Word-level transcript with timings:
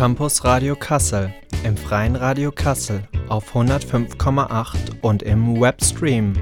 Campus 0.00 0.44
Radio 0.44 0.76
Kassel, 0.76 1.30
im 1.62 1.76
Freien 1.76 2.16
Radio 2.16 2.50
Kassel 2.50 3.06
auf 3.28 3.54
105,8 3.54 5.02
und 5.02 5.22
im 5.22 5.60
Webstream. 5.60 6.32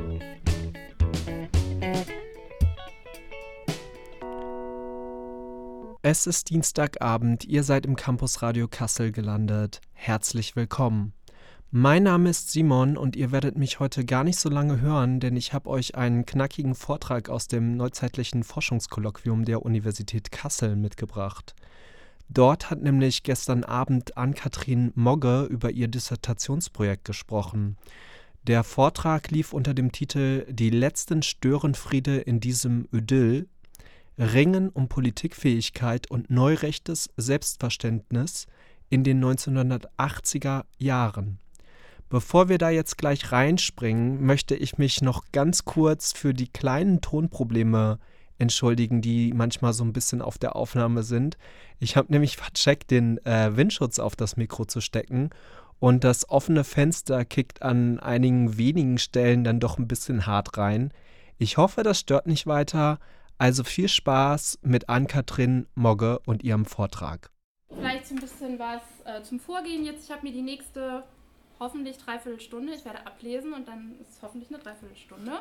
Es 6.02 6.28
ist 6.28 6.50
Dienstagabend, 6.50 7.46
ihr 7.46 7.64
seid 7.64 7.84
im 7.84 7.96
Campus 7.96 8.42
Radio 8.42 8.68
Kassel 8.68 9.10
gelandet. 9.10 9.80
Herzlich 9.92 10.54
willkommen. 10.54 11.12
Mein 11.72 12.04
Name 12.04 12.30
ist 12.30 12.52
Simon 12.52 12.96
und 12.96 13.16
ihr 13.16 13.32
werdet 13.32 13.58
mich 13.58 13.80
heute 13.80 14.04
gar 14.04 14.22
nicht 14.22 14.38
so 14.38 14.48
lange 14.48 14.80
hören, 14.80 15.18
denn 15.18 15.36
ich 15.36 15.52
habe 15.52 15.68
euch 15.68 15.96
einen 15.96 16.24
knackigen 16.26 16.76
Vortrag 16.76 17.28
aus 17.28 17.48
dem 17.48 17.76
neuzeitlichen 17.76 18.44
Forschungskolloquium 18.44 19.44
der 19.44 19.62
Universität 19.62 20.30
Kassel 20.30 20.76
mitgebracht. 20.76 21.56
Dort 22.28 22.70
hat 22.70 22.82
nämlich 22.82 23.22
gestern 23.22 23.64
Abend 23.64 24.16
Ann-Kathrin 24.16 24.92
Mogge 24.94 25.44
über 25.44 25.70
ihr 25.70 25.88
Dissertationsprojekt 25.88 27.04
gesprochen. 27.04 27.76
Der 28.46 28.64
Vortrag 28.64 29.30
lief 29.30 29.52
unter 29.52 29.74
dem 29.74 29.92
Titel 29.92 30.46
Die 30.48 30.70
letzten 30.70 31.22
Störenfriede 31.22 32.18
in 32.18 32.40
diesem 32.40 32.86
Idyll 32.92 33.48
Ringen 34.18 34.68
um 34.68 34.88
Politikfähigkeit 34.88 36.10
und 36.10 36.28
neurechtes 36.28 37.08
Selbstverständnis 37.16 38.46
in 38.90 39.04
den 39.04 39.24
1980er 39.24 40.64
Jahren. 40.76 41.38
Bevor 42.08 42.48
wir 42.48 42.58
da 42.58 42.70
jetzt 42.70 42.98
gleich 42.98 43.32
reinspringen, 43.32 44.24
möchte 44.24 44.56
ich 44.56 44.78
mich 44.78 45.02
noch 45.02 45.24
ganz 45.30 45.64
kurz 45.66 46.12
für 46.12 46.32
die 46.34 46.48
kleinen 46.48 47.00
Tonprobleme 47.00 47.98
entschuldigen, 48.38 49.02
die 49.02 49.32
manchmal 49.32 49.72
so 49.72 49.84
ein 49.84 49.92
bisschen 49.92 50.22
auf 50.22 50.38
der 50.38 50.56
Aufnahme 50.56 51.02
sind. 51.02 51.36
Ich 51.78 51.96
habe 51.96 52.12
nämlich 52.12 52.36
vercheckt, 52.36 52.90
den 52.90 53.24
äh, 53.26 53.56
Windschutz 53.56 53.98
auf 53.98 54.16
das 54.16 54.36
Mikro 54.36 54.64
zu 54.64 54.80
stecken 54.80 55.30
und 55.80 56.04
das 56.04 56.28
offene 56.28 56.64
Fenster 56.64 57.24
kickt 57.24 57.62
an 57.62 58.00
einigen 58.00 58.58
wenigen 58.58 58.98
Stellen 58.98 59.44
dann 59.44 59.60
doch 59.60 59.78
ein 59.78 59.88
bisschen 59.88 60.26
hart 60.26 60.56
rein. 60.58 60.92
Ich 61.38 61.56
hoffe, 61.56 61.82
das 61.82 62.00
stört 62.00 62.26
nicht 62.26 62.46
weiter. 62.46 62.98
Also 63.38 63.62
viel 63.62 63.88
Spaß 63.88 64.58
mit 64.62 64.88
Ann-Kathrin 64.88 65.66
Mogge 65.76 66.18
und 66.26 66.42
ihrem 66.42 66.64
Vortrag. 66.64 67.30
Vielleicht 67.72 68.10
ein 68.10 68.18
bisschen 68.18 68.58
was 68.58 68.82
äh, 69.04 69.22
zum 69.22 69.38
Vorgehen 69.38 69.84
jetzt. 69.84 70.04
Ich 70.04 70.10
habe 70.10 70.26
mir 70.26 70.32
die 70.32 70.42
nächste 70.42 71.04
hoffentlich 71.60 71.98
dreiviertel 71.98 72.40
Stunde, 72.40 72.72
ich 72.74 72.84
werde 72.84 73.06
ablesen 73.06 73.52
und 73.52 73.68
dann 73.68 73.96
ist 74.00 74.10
es 74.10 74.22
hoffentlich 74.22 74.50
eine 74.50 74.58
Dreiviertelstunde, 74.58 75.32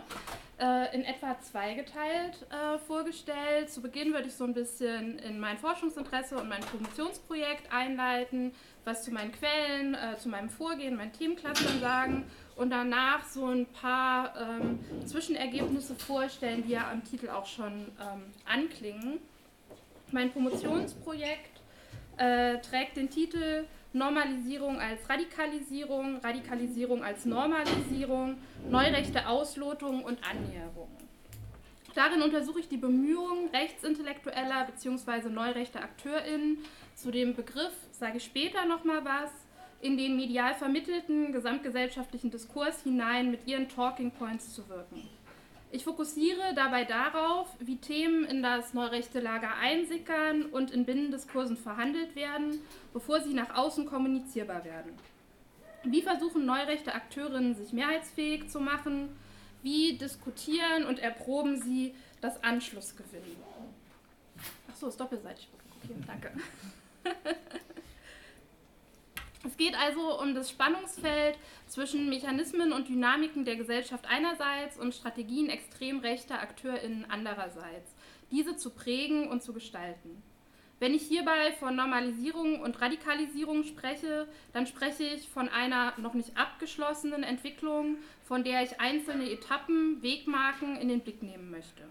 äh, 0.60 0.96
in 0.96 1.04
etwa 1.04 1.40
zweigeteilt 1.42 2.46
äh, 2.50 2.78
vorgestellt. 2.80 3.70
Zu 3.70 3.82
Beginn 3.82 4.14
würde 4.14 4.28
ich 4.28 4.36
so 4.36 4.44
ein 4.44 4.54
bisschen 4.54 5.20
in 5.20 5.40
mein 5.40 5.58
Forschungsinteresse 5.58 6.38
und 6.38 6.50
mein 6.50 6.62
Promotionsprojekt 6.62 7.72
einleiten, 7.72 8.54
was 8.86 9.04
zu 9.04 9.12
meinen 9.12 9.32
Quellen, 9.32 9.96
äh, 9.96 10.18
zu 10.18 10.30
meinem 10.30 10.50
Vorgehen, 10.50 10.96
meinen 10.96 11.14
Themenclustern 11.14 11.80
sagen 11.80 12.26
und 12.56 12.72
danach 12.72 13.24
so 13.28 13.46
ein 13.46 13.66
paar 13.68 14.34
ähm, 14.36 14.80
Zwischenergebnisse 15.06 15.96
vorstellen, 15.96 16.64
die 16.66 16.72
ja 16.72 16.90
am 16.92 17.04
Titel 17.04 17.30
auch 17.30 17.46
schon 17.46 17.88
ähm, 18.02 18.34
anklingen. 18.46 19.20
Mein 20.12 20.32
Promotionsprojekt 20.32 21.62
äh, 22.18 22.58
trägt 22.60 22.98
den 22.98 23.10
Titel 23.10 23.66
Normalisierung 23.98 24.80
als 24.80 25.10
Radikalisierung, 25.10 26.18
Radikalisierung 26.18 27.04
als 27.04 27.26
Normalisierung, 27.26 28.38
neurechte 28.70 29.28
Auslotung 29.28 30.04
und 30.04 30.20
Annäherung. 30.28 30.90
Darin 31.96 32.22
untersuche 32.22 32.60
ich 32.60 32.70
die 32.70 32.78
Bemühungen 32.78 33.50
rechtsintellektueller 33.50 34.66
bzw. 34.66 35.30
neurechter 35.30 35.82
AkteurInnen 35.82 36.60
zu 36.94 37.10
dem 37.10 37.36
Begriff, 37.36 37.74
sage 37.92 38.18
ich 38.18 38.24
später 38.24 38.66
nochmal 38.66 39.04
was, 39.04 39.32
in 39.82 39.98
den 39.98 40.16
medial 40.16 40.54
vermittelten 40.54 41.32
gesamtgesellschaftlichen 41.32 42.32
Diskurs 42.32 42.84
hinein 42.84 43.32
mit 43.32 43.48
ihren 43.48 43.68
Talking 43.68 44.12
Points 44.12 44.54
zu 44.54 44.68
wirken. 44.70 45.08
Ich 45.70 45.84
fokussiere 45.84 46.54
dabei 46.56 46.86
darauf, 46.86 47.50
wie 47.60 47.76
Themen 47.76 48.24
in 48.24 48.42
das 48.42 48.74
neurechte 48.74 49.20
Lager 49.20 49.56
einsickern 49.58 50.46
und 50.46 50.72
in 50.72 50.86
Binnendiskursen 50.86 51.58
verhandelt 51.58 52.16
werden, 52.16 52.60
bevor 52.94 53.20
sie 53.22 53.34
nach 53.34 53.54
außen 53.54 53.86
kommunizierbar 53.86 54.64
werden. 54.64 54.94
Wie 55.84 56.02
versuchen 56.02 56.46
neurechte 56.46 56.94
Akteurinnen, 56.94 57.56
sich 57.56 57.74
mehrheitsfähig 57.74 58.50
zu 58.50 58.62
machen? 58.62 59.10
Wie 59.62 59.98
diskutieren 59.98 60.86
und 60.86 61.00
erproben 61.00 61.62
sie 61.62 61.94
das 62.22 62.42
Anschlussgewinnen? 62.44 63.36
Achso, 64.70 64.88
ist 64.88 65.00
doppelseitig. 65.00 65.50
Okay, 65.84 65.96
danke. 66.06 66.32
Es 69.48 69.56
geht 69.56 69.80
also 69.80 70.20
um 70.22 70.36
das 70.36 70.50
Spannungsfeld 70.50 71.38
zwischen 71.68 72.10
Mechanismen 72.10 72.74
und 72.74 72.90
Dynamiken 72.90 73.46
der 73.46 73.56
Gesellschaft 73.56 74.06
einerseits 74.06 74.78
und 74.78 74.94
Strategien 74.94 75.50
extrem 75.50 76.00
rechter 76.00 76.42
AkteurInnen 76.42 77.06
andererseits, 77.08 77.96
diese 78.30 78.58
zu 78.58 78.72
prägen 78.72 79.30
und 79.30 79.42
zu 79.42 79.54
gestalten. 79.54 80.22
Wenn 80.80 80.94
ich 80.94 81.04
hierbei 81.04 81.54
von 81.54 81.78
Normalisierung 81.78 82.60
und 82.60 82.82
Radikalisierung 82.82 83.64
spreche, 83.64 84.28
dann 84.52 84.68
spreche 84.68 85.04
ich 85.04 85.30
von 85.30 85.48
einer 85.48 85.94
noch 85.98 86.14
nicht 86.14 86.36
abgeschlossenen 86.36 87.24
Entwicklung, 87.24 88.00
von 88.26 88.44
der 88.44 88.64
ich 88.64 88.82
einzelne 88.82 89.32
Etappen, 89.32 90.04
Wegmarken 90.04 90.76
in 90.76 90.90
den 90.90 91.00
Blick 91.00 91.24
nehmen 91.24 91.52
möchte. 91.52 91.84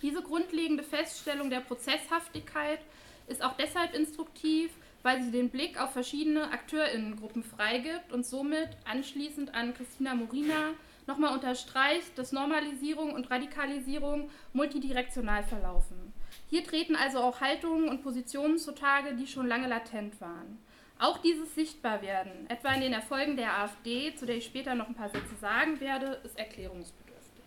Diese 0.00 0.22
grundlegende 0.22 0.82
Feststellung 0.82 1.50
der 1.50 1.60
Prozesshaftigkeit 1.60 2.80
ist 3.28 3.44
auch 3.44 3.56
deshalb 3.58 3.94
instruktiv, 3.94 4.70
weil 5.04 5.22
sie 5.22 5.30
den 5.30 5.50
Blick 5.50 5.80
auf 5.80 5.92
verschiedene 5.92 6.50
AkteurInnengruppen 6.50 7.44
freigibt 7.44 8.10
und 8.10 8.26
somit 8.26 8.70
anschließend 8.90 9.54
an 9.54 9.74
Christina 9.74 10.14
Morina 10.14 10.72
nochmal 11.06 11.34
unterstreicht, 11.34 12.16
dass 12.18 12.32
Normalisierung 12.32 13.12
und 13.12 13.30
Radikalisierung 13.30 14.30
multidirektional 14.54 15.44
verlaufen. 15.44 16.14
Hier 16.48 16.64
treten 16.64 16.96
also 16.96 17.18
auch 17.18 17.42
Haltungen 17.42 17.90
und 17.90 18.02
Positionen 18.02 18.58
zutage, 18.58 19.14
die 19.14 19.26
schon 19.26 19.46
lange 19.46 19.68
latent 19.68 20.18
waren. 20.22 20.58
Auch 20.98 21.18
dieses 21.18 21.54
Sichtbarwerden, 21.54 22.48
etwa 22.48 22.72
in 22.72 22.80
den 22.80 22.92
Erfolgen 22.94 23.36
der 23.36 23.58
AfD, 23.58 24.14
zu 24.14 24.24
der 24.24 24.36
ich 24.36 24.46
später 24.46 24.74
noch 24.74 24.88
ein 24.88 24.94
paar 24.94 25.10
Sätze 25.10 25.34
sagen 25.38 25.80
werde, 25.80 26.18
ist 26.24 26.38
erklärungsbedürftig. 26.38 27.44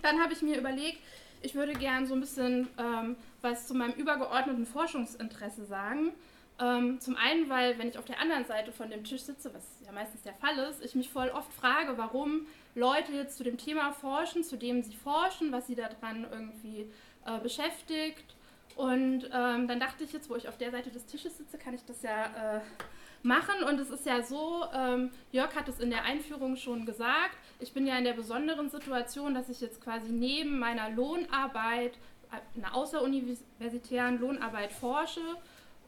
Dann 0.00 0.22
habe 0.22 0.32
ich 0.32 0.40
mir 0.40 0.58
überlegt, 0.58 1.00
ich 1.42 1.54
würde 1.54 1.74
gern 1.74 2.06
so 2.06 2.14
ein 2.14 2.20
bisschen 2.20 2.68
ähm, 2.78 3.16
was 3.42 3.66
zu 3.66 3.74
meinem 3.74 3.92
übergeordneten 3.92 4.64
Forschungsinteresse 4.64 5.66
sagen. 5.66 6.12
Ähm, 6.58 7.00
zum 7.00 7.16
einen, 7.16 7.50
weil 7.50 7.78
wenn 7.78 7.88
ich 7.88 7.98
auf 7.98 8.06
der 8.06 8.20
anderen 8.20 8.46
Seite 8.46 8.72
von 8.72 8.88
dem 8.88 9.04
Tisch 9.04 9.22
sitze, 9.22 9.52
was 9.52 9.62
ja 9.84 9.92
meistens 9.92 10.22
der 10.22 10.34
Fall 10.34 10.56
ist, 10.70 10.82
ich 10.82 10.94
mich 10.94 11.10
voll 11.10 11.28
oft 11.28 11.52
frage, 11.52 11.98
warum 11.98 12.46
Leute 12.74 13.12
jetzt 13.12 13.36
zu 13.36 13.44
dem 13.44 13.58
Thema 13.58 13.92
forschen, 13.92 14.42
zu 14.42 14.56
dem 14.56 14.82
sie 14.82 14.94
forschen, 14.94 15.52
was 15.52 15.66
sie 15.66 15.74
daran 15.74 16.26
irgendwie 16.30 16.90
äh, 17.26 17.38
beschäftigt. 17.42 18.34
Und 18.74 19.24
ähm, 19.32 19.68
dann 19.68 19.80
dachte 19.80 20.04
ich 20.04 20.12
jetzt, 20.12 20.30
wo 20.30 20.36
ich 20.36 20.48
auf 20.48 20.56
der 20.56 20.70
Seite 20.70 20.90
des 20.90 21.06
Tisches 21.06 21.36
sitze, 21.36 21.58
kann 21.58 21.74
ich 21.74 21.84
das 21.84 22.02
ja 22.02 22.56
äh, 22.56 22.60
machen. 23.22 23.62
Und 23.68 23.78
es 23.78 23.90
ist 23.90 24.06
ja 24.06 24.22
so, 24.22 24.64
ähm, 24.74 25.10
Jörg 25.32 25.54
hat 25.54 25.68
es 25.68 25.78
in 25.78 25.90
der 25.90 26.04
Einführung 26.04 26.56
schon 26.56 26.86
gesagt, 26.86 27.36
ich 27.58 27.72
bin 27.72 27.86
ja 27.86 27.96
in 27.98 28.04
der 28.04 28.12
besonderen 28.12 28.70
Situation, 28.70 29.34
dass 29.34 29.48
ich 29.48 29.60
jetzt 29.60 29.82
quasi 29.82 30.10
neben 30.10 30.58
meiner 30.58 30.90
Lohnarbeit, 30.90 31.94
äh, 32.32 32.58
einer 32.58 32.74
außeruniversitären 32.74 34.20
Lohnarbeit 34.20 34.72
forsche 34.72 35.20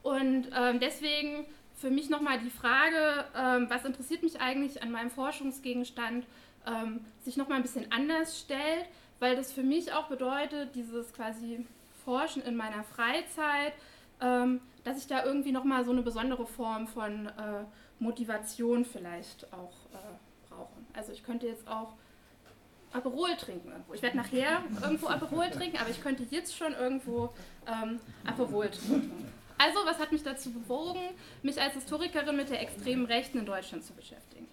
und 0.03 0.47
ähm, 0.55 0.79
deswegen 0.79 1.45
für 1.75 1.89
mich 1.89 2.09
nochmal 2.09 2.39
die 2.39 2.49
Frage, 2.49 3.25
ähm, 3.35 3.67
was 3.69 3.85
interessiert 3.85 4.21
mich 4.21 4.41
eigentlich 4.41 4.83
an 4.83 4.91
meinem 4.91 5.09
Forschungsgegenstand, 5.09 6.25
ähm, 6.67 7.05
sich 7.23 7.37
nochmal 7.37 7.57
ein 7.57 7.61
bisschen 7.61 7.91
anders 7.91 8.39
stellt, 8.39 8.85
weil 9.19 9.35
das 9.35 9.51
für 9.51 9.63
mich 9.63 9.93
auch 9.93 10.07
bedeutet, 10.07 10.75
dieses 10.75 11.13
quasi 11.13 11.65
Forschen 12.03 12.41
in 12.43 12.55
meiner 12.55 12.83
Freizeit, 12.83 13.73
ähm, 14.21 14.59
dass 14.83 14.97
ich 14.97 15.07
da 15.07 15.23
irgendwie 15.23 15.51
nochmal 15.51 15.85
so 15.85 15.91
eine 15.91 16.01
besondere 16.01 16.45
Form 16.45 16.87
von 16.87 17.27
äh, 17.27 17.63
Motivation 17.99 18.85
vielleicht 18.85 19.51
auch 19.53 19.73
äh, 19.93 20.49
brauche. 20.49 20.73
Also 20.93 21.11
ich 21.11 21.23
könnte 21.23 21.47
jetzt 21.47 21.67
auch 21.67 21.93
Aperol 22.91 23.35
trinken 23.37 23.69
irgendwo. 23.69 23.93
Ich 23.93 24.01
werde 24.01 24.17
nachher 24.17 24.63
irgendwo 24.81 25.07
Aperol 25.07 25.49
trinken, 25.49 25.77
aber 25.77 25.89
ich 25.89 26.01
könnte 26.01 26.23
jetzt 26.29 26.57
schon 26.57 26.73
irgendwo 26.73 27.29
ähm, 27.67 27.99
Aperol 28.25 28.69
trinken. 28.69 29.31
Also, 29.59 29.79
was 29.85 29.99
hat 29.99 30.11
mich 30.13 30.23
dazu 30.23 30.51
bewogen, 30.51 31.01
mich 31.43 31.61
als 31.61 31.73
Historikerin 31.73 32.35
mit 32.37 32.49
der 32.49 32.61
extremen 32.61 33.05
Rechten 33.05 33.39
in 33.39 33.45
Deutschland 33.45 33.83
zu 33.83 33.93
beschäftigen? 33.93 34.47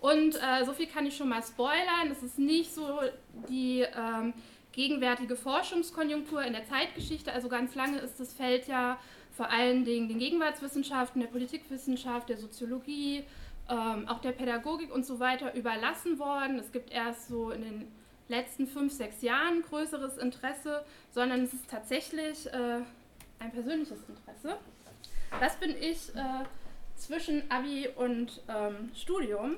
Und 0.00 0.34
äh, 0.34 0.64
so 0.64 0.72
viel 0.72 0.86
kann 0.86 1.06
ich 1.06 1.16
schon 1.16 1.28
mal 1.28 1.42
spoilern. 1.42 2.10
Es 2.10 2.22
ist 2.22 2.38
nicht 2.38 2.74
so 2.74 3.00
die 3.48 3.86
ähm, 3.96 4.34
gegenwärtige 4.72 5.36
Forschungskonjunktur 5.36 6.42
in 6.42 6.52
der 6.52 6.64
Zeitgeschichte. 6.66 7.32
Also 7.32 7.48
ganz 7.48 7.74
lange 7.76 7.98
ist 7.98 8.18
das 8.18 8.32
Feld 8.32 8.66
ja 8.66 8.98
vor 9.32 9.50
allen 9.50 9.84
Dingen 9.84 10.08
den 10.08 10.18
Gegenwartswissenschaften, 10.18 11.20
der 11.20 11.28
Politikwissenschaft, 11.28 12.28
der 12.28 12.38
Soziologie, 12.38 13.24
ähm, 13.68 14.08
auch 14.08 14.20
der 14.20 14.32
Pädagogik 14.32 14.92
und 14.92 15.06
so 15.06 15.20
weiter 15.20 15.54
überlassen 15.54 16.18
worden. 16.18 16.58
Es 16.58 16.72
gibt 16.72 16.90
erst 16.90 17.28
so 17.28 17.52
in 17.52 17.62
den 17.62 17.92
letzten 18.28 18.66
fünf, 18.66 18.92
sechs 18.92 19.22
Jahren 19.22 19.62
größeres 19.62 20.18
Interesse, 20.18 20.84
sondern 21.12 21.42
es 21.42 21.54
ist 21.54 21.70
tatsächlich 21.70 22.46
äh, 22.52 22.80
ein 23.38 23.52
persönliches 23.52 23.98
Interesse. 24.08 24.58
Das 25.40 25.56
bin 25.56 25.70
ich 25.70 26.14
äh, 26.14 26.44
zwischen 26.96 27.50
Abi 27.50 27.88
und 27.96 28.42
ähm, 28.48 28.90
Studium. 28.94 29.56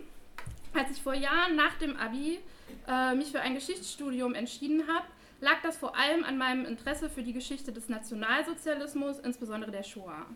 Als 0.75 0.91
ich 0.91 1.03
vor 1.03 1.15
Jahren 1.15 1.57
nach 1.57 1.77
dem 1.79 1.97
Abi 1.97 2.39
äh, 2.87 3.15
mich 3.15 3.31
für 3.33 3.41
ein 3.41 3.55
Geschichtsstudium 3.55 4.35
entschieden 4.35 4.87
habe, 4.87 5.07
lag 5.41 5.63
das 5.63 5.77
vor 5.77 5.97
allem 5.97 6.25
an 6.25 6.39
meinem 6.39 6.65
Interesse 6.65 7.09
für 7.09 7.23
die 7.23 7.33
Geschichte 7.33 7.73
des 7.73 7.89
Nationalsozialismus, 7.89 9.19
insbesondere 9.19 9.71
der 9.71 9.83
Shoah. 9.83 10.27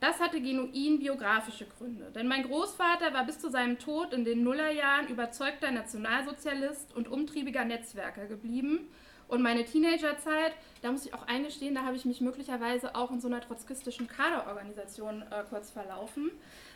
Das 0.00 0.20
hatte 0.20 0.40
genuin 0.40 0.98
biografische 0.98 1.66
Gründe, 1.66 2.10
denn 2.14 2.28
mein 2.28 2.42
Großvater 2.42 3.14
war 3.14 3.24
bis 3.24 3.38
zu 3.38 3.48
seinem 3.48 3.78
Tod 3.78 4.12
in 4.12 4.24
den 4.24 4.42
Nullerjahren 4.42 5.08
überzeugter 5.08 5.70
Nationalsozialist 5.70 6.94
und 6.94 7.08
umtriebiger 7.08 7.64
Netzwerker 7.64 8.26
geblieben. 8.26 8.80
Und 9.28 9.42
meine 9.42 9.64
Teenagerzeit, 9.64 10.52
da 10.82 10.92
muss 10.92 11.06
ich 11.06 11.14
auch 11.14 11.26
eingestehen, 11.26 11.74
da 11.74 11.82
habe 11.82 11.96
ich 11.96 12.04
mich 12.04 12.20
möglicherweise 12.20 12.94
auch 12.94 13.10
in 13.10 13.20
so 13.20 13.28
einer 13.28 13.40
trotzkistischen 13.40 14.06
Kaderorganisation 14.06 15.22
äh, 15.22 15.44
kurz 15.48 15.70
verlaufen, 15.70 16.30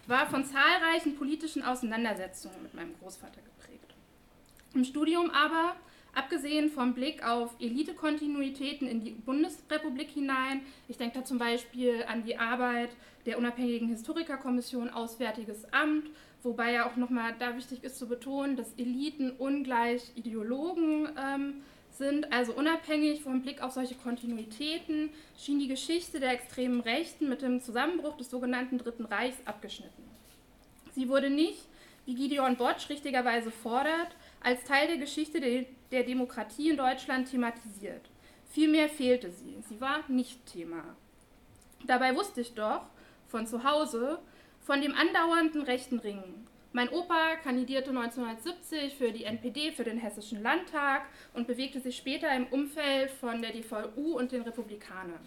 war 0.06 0.26
von 0.26 0.44
zahlreichen 0.44 1.16
politischen 1.16 1.62
Auseinandersetzungen 1.62 2.62
mit 2.62 2.74
meinem 2.74 2.98
Großvater 2.98 3.40
geprägt. 3.42 3.94
Im 4.74 4.84
Studium 4.84 5.30
aber 5.30 5.76
Abgesehen 6.18 6.70
vom 6.70 6.94
Blick 6.94 7.24
auf 7.24 7.54
Elitekontinuitäten 7.60 8.88
in 8.88 9.00
die 9.00 9.10
Bundesrepublik 9.12 10.10
hinein, 10.10 10.62
ich 10.88 10.96
denke 10.96 11.18
da 11.18 11.24
zum 11.24 11.38
Beispiel 11.38 12.04
an 12.08 12.24
die 12.24 12.36
Arbeit 12.36 12.90
der 13.24 13.38
unabhängigen 13.38 13.88
Historikerkommission 13.88 14.90
Auswärtiges 14.90 15.72
Amt, 15.72 16.10
wobei 16.42 16.72
ja 16.72 16.88
auch 16.90 16.96
nochmal 16.96 17.34
da 17.38 17.56
wichtig 17.56 17.84
ist 17.84 17.98
zu 17.98 18.08
betonen, 18.08 18.56
dass 18.56 18.72
Eliten 18.74 19.30
ungleich 19.30 20.10
Ideologen 20.16 21.08
ähm, 21.16 21.62
sind. 21.98 22.32
Also 22.32 22.54
unabhängig 22.54 23.22
vom 23.22 23.42
Blick 23.42 23.60
auf 23.62 23.72
solche 23.72 23.94
Kontinuitäten 23.96 25.10
schien 25.36 25.58
die 25.58 25.68
Geschichte 25.68 26.20
der 26.20 26.32
extremen 26.32 26.80
Rechten 26.80 27.28
mit 27.28 27.42
dem 27.42 27.60
Zusammenbruch 27.60 28.16
des 28.16 28.30
sogenannten 28.30 28.78
Dritten 28.78 29.04
Reichs 29.04 29.36
abgeschnitten. 29.44 30.04
Sie 30.94 31.08
wurde 31.08 31.30
nicht, 31.30 31.66
wie 32.06 32.14
Gideon 32.14 32.56
Botsch 32.56 32.88
richtigerweise 32.88 33.50
fordert, 33.50 34.16
als 34.40 34.64
Teil 34.64 34.86
der 34.86 34.96
Geschichte 34.96 35.40
der, 35.40 36.02
Demokratie 36.04 36.70
in 36.70 36.76
Deutschland 36.76 37.30
thematisiert. 37.30 38.02
Vielmehr 38.50 38.88
fehlte 38.88 39.30
sie. 39.30 39.58
Sie 39.68 39.80
war 39.80 40.00
nicht 40.08 40.46
Thema. 40.46 40.96
Dabei 41.86 42.16
wusste 42.16 42.40
ich 42.40 42.54
doch 42.54 42.86
von 43.28 43.46
zu 43.46 43.62
Hause 43.62 44.18
von 44.60 44.80
dem 44.80 44.94
andauernden 44.94 45.62
rechten 45.62 45.98
Ringen. 45.98 46.47
Mein 46.72 46.90
Opa 46.90 47.36
kandidierte 47.36 47.90
1970 47.90 48.94
für 48.94 49.10
die 49.10 49.24
NPD, 49.24 49.72
für 49.72 49.84
den 49.84 49.96
Hessischen 49.96 50.42
Landtag 50.42 51.06
und 51.32 51.46
bewegte 51.46 51.80
sich 51.80 51.96
später 51.96 52.30
im 52.36 52.46
Umfeld 52.48 53.10
von 53.10 53.40
der 53.40 53.52
DVU 53.52 54.18
und 54.18 54.32
den 54.32 54.42
Republikanern. 54.42 55.26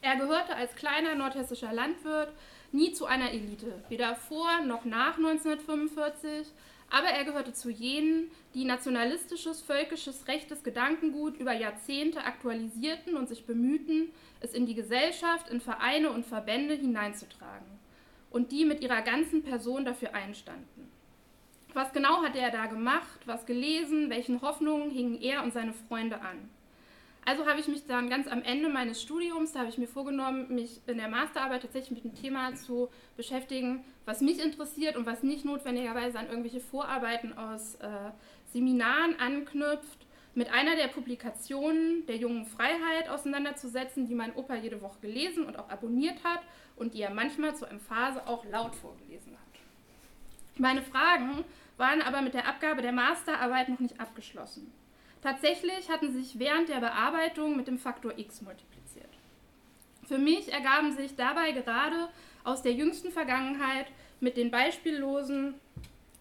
Er 0.00 0.16
gehörte 0.16 0.56
als 0.56 0.74
kleiner 0.74 1.14
nordhessischer 1.14 1.72
Landwirt 1.72 2.32
nie 2.72 2.92
zu 2.92 3.06
einer 3.06 3.30
Elite, 3.30 3.84
weder 3.88 4.16
vor 4.16 4.62
noch 4.66 4.84
nach 4.84 5.16
1945, 5.16 6.48
aber 6.90 7.06
er 7.06 7.24
gehörte 7.24 7.52
zu 7.52 7.70
jenen, 7.70 8.28
die 8.52 8.64
nationalistisches, 8.64 9.62
völkisches, 9.62 10.26
rechtes 10.26 10.64
Gedankengut 10.64 11.36
über 11.36 11.52
Jahrzehnte 11.52 12.24
aktualisierten 12.24 13.16
und 13.16 13.28
sich 13.28 13.46
bemühten, 13.46 14.10
es 14.40 14.54
in 14.54 14.66
die 14.66 14.74
Gesellschaft, 14.74 15.48
in 15.50 15.60
Vereine 15.60 16.10
und 16.10 16.26
Verbände 16.26 16.74
hineinzutragen 16.74 17.81
und 18.32 18.52
die 18.52 18.64
mit 18.64 18.80
ihrer 18.80 19.02
ganzen 19.02 19.42
Person 19.42 19.84
dafür 19.84 20.14
einstanden. 20.14 20.90
Was 21.74 21.92
genau 21.92 22.22
hatte 22.22 22.38
er 22.38 22.50
da 22.50 22.66
gemacht, 22.66 23.20
was 23.24 23.46
gelesen, 23.46 24.10
welchen 24.10 24.42
Hoffnungen 24.42 24.90
hingen 24.90 25.20
er 25.20 25.42
und 25.42 25.52
seine 25.52 25.72
Freunde 25.72 26.20
an? 26.20 26.50
Also 27.24 27.46
habe 27.46 27.60
ich 27.60 27.68
mich 27.68 27.86
dann 27.86 28.10
ganz 28.10 28.26
am 28.26 28.42
Ende 28.42 28.68
meines 28.68 29.00
Studiums, 29.00 29.52
da 29.52 29.60
habe 29.60 29.68
ich 29.68 29.78
mir 29.78 29.86
vorgenommen, 29.86 30.52
mich 30.52 30.80
in 30.88 30.98
der 30.98 31.08
Masterarbeit 31.08 31.62
tatsächlich 31.62 32.02
mit 32.02 32.04
dem 32.04 32.20
Thema 32.20 32.54
zu 32.56 32.88
beschäftigen, 33.16 33.84
was 34.04 34.20
mich 34.20 34.42
interessiert 34.42 34.96
und 34.96 35.06
was 35.06 35.22
nicht 35.22 35.44
notwendigerweise 35.44 36.18
an 36.18 36.26
irgendwelche 36.26 36.60
Vorarbeiten 36.60 37.38
aus 37.38 37.76
äh, 37.76 37.88
Seminaren 38.52 39.18
anknüpft, 39.20 40.06
mit 40.34 40.50
einer 40.50 40.76
der 40.76 40.88
Publikationen 40.88 42.06
der 42.06 42.16
jungen 42.16 42.46
Freiheit 42.46 43.08
auseinanderzusetzen, 43.08 44.06
die 44.06 44.14
mein 44.14 44.34
Opa 44.34 44.54
jede 44.54 44.80
Woche 44.80 45.00
gelesen 45.00 45.44
und 45.44 45.58
auch 45.58 45.68
abonniert 45.68 46.24
hat 46.24 46.40
und 46.76 46.94
die 46.94 47.02
er 47.02 47.12
manchmal 47.12 47.54
zur 47.54 47.70
Emphase 47.70 48.26
auch 48.26 48.44
laut 48.46 48.74
vorgelesen 48.74 49.32
hat. 49.32 50.58
Meine 50.58 50.82
Fragen 50.82 51.44
waren 51.76 52.02
aber 52.02 52.22
mit 52.22 52.34
der 52.34 52.46
Abgabe 52.46 52.82
der 52.82 52.92
Masterarbeit 52.92 53.68
noch 53.68 53.80
nicht 53.80 54.00
abgeschlossen. 54.00 54.72
Tatsächlich 55.22 55.88
hatten 55.90 56.12
sich 56.12 56.38
während 56.38 56.68
der 56.68 56.80
Bearbeitung 56.80 57.56
mit 57.56 57.68
dem 57.68 57.78
Faktor 57.78 58.18
x 58.18 58.42
multipliziert. 58.42 59.08
Für 60.06 60.18
mich 60.18 60.52
ergaben 60.52 60.92
sich 60.92 61.14
dabei 61.14 61.52
gerade 61.52 62.08
aus 62.44 62.62
der 62.62 62.72
jüngsten 62.72 63.12
Vergangenheit 63.12 63.86
mit 64.20 64.36
den 64.36 64.50
beispiellosen 64.50 65.54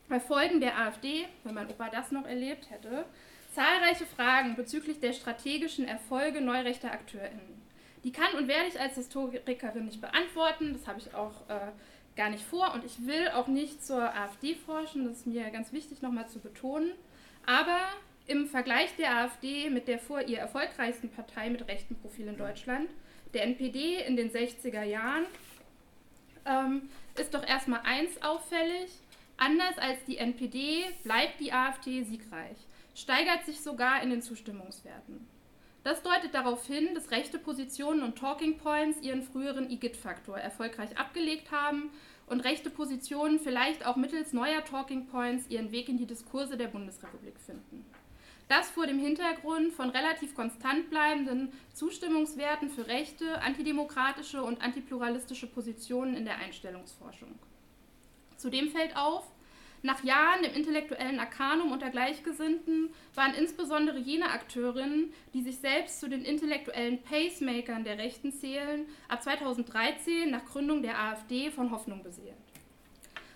Erfolgen 0.09 0.59
der 0.59 0.77
AfD, 0.77 1.25
wenn 1.43 1.55
mein 1.55 1.69
Opa 1.69 1.89
das 1.89 2.11
noch 2.11 2.25
erlebt 2.25 2.69
hätte, 2.69 3.05
zahlreiche 3.51 4.05
Fragen 4.05 4.55
bezüglich 4.55 4.99
der 4.99 5.13
strategischen 5.13 5.87
Erfolge 5.87 6.41
neurechter 6.41 6.91
AkteurInnen. 6.91 7.61
Die 8.03 8.11
kann 8.11 8.33
und 8.35 8.47
werde 8.47 8.67
ich 8.67 8.79
als 8.79 8.95
Historikerin 8.95 9.85
nicht 9.85 10.01
beantworten, 10.01 10.73
das 10.73 10.87
habe 10.87 10.99
ich 10.99 11.13
auch 11.13 11.47
äh, 11.49 11.71
gar 12.15 12.29
nicht 12.29 12.43
vor 12.43 12.73
und 12.73 12.83
ich 12.83 13.05
will 13.05 13.29
auch 13.29 13.47
nicht 13.47 13.85
zur 13.85 14.15
AfD 14.15 14.55
forschen, 14.55 15.05
das 15.05 15.17
ist 15.17 15.27
mir 15.27 15.49
ganz 15.51 15.71
wichtig 15.71 16.01
nochmal 16.01 16.27
zu 16.27 16.39
betonen. 16.39 16.91
Aber 17.45 17.79
im 18.27 18.47
Vergleich 18.47 18.95
der 18.95 19.17
AfD 19.17 19.69
mit 19.69 19.87
der 19.87 19.99
vor 19.99 20.21
ihr 20.21 20.39
erfolgreichsten 20.39 21.09
Partei 21.09 21.49
mit 21.49 21.67
rechten 21.67 21.95
Profil 21.95 22.27
in 22.27 22.37
Deutschland, 22.37 22.89
der 23.33 23.43
NPD 23.43 24.03
in 24.05 24.15
den 24.15 24.31
60er 24.31 24.83
Jahren, 24.83 25.25
ähm, 26.45 26.89
ist 27.19 27.33
doch 27.33 27.45
erstmal 27.45 27.81
eins 27.83 28.21
auffällig. 28.21 28.91
Anders 29.37 29.77
als 29.77 30.03
die 30.05 30.17
NPD 30.17 30.85
bleibt 31.03 31.39
die 31.39 31.51
AfD 31.51 32.03
siegreich, 32.03 32.57
steigert 33.01 33.45
sich 33.45 33.61
sogar 33.61 34.01
in 34.03 34.11
den 34.11 34.21
Zustimmungswerten. 34.21 35.27
Das 35.83 36.03
deutet 36.03 36.35
darauf 36.35 36.65
hin, 36.67 36.93
dass 36.93 37.09
rechte 37.09 37.39
Positionen 37.39 38.03
und 38.03 38.17
Talking 38.17 38.57
Points 38.57 39.01
ihren 39.01 39.23
früheren 39.23 39.69
IGIT-Faktor 39.69 40.37
erfolgreich 40.37 40.97
abgelegt 40.97 41.51
haben 41.51 41.89
und 42.27 42.41
rechte 42.41 42.69
Positionen 42.69 43.39
vielleicht 43.39 43.85
auch 43.85 43.95
mittels 43.95 44.31
neuer 44.31 44.63
Talking 44.63 45.07
Points 45.07 45.47
ihren 45.49 45.71
Weg 45.71 45.89
in 45.89 45.97
die 45.97 46.05
Diskurse 46.05 46.55
der 46.55 46.67
Bundesrepublik 46.67 47.39
finden. 47.39 47.83
Das 48.47 48.69
vor 48.69 48.85
dem 48.85 48.99
Hintergrund 48.99 49.73
von 49.73 49.89
relativ 49.89 50.35
konstant 50.35 50.89
bleibenden 50.89 51.51
Zustimmungswerten 51.73 52.69
für 52.69 52.85
rechte, 52.85 53.41
antidemokratische 53.41 54.43
und 54.43 54.61
antipluralistische 54.61 55.47
Positionen 55.47 56.15
in 56.15 56.25
der 56.25 56.37
Einstellungsforschung. 56.37 57.39
Zudem 58.37 58.69
fällt 58.69 58.97
auf, 58.97 59.30
nach 59.83 60.03
Jahren 60.03 60.43
im 60.43 60.53
intellektuellen 60.53 61.19
Arkanum 61.19 61.71
unter 61.71 61.89
Gleichgesinnten 61.89 62.93
waren 63.15 63.33
insbesondere 63.33 63.97
jene 63.97 64.29
Akteurinnen, 64.29 65.11
die 65.33 65.41
sich 65.41 65.57
selbst 65.57 65.99
zu 65.99 66.07
den 66.07 66.23
intellektuellen 66.23 67.01
Pacemakern 67.01 67.83
der 67.83 67.97
Rechten 67.97 68.31
zählen, 68.31 68.85
ab 69.07 69.23
2013 69.23 70.29
nach 70.29 70.45
Gründung 70.45 70.83
der 70.83 70.99
AfD 70.99 71.49
von 71.49 71.71
Hoffnung 71.71 72.03
beseelt. 72.03 72.35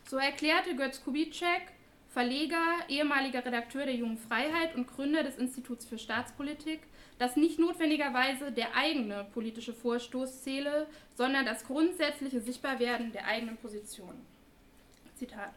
So 0.07 0.17
erklärte 0.17 0.75
Götz 0.75 1.03
Kubitschek, 1.03 1.73
Verleger, 2.09 2.63
ehemaliger 2.87 3.43
Redakteur 3.43 3.85
der 3.85 3.95
Jungen 3.95 4.17
Freiheit 4.17 4.75
und 4.75 4.87
Gründer 4.87 5.23
des 5.23 5.37
Instituts 5.37 5.85
für 5.85 5.97
Staatspolitik, 5.97 6.81
dass 7.17 7.35
nicht 7.35 7.59
notwendigerweise 7.59 8.51
der 8.51 8.75
eigene 8.75 9.25
politische 9.33 9.73
Vorstoß 9.73 10.43
zähle, 10.43 10.87
sondern 11.15 11.45
das 11.45 11.65
grundsätzliche 11.65 12.39
Sichtbarwerden 12.39 13.11
der 13.11 13.25
eigenen 13.25 13.57
Position. 13.57 14.15
Zitat. 15.15 15.53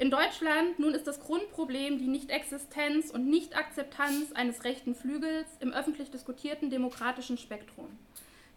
In 0.00 0.12
Deutschland 0.12 0.78
nun 0.78 0.94
ist 0.94 1.08
das 1.08 1.18
Grundproblem 1.18 1.98
die 1.98 2.06
Nichtexistenz 2.06 3.10
und 3.10 3.26
Nichtakzeptanz 3.26 4.30
eines 4.30 4.62
rechten 4.62 4.94
Flügels 4.94 5.48
im 5.58 5.72
öffentlich 5.72 6.08
diskutierten 6.12 6.70
demokratischen 6.70 7.36
Spektrum. 7.36 7.98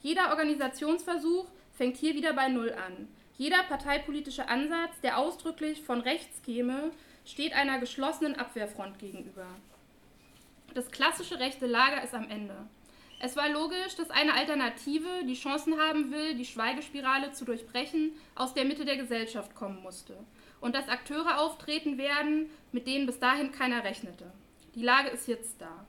Jeder 0.04 0.30
Organisationsversuch 0.30 1.48
fängt 1.74 1.98
hier 1.98 2.14
wieder 2.14 2.34
bei 2.34 2.48
Null 2.48 2.74
an. 2.74 3.08
Jeder 3.40 3.64
parteipolitische 3.64 4.50
Ansatz, 4.50 5.02
der 5.02 5.18
ausdrücklich 5.18 5.82
von 5.82 6.02
rechts 6.02 6.44
käme, 6.44 6.92
steht 7.26 7.54
einer 7.54 7.80
geschlossenen 7.80 8.36
Abwehrfront 8.36 9.00
gegenüber. 9.00 9.48
Das 10.76 10.92
klassische 10.92 11.40
rechte 11.40 11.66
Lager 11.66 12.04
ist 12.04 12.14
am 12.14 12.30
Ende. 12.30 12.56
Es 13.20 13.36
war 13.36 13.50
logisch, 13.50 13.96
dass 13.98 14.12
eine 14.12 14.36
Alternative, 14.36 15.26
die 15.26 15.34
Chancen 15.34 15.80
haben 15.80 16.12
will, 16.12 16.36
die 16.36 16.46
Schweigespirale 16.46 17.32
zu 17.32 17.46
durchbrechen, 17.46 18.12
aus 18.36 18.54
der 18.54 18.66
Mitte 18.66 18.86
der 18.86 18.98
Gesellschaft 18.98 19.56
kommen 19.56 19.82
musste 19.82 20.16
und 20.62 20.76
dass 20.76 20.88
Akteure 20.88 21.40
auftreten 21.40 21.98
werden, 21.98 22.50
mit 22.72 22.88
denen 22.88 23.06
bis 23.06 23.20
dahin 23.20 23.52
keiner 23.52 23.84
rechnete. 23.84 24.32
Die 24.76 24.84
Lage 24.84 25.10
ist 25.10 25.28
jetzt 25.28 25.60
da. 25.60 25.86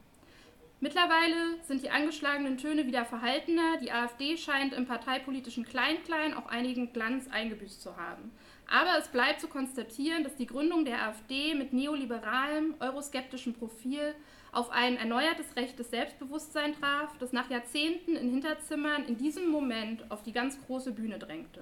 Mittlerweile 0.80 1.62
sind 1.62 1.84
die 1.84 1.90
angeschlagenen 1.90 2.58
Töne 2.58 2.88
wieder 2.88 3.04
verhaltener. 3.04 3.76
Die 3.80 3.92
AfD 3.92 4.36
scheint 4.36 4.72
im 4.72 4.86
parteipolitischen 4.86 5.64
Klein-Klein 5.64 6.34
auch 6.34 6.46
einigen 6.46 6.92
Glanz 6.92 7.28
eingebüßt 7.30 7.80
zu 7.80 7.96
haben. 7.96 8.32
Aber 8.68 8.98
es 8.98 9.06
bleibt 9.06 9.40
zu 9.40 9.46
konstatieren, 9.46 10.24
dass 10.24 10.34
die 10.34 10.46
Gründung 10.46 10.84
der 10.84 11.06
AfD 11.06 11.54
mit 11.54 11.72
neoliberalem, 11.72 12.74
euroskeptischem 12.80 13.54
Profil 13.54 14.12
auf 14.50 14.70
ein 14.70 14.96
erneuertes 14.96 15.54
rechtes 15.54 15.90
Selbstbewusstsein 15.90 16.74
traf, 16.74 17.16
das 17.18 17.32
nach 17.32 17.48
Jahrzehnten 17.48 18.16
in 18.16 18.30
Hinterzimmern 18.30 19.04
in 19.04 19.16
diesem 19.16 19.50
Moment 19.50 20.10
auf 20.10 20.24
die 20.24 20.32
ganz 20.32 20.60
große 20.66 20.90
Bühne 20.90 21.20
drängte. 21.20 21.60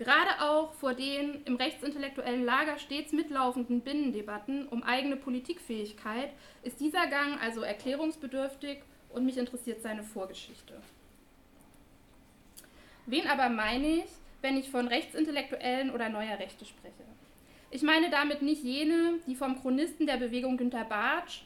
Gerade 0.00 0.40
auch 0.40 0.72
vor 0.72 0.94
den 0.94 1.42
im 1.44 1.56
rechtsintellektuellen 1.56 2.42
Lager 2.42 2.78
stets 2.78 3.12
mitlaufenden 3.12 3.82
Binnendebatten 3.82 4.66
um 4.68 4.82
eigene 4.82 5.16
Politikfähigkeit 5.16 6.30
ist 6.62 6.80
dieser 6.80 7.06
Gang 7.08 7.38
also 7.42 7.60
erklärungsbedürftig 7.60 8.78
und 9.10 9.26
mich 9.26 9.36
interessiert 9.36 9.82
seine 9.82 10.02
Vorgeschichte. 10.02 10.80
Wen 13.04 13.26
aber 13.26 13.50
meine 13.50 13.86
ich, 13.98 14.10
wenn 14.40 14.56
ich 14.56 14.70
von 14.70 14.88
Rechtsintellektuellen 14.88 15.90
oder 15.90 16.08
neuer 16.08 16.38
Rechte 16.38 16.64
spreche? 16.64 17.04
Ich 17.70 17.82
meine 17.82 18.08
damit 18.08 18.40
nicht 18.40 18.64
jene, 18.64 19.18
die 19.26 19.36
vom 19.36 19.60
Chronisten 19.60 20.06
der 20.06 20.16
Bewegung 20.16 20.56
Günter 20.56 20.86
Bartsch 20.86 21.42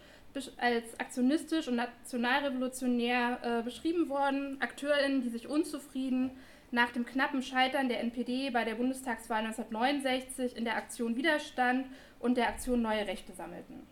als 0.58 1.00
aktionistisch 1.00 1.66
und 1.66 1.74
nationalrevolutionär 1.74 3.38
äh, 3.42 3.62
beschrieben 3.64 4.08
worden, 4.08 4.58
AkteurInnen, 4.60 5.22
die 5.22 5.28
sich 5.30 5.48
unzufrieden 5.48 6.30
nach 6.70 6.90
dem 6.90 7.06
knappen 7.06 7.42
Scheitern 7.42 7.88
der 7.88 8.00
NPD 8.00 8.50
bei 8.50 8.64
der 8.64 8.74
Bundestagswahl 8.74 9.44
1969 9.44 10.56
in 10.56 10.64
der 10.64 10.76
Aktion 10.76 11.16
Widerstand 11.16 11.86
und 12.20 12.36
der 12.36 12.48
Aktion 12.48 12.82
Neue 12.82 13.06
Rechte 13.06 13.32
sammelten. 13.32 13.86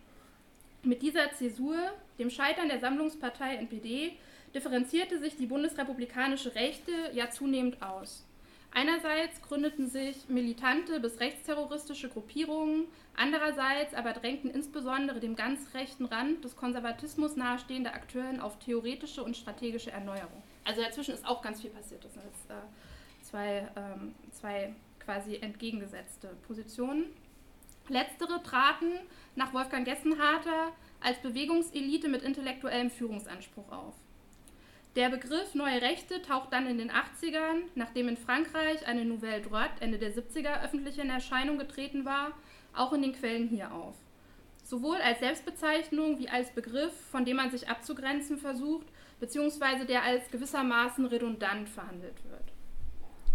Mit 0.83 1.01
dieser 1.01 1.31
Zäsur, 1.31 1.77
dem 2.19 2.29
Scheitern 2.29 2.67
der 2.67 2.79
Sammlungspartei 2.79 3.55
NPD, 3.55 4.17
differenzierte 4.53 5.19
sich 5.19 5.37
die 5.37 5.45
bundesrepublikanische 5.45 6.55
Rechte 6.55 6.91
ja 7.13 7.29
zunehmend 7.29 7.81
aus. 7.81 8.25
Einerseits 8.75 9.41
gründeten 9.43 9.87
sich 9.87 10.27
militante 10.29 10.99
bis 10.99 11.19
rechtsterroristische 11.19 12.09
Gruppierungen, 12.09 12.85
andererseits 13.15 13.93
aber 13.93 14.13
drängten 14.13 14.49
insbesondere 14.49 15.19
dem 15.19 15.35
ganz 15.35 15.73
rechten 15.75 16.05
Rand 16.05 16.43
des 16.43 16.55
Konservatismus 16.55 17.35
nahestehende 17.35 17.93
Akteuren 17.93 18.39
auf 18.39 18.57
theoretische 18.57 19.23
und 19.23 19.37
strategische 19.37 19.91
Erneuerung. 19.91 20.41
Also 20.65 20.81
dazwischen 20.81 21.13
ist 21.13 21.25
auch 21.25 21.41
ganz 21.41 21.61
viel 21.61 21.69
passiert. 21.69 22.03
Das 22.03 22.13
sind 22.13 22.23
jetzt 22.23 22.49
äh, 22.49 23.23
zwei, 23.23 23.67
ähm, 23.75 24.15
zwei 24.31 24.73
quasi 24.99 25.35
entgegengesetzte 25.37 26.29
Positionen. 26.47 27.05
Letztere 27.89 28.41
traten 28.43 28.99
nach 29.35 29.53
Wolfgang 29.53 29.85
Gessenharter 29.85 30.71
als 31.01 31.19
Bewegungselite 31.19 32.07
mit 32.07 32.23
intellektuellem 32.23 32.89
Führungsanspruch 32.89 33.69
auf. 33.71 33.93
Der 34.95 35.09
Begriff 35.09 35.55
neue 35.55 35.81
Rechte 35.81 36.21
taucht 36.21 36.53
dann 36.53 36.67
in 36.67 36.77
den 36.77 36.91
80ern, 36.91 37.63
nachdem 37.73 38.07
in 38.09 38.17
Frankreich 38.17 38.87
eine 38.87 39.05
Nouvelle 39.05 39.41
Droite 39.41 39.81
Ende 39.81 39.97
der 39.97 40.13
70er 40.13 40.63
öffentlich 40.63 40.99
in 40.99 41.09
Erscheinung 41.09 41.57
getreten 41.57 42.05
war, 42.05 42.31
auch 42.75 42.93
in 42.93 43.01
den 43.01 43.13
Quellen 43.13 43.47
hier 43.47 43.73
auf. 43.73 43.95
Sowohl 44.63 44.97
als 44.97 45.19
Selbstbezeichnung 45.19 46.19
wie 46.19 46.29
als 46.29 46.51
Begriff, 46.51 46.93
von 47.11 47.25
dem 47.25 47.37
man 47.37 47.49
sich 47.49 47.67
abzugrenzen 47.67 48.37
versucht, 48.37 48.87
beziehungsweise 49.23 49.85
der 49.85 50.03
als 50.03 50.29
gewissermaßen 50.31 51.05
redundant 51.05 51.69
verhandelt 51.69 52.21
wird. 52.29 52.43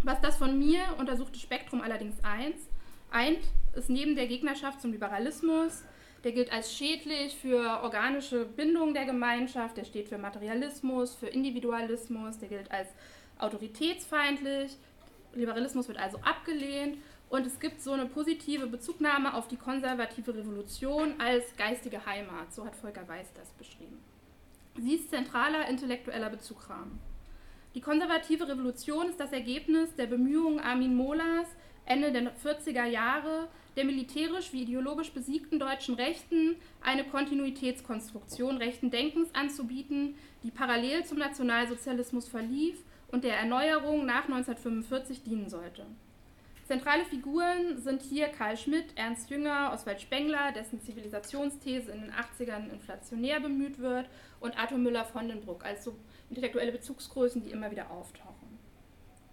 Was 0.03 0.21
das 0.21 0.37
von 0.37 0.59
mir 0.59 0.83
untersuchte 0.99 1.39
Spektrum 1.39 1.81
allerdings 1.81 2.23
eins, 2.23 2.69
eint, 3.11 3.39
ist 3.75 3.89
neben 3.89 4.15
der 4.15 4.27
Gegnerschaft 4.27 4.83
zum 4.83 4.93
Liberalismus, 4.93 5.85
der 6.25 6.33
gilt 6.33 6.53
als 6.53 6.77
schädlich 6.77 7.35
für 7.37 7.81
organische 7.83 8.45
Bindung 8.45 8.93
der 8.93 9.07
Gemeinschaft, 9.07 9.79
der 9.79 9.85
steht 9.85 10.11
für 10.11 10.19
Materialismus, 10.19 11.15
für 11.15 11.29
Individualismus, 11.29 12.37
der 12.37 12.51
gilt 12.51 12.71
als 12.71 12.89
autoritätsfeindlich. 13.39 14.77
Liberalismus 15.33 15.89
wird 15.89 15.99
also 15.99 16.19
abgelehnt 16.19 16.99
und 17.31 17.47
es 17.47 17.59
gibt 17.59 17.81
so 17.81 17.93
eine 17.93 18.05
positive 18.05 18.67
Bezugnahme 18.67 19.33
auf 19.33 19.49
die 19.49 19.57
konservative 19.57 20.35
Revolution 20.35 21.19
als 21.19 21.57
geistige 21.57 22.05
Heimat. 22.05 22.53
So 22.53 22.67
hat 22.67 22.77
Volker 22.77 23.09
Weiß 23.09 23.33
das 23.33 23.49
beschrieben. 23.53 23.99
Sie 24.79 24.95
ist 24.95 25.11
zentraler 25.11 25.69
intellektueller 25.69 26.31
Bezugrahmen. 26.31 26.99
Die 27.75 27.81
konservative 27.81 28.49
Revolution 28.49 29.09
ist 29.09 29.21
das 29.21 29.33
Ergebnis 29.33 29.95
der 29.97 30.07
Bemühungen 30.07 30.61
Armin 30.61 30.97
Mohlers 30.97 31.49
Ende 31.85 32.13
der 32.13 32.35
40er 32.37 32.85
Jahre, 32.85 33.49
der 33.77 33.85
militärisch 33.85 34.53
wie 34.53 34.63
ideologisch 34.63 35.11
besiegten 35.11 35.59
deutschen 35.59 35.95
Rechten 35.95 36.57
eine 36.83 37.05
Kontinuitätskonstruktion 37.05 38.59
rechten 38.59 38.91
Denkens 38.91 39.35
anzubieten, 39.35 40.15
die 40.43 40.51
parallel 40.51 41.05
zum 41.05 41.19
Nationalsozialismus 41.19 42.29
verlief 42.29 42.77
und 43.11 43.25
der 43.25 43.39
Erneuerung 43.39 44.05
nach 44.05 44.25
1945 44.25 45.23
dienen 45.23 45.49
sollte. 45.49 45.87
Zentrale 46.67 47.07
Figuren 47.07 47.81
sind 47.81 48.03
hier 48.03 48.29
Karl 48.29 48.59
Schmidt, 48.59 48.93
Ernst 48.95 49.31
Jünger, 49.31 49.71
Oswald 49.73 50.03
Spengler, 50.03 50.53
dessen 50.53 50.83
Zivilisationsthese 50.83 51.91
in 51.91 52.03
den 52.03 52.13
80ern 52.13 52.71
inflationär 52.71 53.41
bemüht 53.41 53.79
wird, 53.79 54.07
und 54.41 54.59
Arthur 54.59 54.79
Müller 54.79 55.05
von 55.05 55.29
den 55.29 55.41
Bruck, 55.41 55.65
also 55.65 55.95
intellektuelle 56.31 56.73
Bezugsgrößen, 56.73 57.43
die 57.43 57.51
immer 57.51 57.71
wieder 57.71 57.91
auftauchen. 57.91 58.59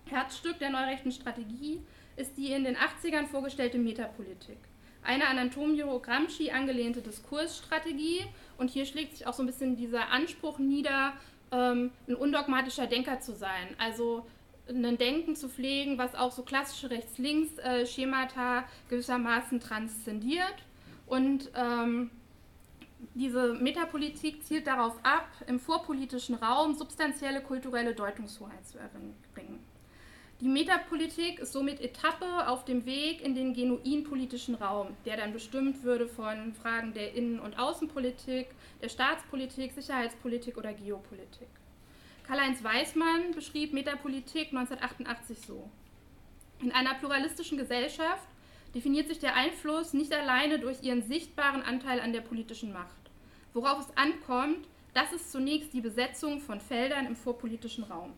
Herzstück 0.05 0.59
der 0.59 0.69
neurechten 0.69 1.11
Strategie 1.11 1.81
ist 2.15 2.37
die 2.37 2.51
in 2.51 2.63
den 2.63 2.77
80ern 2.77 3.25
vorgestellte 3.25 3.77
Metapolitik. 3.77 4.57
Eine 5.03 5.27
an 5.27 5.37
Antonio 5.37 5.99
Gramsci 5.99 6.51
angelehnte 6.51 7.01
Diskursstrategie 7.01 8.25
und 8.57 8.69
hier 8.69 8.85
schlägt 8.85 9.15
sich 9.15 9.27
auch 9.27 9.33
so 9.33 9.43
ein 9.43 9.45
bisschen 9.45 9.75
dieser 9.75 10.09
Anspruch 10.09 10.57
nieder, 10.57 11.13
ähm, 11.51 11.91
ein 12.07 12.15
undogmatischer 12.15 12.87
Denker 12.87 13.19
zu 13.19 13.35
sein. 13.35 13.75
Also 13.77 14.25
ein 14.67 14.97
Denken 14.97 15.35
zu 15.35 15.47
pflegen, 15.47 15.97
was 15.97 16.15
auch 16.15 16.31
so 16.31 16.41
klassische 16.41 16.89
Rechts-Links-Schemata 16.89 18.65
gewissermaßen 18.89 19.59
transzendiert. 19.59 20.55
Und 21.05 21.51
ähm, 21.55 22.09
diese 23.15 23.53
Metapolitik 23.53 24.43
zielt 24.43 24.67
darauf 24.67 24.93
ab, 25.03 25.29
im 25.47 25.57
vorpolitischen 25.57 26.35
Raum 26.35 26.75
substanzielle 26.75 27.41
kulturelle 27.41 27.95
Deutungshoheit 27.95 28.67
zu 28.67 28.77
erbringen. 28.77 29.63
Die 30.41 30.49
Metapolitik 30.49 31.39
ist 31.39 31.53
somit 31.53 31.79
Etappe 31.79 32.49
auf 32.49 32.65
dem 32.65 32.85
Weg 32.85 33.21
in 33.21 33.33
den 33.33 33.53
genuin 33.53 34.03
politischen 34.03 34.55
Raum, 34.55 34.89
der 35.05 35.15
dann 35.15 35.31
bestimmt 35.31 35.81
würde 35.83 36.09
von 36.09 36.53
Fragen 36.53 36.93
der 36.93 37.13
Innen- 37.13 37.39
und 37.39 37.57
Außenpolitik, 37.57 38.47
der 38.81 38.89
Staatspolitik, 38.89 39.71
Sicherheitspolitik 39.71 40.57
oder 40.57 40.73
Geopolitik. 40.73 41.47
Karl-Heinz 42.27 42.65
Weismann 42.65 43.31
beschrieb 43.33 43.71
Metapolitik 43.71 44.47
1988 44.47 45.39
so. 45.39 45.69
In 46.59 46.73
einer 46.73 46.95
pluralistischen 46.95 47.57
Gesellschaft 47.57 48.27
definiert 48.73 49.07
sich 49.07 49.19
der 49.19 49.35
Einfluss 49.35 49.93
nicht 49.93 50.13
alleine 50.13 50.59
durch 50.59 50.83
ihren 50.83 51.01
sichtbaren 51.01 51.61
Anteil 51.61 52.01
an 52.01 52.11
der 52.11 52.21
politischen 52.21 52.73
Macht. 52.73 53.04
Worauf 53.55 53.79
es 53.79 53.97
ankommt, 53.97 54.67
das 54.93 55.13
ist 55.13 55.31
zunächst 55.31 55.71
die 55.73 55.79
Besetzung 55.79 56.41
von 56.41 56.59
Feldern 56.59 57.05
im 57.05 57.15
vorpolitischen 57.15 57.85
Raum. 57.85 58.11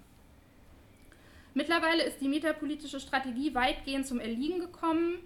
Mittlerweile 1.53 2.03
ist 2.03 2.19
die 2.19 2.27
metapolitische 2.27 2.99
Strategie 2.99 3.53
weitgehend 3.53 4.07
zum 4.07 4.19
Erliegen 4.19 4.59
gekommen. 4.59 5.19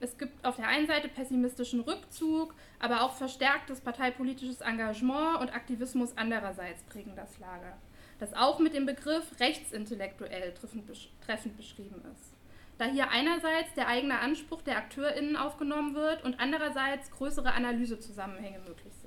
Es 0.00 0.18
gibt 0.18 0.44
auf 0.44 0.56
der 0.56 0.68
einen 0.68 0.86
Seite 0.86 1.08
pessimistischen 1.08 1.80
Rückzug, 1.80 2.54
aber 2.78 3.00
auch 3.00 3.14
verstärktes 3.14 3.80
parteipolitisches 3.80 4.60
Engagement 4.60 5.40
und 5.40 5.54
Aktivismus 5.54 6.12
andererseits 6.14 6.82
prägen 6.82 7.16
das 7.16 7.38
Lager, 7.38 7.78
das 8.18 8.34
auch 8.34 8.58
mit 8.58 8.74
dem 8.74 8.84
Begriff 8.84 9.24
rechtsintellektuell 9.40 10.52
treffend 10.52 11.56
beschrieben 11.56 12.02
ist. 12.12 12.34
Da 12.76 12.84
hier 12.84 13.08
einerseits 13.10 13.72
der 13.76 13.88
eigene 13.88 14.18
Anspruch 14.18 14.60
der 14.60 14.76
AkteurInnen 14.76 15.36
aufgenommen 15.36 15.94
wird 15.94 16.22
und 16.22 16.38
andererseits 16.38 17.10
größere 17.12 17.52
Analysezusammenhänge 17.52 18.58
möglich 18.58 18.92
sind. 19.00 19.03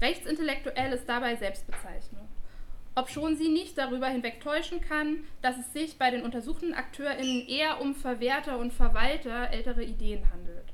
Rechtsintellektuell 0.00 0.92
ist 0.92 1.06
dabei 1.06 1.36
Selbstbezeichnung 1.36 2.28
obschon 2.94 3.36
sie 3.36 3.48
nicht 3.48 3.78
darüber 3.78 4.08
hinwegtäuschen 4.08 4.80
kann, 4.80 5.24
dass 5.42 5.56
es 5.58 5.72
sich 5.72 5.98
bei 5.98 6.10
den 6.10 6.22
untersuchten 6.22 6.74
AkteurInnen 6.74 7.46
eher 7.46 7.80
um 7.80 7.94
Verwerter 7.94 8.58
und 8.58 8.72
Verwalter 8.72 9.50
älterer 9.50 9.82
Ideen 9.82 10.22
handelt. 10.30 10.66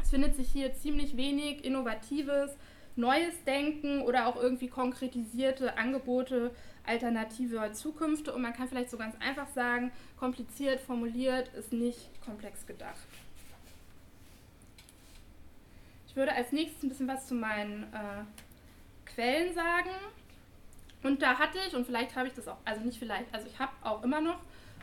Es 0.00 0.10
findet 0.10 0.34
sich 0.34 0.48
hier 0.48 0.74
ziemlich 0.74 1.16
wenig 1.16 1.64
innovatives, 1.64 2.56
neues 2.96 3.42
Denken 3.44 4.02
oder 4.02 4.26
auch 4.26 4.36
irgendwie 4.36 4.68
konkretisierte 4.68 5.76
Angebote 5.76 6.52
alternativer 6.84 7.72
Zukünfte 7.72 8.32
und 8.32 8.42
man 8.42 8.52
kann 8.52 8.68
vielleicht 8.68 8.90
so 8.90 8.98
ganz 8.98 9.14
einfach 9.20 9.48
sagen, 9.48 9.92
kompliziert 10.16 10.80
formuliert 10.80 11.48
ist 11.54 11.72
nicht 11.72 12.08
komplex 12.24 12.66
gedacht. 12.66 13.06
Ich 16.12 16.16
würde 16.16 16.34
als 16.34 16.52
nächstes 16.52 16.82
ein 16.82 16.90
bisschen 16.90 17.08
was 17.08 17.26
zu 17.26 17.34
meinen 17.34 17.84
äh, 17.84 19.08
Quellen 19.14 19.54
sagen. 19.54 19.88
Und 21.02 21.22
da 21.22 21.38
hatte 21.38 21.56
ich, 21.66 21.74
und 21.74 21.86
vielleicht 21.86 22.14
habe 22.16 22.28
ich 22.28 22.34
das 22.34 22.48
auch, 22.48 22.58
also 22.66 22.82
nicht 22.82 22.98
vielleicht, 22.98 23.32
also 23.32 23.46
ich 23.46 23.58
habe 23.58 23.72
auch 23.82 24.02
immer 24.02 24.20
noch 24.20 24.38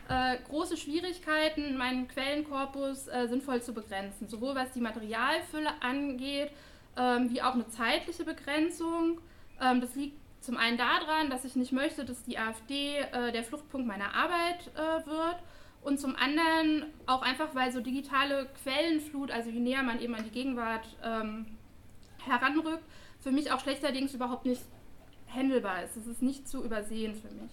äh, 0.08 0.38
große 0.48 0.76
Schwierigkeiten, 0.76 1.76
meinen 1.76 2.08
Quellenkorpus 2.08 3.06
äh, 3.06 3.28
sinnvoll 3.28 3.62
zu 3.62 3.72
begrenzen. 3.72 4.28
Sowohl 4.28 4.56
was 4.56 4.72
die 4.72 4.80
Materialfülle 4.80 5.70
angeht, 5.80 6.50
ähm, 6.96 7.30
wie 7.30 7.40
auch 7.42 7.54
eine 7.54 7.68
zeitliche 7.68 8.24
Begrenzung. 8.24 9.20
Ähm, 9.60 9.80
das 9.80 9.94
liegt 9.94 10.18
zum 10.40 10.56
einen 10.56 10.78
daran, 10.78 11.30
dass 11.30 11.44
ich 11.44 11.54
nicht 11.54 11.70
möchte, 11.70 12.04
dass 12.04 12.24
die 12.24 12.38
AfD 12.38 12.96
äh, 12.96 13.30
der 13.30 13.44
Fluchtpunkt 13.44 13.86
meiner 13.86 14.16
Arbeit 14.16 14.68
äh, 14.74 15.06
wird. 15.06 15.36
Und 15.82 15.98
zum 15.98 16.14
anderen 16.14 16.84
auch 17.06 17.22
einfach, 17.22 17.54
weil 17.54 17.72
so 17.72 17.80
digitale 17.80 18.48
Quellenflut, 18.62 19.30
also 19.30 19.48
je 19.50 19.60
näher 19.60 19.82
man 19.82 20.00
eben 20.00 20.14
an 20.14 20.24
die 20.24 20.30
Gegenwart 20.30 20.86
ähm, 21.02 21.46
heranrückt, 22.26 22.84
für 23.20 23.30
mich 23.30 23.50
auch 23.50 23.60
schlechterdings 23.60 24.14
überhaupt 24.14 24.44
nicht 24.44 24.62
handelbar 25.34 25.84
ist. 25.84 25.96
Es 25.96 26.06
ist 26.06 26.22
nicht 26.22 26.48
zu 26.48 26.62
übersehen 26.64 27.14
für 27.14 27.32
mich. 27.34 27.50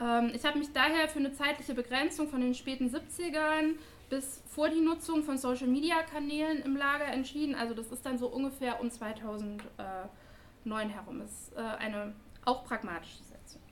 Ähm, 0.00 0.32
ich 0.34 0.44
habe 0.44 0.58
mich 0.58 0.72
daher 0.72 1.08
für 1.08 1.20
eine 1.20 1.32
zeitliche 1.32 1.74
Begrenzung 1.74 2.28
von 2.28 2.40
den 2.40 2.54
späten 2.54 2.88
70ern 2.88 3.76
bis 4.10 4.42
vor 4.46 4.68
die 4.68 4.80
Nutzung 4.80 5.22
von 5.22 5.38
Social-Media-Kanälen 5.38 6.62
im 6.62 6.76
Lager 6.76 7.06
entschieden. 7.06 7.54
Also 7.54 7.74
das 7.74 7.90
ist 7.90 8.04
dann 8.04 8.18
so 8.18 8.26
ungefähr 8.28 8.80
um 8.80 8.90
2009 8.90 9.60
herum. 10.88 11.20
Das 11.20 11.30
ist 11.30 11.56
äh, 11.56 11.60
eine 11.60 12.12
auch 12.44 12.64
pragmatische 12.64 13.22
Setzung. 13.22 13.62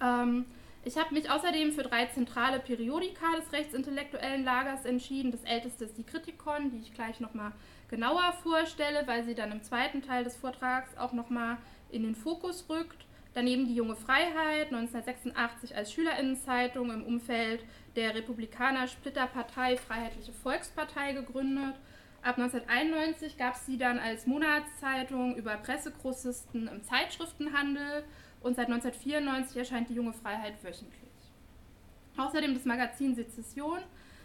Ähm, 0.00 0.44
ich 0.82 0.96
habe 0.96 1.14
mich 1.14 1.30
außerdem 1.30 1.72
für 1.72 1.82
drei 1.82 2.06
zentrale 2.06 2.58
Periodika 2.58 3.36
des 3.36 3.52
rechtsintellektuellen 3.52 4.44
Lagers 4.44 4.86
entschieden. 4.86 5.30
Das 5.30 5.44
älteste 5.44 5.84
ist 5.84 5.98
die 5.98 6.04
Kritikon, 6.04 6.70
die 6.70 6.78
ich 6.78 6.94
gleich 6.94 7.20
nochmal 7.20 7.52
genauer 7.88 8.32
vorstelle, 8.42 9.06
weil 9.06 9.24
sie 9.24 9.34
dann 9.34 9.52
im 9.52 9.62
zweiten 9.62 10.00
Teil 10.00 10.24
des 10.24 10.36
Vortrags 10.36 10.96
auch 10.96 11.12
nochmal 11.12 11.58
in 11.90 12.02
den 12.02 12.14
Fokus 12.14 12.66
rückt. 12.70 13.04
Daneben 13.34 13.66
die 13.66 13.74
Junge 13.74 13.94
Freiheit, 13.94 14.72
1986 14.72 15.76
als 15.76 15.92
Schülerinnenzeitung 15.92 16.90
im 16.90 17.04
Umfeld 17.04 17.64
der 17.94 18.14
Republikaner-Splitterpartei 18.14 19.76
Freiheitliche 19.76 20.32
Volkspartei 20.32 21.12
gegründet. 21.12 21.74
Ab 22.22 22.38
1991 22.38 23.38
gab 23.38 23.54
es 23.54 23.66
sie 23.66 23.78
dann 23.78 23.98
als 23.98 24.26
Monatszeitung 24.26 25.36
über 25.36 25.56
Pressegrossisten 25.56 26.68
im 26.68 26.82
Zeitschriftenhandel 26.82 28.04
und 28.40 28.56
seit 28.56 28.66
1994 28.66 29.56
erscheint 29.56 29.88
die 29.88 29.94
Junge 29.94 30.12
Freiheit 30.12 30.62
wöchentlich. 30.62 31.10
Außerdem 32.16 32.54
das 32.54 32.64
Magazin 32.64 33.14
Sezession, 33.14 33.78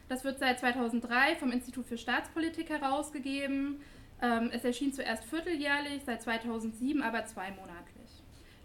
das 0.10 0.24
wird 0.24 0.40
seit 0.40 0.60
2003 0.60 1.36
vom 1.36 1.52
Institut 1.52 1.86
für 1.86 1.98
Staatspolitik 1.98 2.70
herausgegeben. 2.70 3.82
Ähm, 4.22 4.50
es 4.54 4.64
erschien 4.64 4.94
zuerst 4.94 5.26
vierteljährlich, 5.26 6.04
seit 6.06 6.22
2007 6.22 7.02
aber 7.02 7.26
zweimonatlich. 7.26 7.96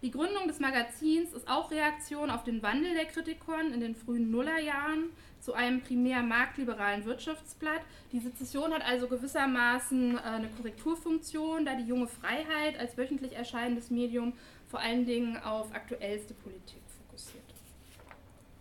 Die 0.02 0.10
Gründung 0.10 0.48
des 0.48 0.60
Magazins 0.60 1.34
ist 1.34 1.46
auch 1.46 1.70
Reaktion 1.70 2.30
auf 2.30 2.42
den 2.42 2.62
Wandel 2.62 2.94
der 2.94 3.04
Kritikon 3.04 3.72
in 3.72 3.80
den 3.80 3.94
frühen 3.94 4.30
Nullerjahren 4.30 5.10
zu 5.40 5.52
einem 5.52 5.82
primär 5.82 6.22
marktliberalen 6.22 7.04
Wirtschaftsblatt. 7.04 7.82
Die 8.12 8.20
Sezession 8.20 8.72
hat 8.72 8.82
also 8.82 9.08
gewissermaßen 9.08 10.16
äh, 10.16 10.20
eine 10.20 10.48
Korrekturfunktion, 10.48 11.66
da 11.66 11.74
die 11.74 11.84
junge 11.86 12.06
Freiheit 12.08 12.78
als 12.78 12.96
wöchentlich 12.96 13.34
erscheinendes 13.34 13.90
Medium 13.90 14.32
vor 14.70 14.80
allen 14.80 15.04
Dingen 15.04 15.36
auf 15.38 15.74
aktuellste 15.74 16.32
Politik 16.32 16.80
fokussiert. 16.98 17.42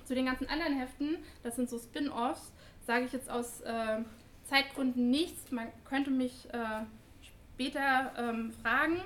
Zu 0.05 0.15
den 0.15 0.25
ganzen 0.25 0.49
anderen 0.49 0.77
Heften, 0.77 1.17
das 1.43 1.55
sind 1.55 1.69
so 1.69 1.77
Spin-offs, 1.77 2.51
sage 2.85 3.05
ich 3.05 3.13
jetzt 3.13 3.29
aus 3.29 3.61
äh, 3.61 3.99
Zeitgründen 4.45 5.11
nichts. 5.11 5.51
Man 5.51 5.67
könnte 5.85 6.09
mich 6.09 6.47
äh, 6.51 6.83
später 7.53 8.11
ähm, 8.17 8.51
fragen. 8.63 9.01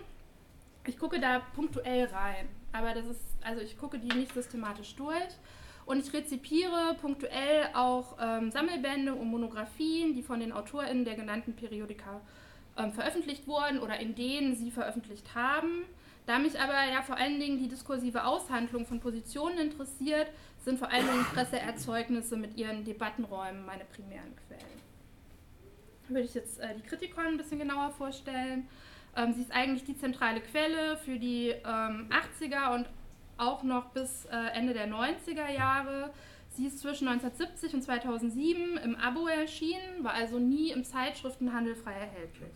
Ich 0.88 0.98
gucke 0.98 1.19
da 1.19 1.39
punktuell 1.55 2.05
rein, 2.05 2.48
aber 2.72 2.93
das 2.93 3.05
ist, 3.07 3.22
also 3.41 3.62
ich 3.62 3.77
gucke 3.77 4.00
die 4.00 4.15
nicht 4.15 4.33
systematisch 4.33 4.95
durch. 4.95 5.38
Und 5.86 6.00
ich 6.00 6.13
rezipiere 6.13 6.95
punktuell 7.01 7.67
auch 7.74 8.17
ähm, 8.22 8.51
Sammelbände 8.51 9.13
und 9.13 9.27
Monographien, 9.27 10.13
die 10.13 10.24
von 10.24 10.39
den 10.39 10.53
AutorInnen 10.53 11.03
der 11.03 11.15
genannten 11.15 11.53
Periodika 11.53 12.22
ähm, 12.77 12.93
veröffentlicht 12.93 13.45
wurden 13.48 13.79
oder 13.79 14.00
in 14.00 14.15
denen 14.15 14.55
sie 14.55 14.72
veröffentlicht 14.72 15.36
haben. 15.36 15.83
Da 16.25 16.39
mich 16.39 16.60
aber 16.60 16.86
ja 16.86 17.01
vor 17.01 17.18
allen 17.18 17.39
Dingen 17.39 17.60
die 17.60 17.68
diskursive 17.68 18.24
Aushandlung 18.24 18.86
von 18.86 19.00
Positionen 19.00 19.58
interessiert, 19.58 20.27
sind 20.63 20.80
vor 20.80 20.89
allen 20.89 21.06
Dingen 21.06 21.25
Presseerzeugnisse 21.34 22.38
mit 22.38 22.58
ihren 22.58 22.86
Debattenräumen 22.86 23.66
meine 23.66 23.83
primären 23.86 24.33
Quellen. 24.48 24.81
Würde 26.07 26.25
ich 26.25 26.33
jetzt 26.33 26.59
äh, 26.59 26.75
die 26.75 26.88
Kritikon 26.88 27.25
ein 27.25 27.38
bisschen 27.38 27.59
genauer 27.59 27.92
vorstellen. 27.92 28.68
Ähm, 29.16 29.33
sie 29.33 29.42
ist 29.42 29.51
eigentlich 29.51 29.83
die 29.83 29.98
zentrale 29.98 30.40
Quelle 30.40 30.98
für 30.98 31.20
die 31.20 31.50
ähm, 31.50 32.09
80er 32.09 32.74
und 32.75 32.88
auch 33.38 33.64
noch 33.64 33.90
bis 33.90 34.25
äh, 34.25 34.38
Ende 34.53 34.74
der 34.74 34.88
90er 34.88 35.51
Jahre. 35.51 36.14
Sie 36.51 36.68
ist 36.68 36.79
zwischen 36.79 37.07
1970 37.07 37.74
und 37.74 37.81
2007 37.81 38.77
im 38.77 38.96
Abo 38.96 39.27
erschienen, 39.27 40.03
war 40.03 40.14
also 40.14 40.40
nie 40.40 40.72
im 40.72 40.83
Zeitschriftenhandel 40.83 41.75
frei 41.75 41.94
erhältlich. 41.94 42.53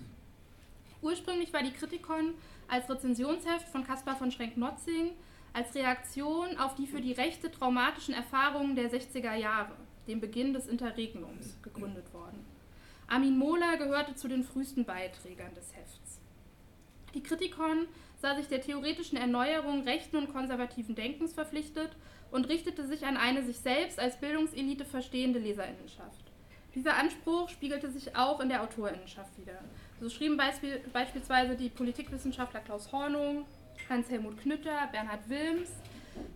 Ursprünglich 1.01 1.51
war 1.51 1.63
die 1.63 1.71
Kritikon 1.71 2.35
als 2.67 2.89
Rezensionsheft 2.89 3.67
von 3.69 3.85
Caspar 3.85 4.15
von 4.15 4.31
Schrenk-Notzing 4.31 5.11
als 5.53 5.73
Reaktion 5.73 6.57
auf 6.57 6.75
die 6.75 6.85
für 6.85 7.01
die 7.01 7.13
Rechte 7.13 7.49
traumatischen 7.49 8.13
Erfahrungen 8.13 8.75
der 8.75 8.91
60er 8.91 9.33
Jahre, 9.33 9.73
dem 10.07 10.19
Beginn 10.19 10.53
des 10.53 10.67
Interregnums, 10.67 11.57
gegründet 11.63 12.13
worden. 12.13 12.45
Armin 13.07 13.37
Mohler 13.37 13.77
gehörte 13.77 14.15
zu 14.15 14.27
den 14.27 14.43
frühesten 14.43 14.85
Beiträgern 14.85 15.53
des 15.55 15.75
Hefts. 15.75 16.19
Die 17.13 17.23
Kritikon 17.23 17.87
sah 18.21 18.35
sich 18.35 18.47
der 18.47 18.61
theoretischen 18.61 19.17
Erneuerung 19.17 19.83
rechten 19.83 20.17
und 20.17 20.31
konservativen 20.31 20.93
Denkens 20.93 21.33
verpflichtet 21.33 21.95
und 22.31 22.49
richtete 22.49 22.85
sich 22.85 23.05
an 23.05 23.17
eine 23.17 23.43
sich 23.43 23.57
selbst 23.57 23.99
als 23.99 24.19
Bildungselite 24.19 24.85
verstehende 24.85 25.39
Leserinnenschaft. 25.39 26.25
Dieser 26.75 26.97
Anspruch 26.97 27.49
spiegelte 27.49 27.89
sich 27.89 28.15
auch 28.15 28.39
in 28.39 28.49
der 28.49 28.61
Autorinnenschaft 28.61 29.35
wider. 29.39 29.59
So 29.99 30.09
schrieben 30.09 30.37
beispiel, 30.37 30.79
beispielsweise 30.93 31.55
die 31.55 31.69
Politikwissenschaftler 31.69 32.59
Klaus 32.59 32.91
Hornung, 32.91 33.45
Hans-Helmut 33.89 34.39
Knütter, 34.41 34.87
Bernhard 34.91 35.27
Wilms, 35.27 35.69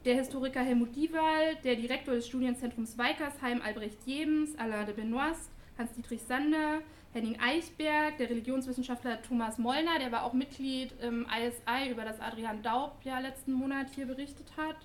der 0.03 0.15
Historiker 0.15 0.61
Helmut 0.61 0.95
Diewald, 0.95 1.63
der 1.63 1.75
Direktor 1.75 2.15
des 2.15 2.27
Studienzentrums 2.27 2.97
Weikersheim 2.97 3.61
Albrecht 3.61 3.99
Jebens, 4.05 4.57
Alain 4.57 4.85
de 4.87 4.95
Benoist, 4.95 5.51
Hans-Dietrich 5.77 6.21
Sander, 6.23 6.79
Henning 7.13 7.37
Eichberg, 7.39 8.17
der 8.17 8.29
Religionswissenschaftler 8.29 9.21
Thomas 9.21 9.57
Mollner, 9.57 9.99
der 9.99 10.11
war 10.11 10.23
auch 10.23 10.33
Mitglied 10.33 10.93
im 11.01 11.25
ISI, 11.25 11.91
über 11.91 12.03
das 12.03 12.19
Adrian 12.19 12.63
Daub 12.63 12.95
ja 13.03 13.19
letzten 13.19 13.53
Monat 13.53 13.87
hier 13.93 14.07
berichtet 14.07 14.47
hat. 14.57 14.77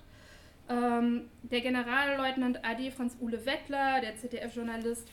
Ähm, 0.69 1.29
der 1.43 1.61
Generalleutnant 1.61 2.63
AD 2.63 2.91
Franz-Ule 2.91 3.45
Wettler, 3.45 4.01
der 4.01 4.17
ZDF-Journalist 4.17 5.07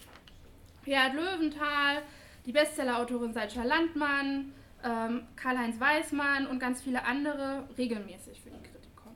Gerhard 0.84 1.14
Löwenthal, 1.14 2.02
die 2.46 2.52
Bestsellerautorin 2.52 3.32
Salcha 3.32 3.62
Landmann, 3.62 4.52
ähm, 4.84 5.22
Karl-Heinz 5.36 5.80
Weismann 5.80 6.46
und 6.46 6.58
ganz 6.58 6.82
viele 6.82 7.04
andere 7.04 7.66
regelmäßig 7.78 8.40
für 8.40 8.50
die 8.50 8.62
Kritikon. 8.62 9.14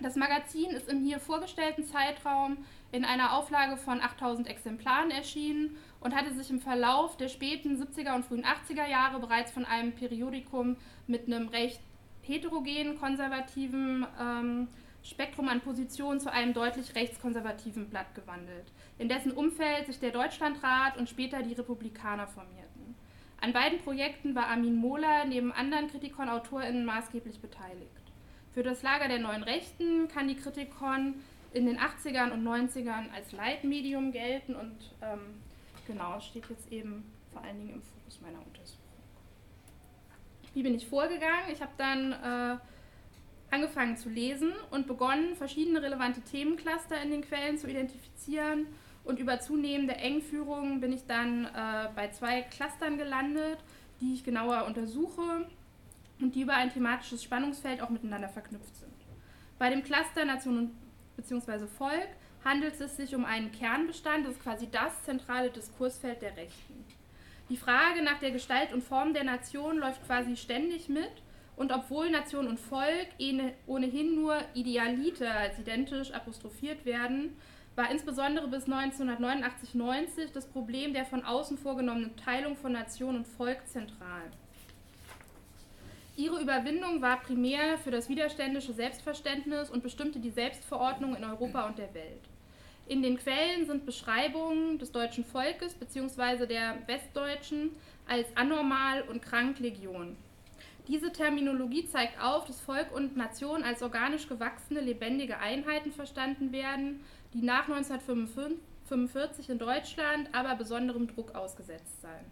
Das 0.00 0.16
Magazin 0.16 0.70
ist 0.70 0.88
im 0.88 1.04
hier 1.04 1.18
vorgestellten 1.18 1.84
Zeitraum 1.84 2.58
in 2.92 3.04
einer 3.04 3.36
Auflage 3.36 3.76
von 3.76 4.00
8000 4.00 4.48
Exemplaren 4.48 5.10
erschienen 5.10 5.76
und 6.00 6.14
hatte 6.14 6.32
sich 6.34 6.50
im 6.50 6.60
Verlauf 6.60 7.16
der 7.16 7.28
späten 7.28 7.82
70er 7.82 8.14
und 8.14 8.24
frühen 8.24 8.44
80er 8.44 8.88
Jahre 8.88 9.18
bereits 9.18 9.50
von 9.50 9.64
einem 9.64 9.92
Periodikum 9.92 10.76
mit 11.08 11.26
einem 11.26 11.48
recht 11.48 11.80
heterogenen, 12.22 12.98
konservativen 12.98 14.06
ähm, 14.20 14.68
Spektrum 15.04 15.48
an 15.48 15.60
Positionen 15.60 16.18
zu 16.18 16.32
einem 16.32 16.54
deutlich 16.54 16.94
rechtskonservativen 16.94 17.90
Blatt 17.90 18.14
gewandelt, 18.14 18.72
in 18.98 19.08
dessen 19.08 19.32
Umfeld 19.32 19.86
sich 19.86 20.00
der 20.00 20.10
Deutschlandrat 20.10 20.96
und 20.96 21.10
später 21.10 21.42
die 21.42 21.52
Republikaner 21.52 22.26
formierten. 22.26 22.94
An 23.38 23.52
beiden 23.52 23.78
Projekten 23.80 24.34
war 24.34 24.46
Armin 24.46 24.76
Mohler 24.76 25.26
neben 25.26 25.52
anderen 25.52 25.88
Kritikon-AutorInnen 25.88 26.86
maßgeblich 26.86 27.40
beteiligt. 27.40 27.90
Für 28.52 28.62
das 28.62 28.82
Lager 28.82 29.08
der 29.08 29.18
neuen 29.18 29.42
Rechten 29.42 30.08
kann 30.08 30.26
die 30.26 30.36
Kritikon 30.36 31.16
in 31.52 31.66
den 31.66 31.78
80ern 31.78 32.30
und 32.30 32.42
90ern 32.42 33.12
als 33.14 33.32
Leitmedium 33.32 34.10
gelten 34.10 34.54
und 34.56 34.94
ähm, 35.02 35.42
genau, 35.86 36.18
steht 36.20 36.48
jetzt 36.48 36.72
eben 36.72 37.04
vor 37.30 37.42
allen 37.42 37.58
Dingen 37.58 37.74
im 37.74 37.82
Fokus 37.82 38.20
meiner 38.22 38.38
Untersuchung. 38.38 38.80
Wie 40.54 40.62
bin 40.62 40.74
ich 40.74 40.86
vorgegangen? 40.86 41.50
Ich 41.52 41.60
habe 41.60 41.72
dann 41.76 42.12
äh, 42.12 42.56
angefangen 43.54 43.96
zu 43.96 44.08
lesen 44.08 44.52
und 44.70 44.86
begonnen, 44.86 45.36
verschiedene 45.36 45.80
relevante 45.80 46.20
Themencluster 46.20 47.00
in 47.02 47.10
den 47.10 47.22
Quellen 47.22 47.56
zu 47.56 47.68
identifizieren. 47.68 48.66
Und 49.04 49.18
über 49.18 49.38
zunehmende 49.38 49.94
Engführungen 49.94 50.80
bin 50.80 50.92
ich 50.92 51.06
dann 51.06 51.44
äh, 51.44 51.88
bei 51.94 52.08
zwei 52.10 52.42
Clustern 52.42 52.98
gelandet, 52.98 53.58
die 54.00 54.14
ich 54.14 54.24
genauer 54.24 54.64
untersuche 54.66 55.46
und 56.20 56.34
die 56.34 56.42
über 56.42 56.54
ein 56.54 56.72
thematisches 56.72 57.22
Spannungsfeld 57.22 57.80
auch 57.80 57.90
miteinander 57.90 58.28
verknüpft 58.28 58.76
sind. 58.76 58.92
Bei 59.58 59.70
dem 59.70 59.84
Cluster 59.84 60.24
Nation 60.24 60.72
bzw. 61.16 61.66
Volk 61.66 62.08
handelt 62.44 62.80
es 62.80 62.96
sich 62.96 63.14
um 63.14 63.24
einen 63.24 63.52
Kernbestand, 63.52 64.26
das 64.26 64.34
ist 64.34 64.42
quasi 64.42 64.68
das 64.70 65.02
zentrale 65.04 65.50
Diskursfeld 65.50 66.22
der 66.22 66.36
Rechten. 66.36 66.84
Die 67.50 67.56
Frage 67.56 68.02
nach 68.02 68.20
der 68.20 68.30
Gestalt 68.30 68.72
und 68.72 68.82
Form 68.82 69.12
der 69.12 69.24
Nation 69.24 69.78
läuft 69.78 70.04
quasi 70.06 70.36
ständig 70.36 70.88
mit 70.88 71.12
und 71.56 71.72
obwohl 71.72 72.10
Nation 72.10 72.48
und 72.48 72.58
Volk 72.58 73.08
ohnehin 73.66 74.14
nur 74.14 74.38
Idealite 74.54 75.30
als 75.30 75.58
identisch 75.58 76.12
apostrophiert 76.12 76.84
werden, 76.84 77.36
war 77.76 77.90
insbesondere 77.90 78.48
bis 78.48 78.66
1989-90 78.66 80.32
das 80.32 80.46
Problem 80.46 80.92
der 80.92 81.04
von 81.04 81.24
außen 81.24 81.58
vorgenommenen 81.58 82.16
Teilung 82.16 82.56
von 82.56 82.72
Nation 82.72 83.16
und 83.16 83.26
Volk 83.26 83.66
zentral. 83.66 84.30
Ihre 86.16 86.40
Überwindung 86.40 87.02
war 87.02 87.20
primär 87.20 87.76
für 87.78 87.90
das 87.90 88.08
widerständische 88.08 88.72
Selbstverständnis 88.72 89.70
und 89.70 89.82
bestimmte 89.82 90.20
die 90.20 90.30
Selbstverordnung 90.30 91.16
in 91.16 91.24
Europa 91.24 91.66
und 91.66 91.78
der 91.78 91.92
Welt. 91.92 92.22
In 92.86 93.02
den 93.02 93.18
Quellen 93.18 93.66
sind 93.66 93.86
Beschreibungen 93.86 94.78
des 94.78 94.92
deutschen 94.92 95.24
Volkes 95.24 95.74
bzw. 95.74 96.46
der 96.46 96.86
Westdeutschen 96.86 97.70
als 98.06 98.28
anormal 98.36 99.02
und 99.02 99.22
krank 99.22 99.58
Legion. 99.58 100.16
Diese 100.86 101.12
Terminologie 101.12 101.86
zeigt 101.86 102.20
auf, 102.20 102.44
dass 102.44 102.60
Volk 102.60 102.94
und 102.94 103.16
Nation 103.16 103.62
als 103.62 103.82
organisch 103.82 104.28
gewachsene, 104.28 104.80
lebendige 104.80 105.38
Einheiten 105.38 105.92
verstanden 105.92 106.52
werden, 106.52 107.00
die 107.32 107.40
nach 107.40 107.68
1945 107.68 109.48
in 109.48 109.58
Deutschland 109.58 110.28
aber 110.32 110.54
besonderem 110.56 111.08
Druck 111.08 111.34
ausgesetzt 111.34 112.02
seien. 112.02 112.26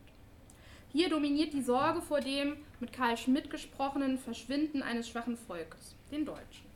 Hier 0.92 1.08
dominiert 1.08 1.54
die 1.54 1.62
Sorge 1.62 2.02
vor 2.02 2.20
dem 2.20 2.58
mit 2.78 2.92
Karl 2.92 3.16
Schmidt 3.16 3.48
gesprochenen 3.48 4.18
Verschwinden 4.18 4.82
eines 4.82 5.08
schwachen 5.08 5.38
Volkes, 5.38 5.96
den 6.10 6.26
Deutschen. 6.26 6.66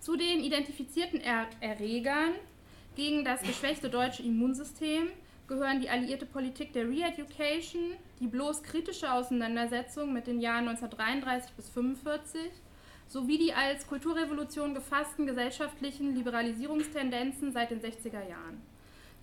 Zu 0.00 0.16
den 0.16 0.40
identifizierten 0.40 1.22
er 1.22 1.46
Erregern 1.60 2.34
gegen 2.96 3.24
das 3.24 3.40
geschwächte 3.40 3.88
deutsche 3.88 4.22
Immunsystem 4.22 5.08
gehören 5.48 5.80
die 5.80 5.88
alliierte 5.88 6.26
Politik 6.26 6.72
der 6.74 6.88
Re-Education, 6.88 7.94
die 8.20 8.26
bloß 8.26 8.62
kritische 8.62 9.10
Auseinandersetzung 9.10 10.12
mit 10.12 10.26
den 10.26 10.40
Jahren 10.40 10.68
1933 10.68 11.52
bis 11.56 11.68
1945 11.68 12.52
sowie 13.08 13.38
die 13.38 13.54
als 13.54 13.86
Kulturrevolution 13.86 14.74
gefassten 14.74 15.26
gesellschaftlichen 15.26 16.14
Liberalisierungstendenzen 16.14 17.52
seit 17.52 17.70
den 17.70 17.80
60er 17.80 18.28
Jahren. 18.28 18.60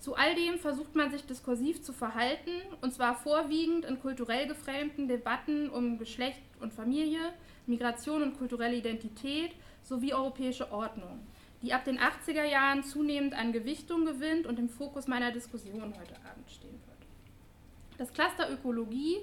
Zu 0.00 0.14
all 0.14 0.34
dem 0.34 0.58
versucht 0.58 0.94
man 0.94 1.10
sich 1.10 1.24
diskursiv 1.24 1.82
zu 1.82 1.92
verhalten, 1.92 2.50
und 2.80 2.92
zwar 2.92 3.14
vorwiegend 3.16 3.84
in 3.84 4.00
kulturell 4.00 4.46
gefremden 4.46 5.08
Debatten 5.08 5.70
um 5.70 5.98
Geschlecht 5.98 6.42
und 6.60 6.72
Familie, 6.72 7.32
Migration 7.66 8.22
und 8.22 8.36
kulturelle 8.36 8.76
Identität 8.76 9.52
sowie 9.82 10.12
europäische 10.12 10.70
Ordnung, 10.72 11.20
die 11.66 11.72
ab 11.72 11.84
den 11.84 11.98
80er 11.98 12.44
Jahren 12.44 12.84
zunehmend 12.84 13.34
an 13.34 13.52
Gewichtung 13.52 14.04
gewinnt 14.04 14.46
und 14.46 14.56
im 14.60 14.68
Fokus 14.68 15.08
meiner 15.08 15.32
Diskussion 15.32 15.82
heute 15.98 16.14
Abend 16.30 16.48
stehen 16.48 16.80
wird. 16.86 17.98
Das 17.98 18.12
Cluster 18.12 18.48
Ökologie 18.52 19.16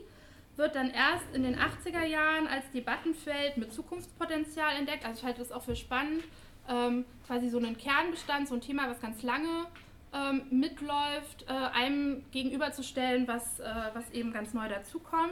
wird 0.58 0.76
dann 0.76 0.92
erst 0.92 1.24
in 1.34 1.44
den 1.44 1.56
80er 1.56 2.04
Jahren 2.04 2.48
als 2.48 2.70
Debattenfeld 2.72 3.56
mit 3.56 3.72
Zukunftspotenzial 3.72 4.76
entdeckt. 4.76 5.06
Also 5.06 5.20
ich 5.20 5.26
halte 5.26 5.40
das 5.40 5.54
auch 5.54 5.64
für 5.64 5.78
spannend, 5.78 6.22
ähm, 6.68 7.06
quasi 7.26 7.48
so 7.48 7.60
einen 7.60 7.78
Kernbestand, 7.78 8.50
so 8.50 8.56
ein 8.56 8.62
Thema, 8.62 8.90
was 8.90 9.00
ganz 9.00 9.24
lange 9.24 9.68
ähm, 10.14 10.42
mitläuft, 10.52 11.46
äh, 11.48 11.54
einem 11.54 12.26
gegenüberzustellen, 12.32 13.26
was, 13.26 13.62
äh, 13.62 13.66
was 13.94 14.12
eben 14.12 14.34
ganz 14.34 14.54
neu 14.54 14.68
dazukommt. 14.68 15.32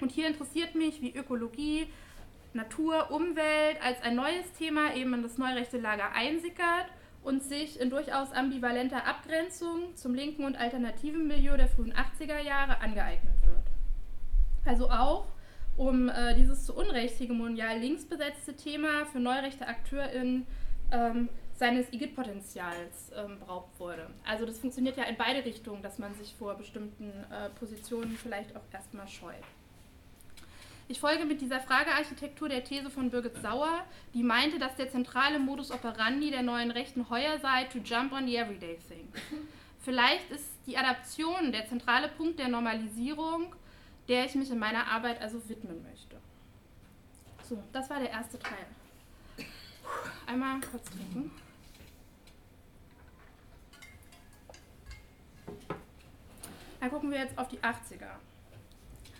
Und 0.00 0.10
hier 0.10 0.26
interessiert 0.26 0.74
mich, 0.74 1.02
wie 1.02 1.14
Ökologie, 1.14 1.86
Natur, 2.58 3.10
Umwelt 3.10 3.82
als 3.82 4.02
ein 4.02 4.16
neues 4.16 4.52
Thema 4.58 4.94
eben 4.94 5.14
in 5.14 5.22
das 5.22 5.38
neurechte 5.38 5.78
Lager 5.78 6.12
einsickert 6.12 6.86
und 7.22 7.42
sich 7.42 7.80
in 7.80 7.88
durchaus 7.88 8.32
ambivalenter 8.32 9.06
Abgrenzung 9.06 9.94
zum 9.96 10.14
linken 10.14 10.44
und 10.44 10.56
alternativen 10.56 11.26
Milieu 11.26 11.56
der 11.56 11.68
frühen 11.68 11.94
80er 11.94 12.40
Jahre 12.40 12.80
angeeignet 12.80 13.36
wird. 13.46 13.66
Also 14.64 14.90
auch, 14.90 15.28
um 15.76 16.08
äh, 16.08 16.34
dieses 16.34 16.66
zu 16.66 16.74
Unrecht 16.74 17.18
hegemonial 17.20 17.78
links 17.78 18.04
besetzte 18.04 18.56
Thema 18.56 19.06
für 19.06 19.20
neurechte 19.20 19.66
AkteurInnen 19.66 20.46
ähm, 20.90 21.28
seines 21.54 21.92
Igitt-Potenzials 21.92 23.12
ähm, 23.16 23.38
beraubt 23.40 23.78
wurde. 23.78 24.08
Also 24.26 24.46
das 24.46 24.58
funktioniert 24.58 24.96
ja 24.96 25.04
in 25.04 25.16
beide 25.16 25.44
Richtungen, 25.44 25.82
dass 25.82 25.98
man 25.98 26.14
sich 26.14 26.34
vor 26.34 26.54
bestimmten 26.54 27.10
äh, 27.30 27.50
Positionen 27.58 28.16
vielleicht 28.16 28.54
auch 28.56 28.62
erstmal 28.72 29.08
scheut. 29.08 29.44
Ich 30.90 31.00
folge 31.00 31.26
mit 31.26 31.42
dieser 31.42 31.60
Fragearchitektur 31.60 32.48
der 32.48 32.64
These 32.64 32.88
von 32.88 33.10
Birgit 33.10 33.36
Sauer, 33.42 33.84
die 34.14 34.22
meinte, 34.22 34.58
dass 34.58 34.74
der 34.74 34.90
zentrale 34.90 35.38
Modus 35.38 35.70
operandi 35.70 36.30
der 36.30 36.42
neuen 36.42 36.70
Rechten 36.70 37.10
heuer 37.10 37.38
sei, 37.40 37.64
to 37.64 37.78
jump 37.78 38.12
on 38.12 38.26
the 38.26 38.36
everyday 38.36 38.78
thing. 38.88 39.12
Vielleicht 39.80 40.30
ist 40.30 40.48
die 40.66 40.78
Adaption 40.78 41.52
der 41.52 41.68
zentrale 41.68 42.08
Punkt 42.08 42.38
der 42.38 42.48
Normalisierung, 42.48 43.54
der 44.08 44.24
ich 44.24 44.34
mich 44.34 44.50
in 44.50 44.58
meiner 44.58 44.86
Arbeit 44.86 45.20
also 45.20 45.46
widmen 45.46 45.82
möchte. 45.82 46.16
So, 47.46 47.62
das 47.70 47.90
war 47.90 48.00
der 48.00 48.10
erste 48.10 48.38
Teil. 48.38 48.66
Einmal 50.26 50.58
kurz 50.60 50.88
trinken. 50.88 51.30
Dann 56.80 56.90
gucken 56.90 57.10
wir 57.10 57.18
jetzt 57.18 57.36
auf 57.36 57.48
die 57.48 57.58
80er. 57.58 58.16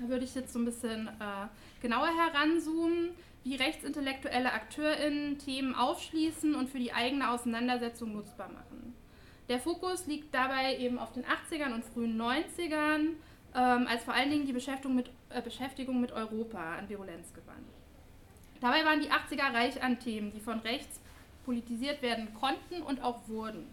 Da 0.01 0.09
würde 0.09 0.25
ich 0.25 0.35
jetzt 0.35 0.53
so 0.53 0.59
ein 0.59 0.65
bisschen 0.65 1.09
äh, 1.09 1.49
genauer 1.83 2.09
heranzoomen, 2.09 3.11
wie 3.45 3.57
rechtsintellektuelle 3.57 4.53
AkteurInnen 4.53 5.39
Themen 5.39 5.75
aufschließen 5.75 6.55
und 6.55 6.69
für 6.69 6.79
die 6.79 6.93
eigene 6.93 7.31
Auseinandersetzung 7.31 8.13
nutzbar 8.13 8.49
machen. 8.49 8.95
Der 9.49 9.59
Fokus 9.59 10.07
liegt 10.07 10.35
dabei 10.35 10.77
eben 10.79 10.99
auf 10.99 11.13
den 11.13 11.25
80ern 11.25 11.73
und 11.73 11.85
frühen 11.85 12.21
90ern, 12.21 13.15
ähm, 13.55 13.87
als 13.89 14.05
vor 14.05 14.15
allen 14.15 14.31
Dingen 14.31 14.47
die 14.47 14.53
Beschäftigung 14.53 14.95
mit, 14.95 15.11
äh, 15.31 15.41
Beschäftigung 15.41 16.01
mit 16.01 16.13
Europa 16.13 16.77
an 16.77 16.89
Virulenz 16.89 17.33
gewann. 17.33 17.65
Dabei 18.61 18.85
waren 18.85 19.01
die 19.01 19.11
80er 19.11 19.55
reich 19.55 19.83
an 19.83 19.99
Themen, 19.99 20.33
die 20.33 20.41
von 20.41 20.59
rechts 20.61 21.01
politisiert 21.45 22.03
werden 22.03 22.29
konnten 22.35 22.83
und 22.83 23.03
auch 23.03 23.27
wurden. 23.29 23.67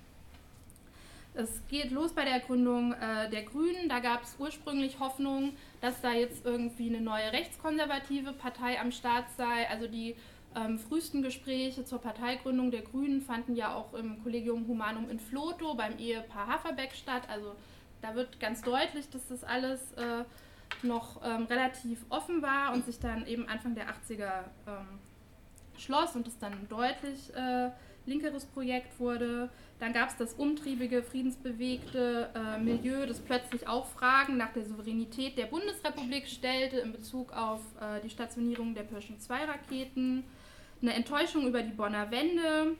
Es 1.33 1.61
geht 1.67 1.91
los 1.91 2.13
bei 2.13 2.23
der 2.23 2.39
Gründung 2.39 2.93
äh, 2.93 3.29
der 3.29 3.43
Grünen. 3.43 3.89
Da 3.89 3.99
gab 3.99 4.23
es 4.23 4.37
ursprünglich 4.39 4.99
Hoffnung, 4.99 5.53
dass 5.85 6.01
da 6.01 6.13
jetzt 6.13 6.43
irgendwie 6.43 6.89
eine 6.89 6.99
neue 6.99 7.31
rechtskonservative 7.31 8.33
Partei 8.33 8.79
am 8.81 8.91
Start 8.91 9.25
sei. 9.37 9.69
Also 9.69 9.87
die 9.87 10.15
ähm, 10.55 10.79
frühesten 10.79 11.21
Gespräche 11.21 11.85
zur 11.85 12.01
Parteigründung 12.01 12.71
der 12.71 12.81
Grünen 12.81 13.21
fanden 13.21 13.55
ja 13.55 13.75
auch 13.75 13.93
im 13.93 14.23
Collegium 14.23 14.67
Humanum 14.67 15.07
in 15.11 15.19
Floto 15.19 15.75
beim 15.75 15.99
Ehepaar 15.99 16.47
Haferbeck 16.47 16.93
statt. 16.93 17.29
Also 17.29 17.55
da 18.01 18.15
wird 18.15 18.39
ganz 18.39 18.63
deutlich, 18.63 19.11
dass 19.11 19.27
das 19.27 19.43
alles 19.43 19.91
äh, 19.93 20.23
noch 20.81 21.21
ähm, 21.23 21.43
relativ 21.43 22.03
offen 22.09 22.41
war 22.41 22.73
und 22.73 22.83
sich 22.83 22.99
dann 22.99 23.27
eben 23.27 23.47
Anfang 23.47 23.75
der 23.75 23.85
80er 23.85 24.45
ähm, 24.65 24.99
schloss 25.77 26.15
und 26.15 26.27
es 26.27 26.39
dann 26.39 26.67
deutlich 26.67 27.31
äh, 27.35 27.69
linkeres 28.07 28.45
Projekt 28.45 28.99
wurde. 28.99 29.49
Dann 29.79 29.93
gab 29.93 30.09
es 30.09 30.17
das 30.17 30.33
umtriebige, 30.33 31.03
friedensbewegte 31.03 32.29
äh, 32.33 32.59
Milieu, 32.59 33.05
das 33.05 33.19
plötzlich 33.19 33.67
auch 33.67 33.87
Fragen 33.87 34.37
nach 34.37 34.53
der 34.53 34.65
Souveränität 34.65 35.37
der 35.37 35.45
Bundesrepublik 35.45 36.27
stellte 36.27 36.77
in 36.77 36.91
Bezug 36.91 37.33
auf 37.33 37.61
äh, 37.81 38.01
die 38.01 38.09
Stationierung 38.09 38.73
der 38.73 38.83
Pershing-2-Raketen. 38.83 40.23
Eine 40.81 40.93
Enttäuschung 40.93 41.47
über 41.47 41.61
die 41.61 41.73
Bonner 41.73 42.11
Wende, 42.11 42.75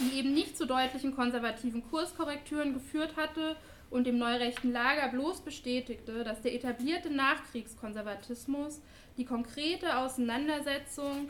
die 0.00 0.18
eben 0.18 0.32
nicht 0.32 0.56
zu 0.56 0.66
deutlichen 0.66 1.14
konservativen 1.14 1.82
Kurskorrekturen 1.90 2.72
geführt 2.74 3.16
hatte 3.16 3.56
und 3.90 4.06
dem 4.06 4.18
neurechten 4.18 4.72
Lager 4.72 5.08
bloß 5.08 5.42
bestätigte, 5.42 6.24
dass 6.24 6.40
der 6.42 6.54
etablierte 6.54 7.10
Nachkriegskonservatismus 7.10 8.80
die 9.16 9.24
konkrete 9.24 9.96
Auseinandersetzung 9.98 11.28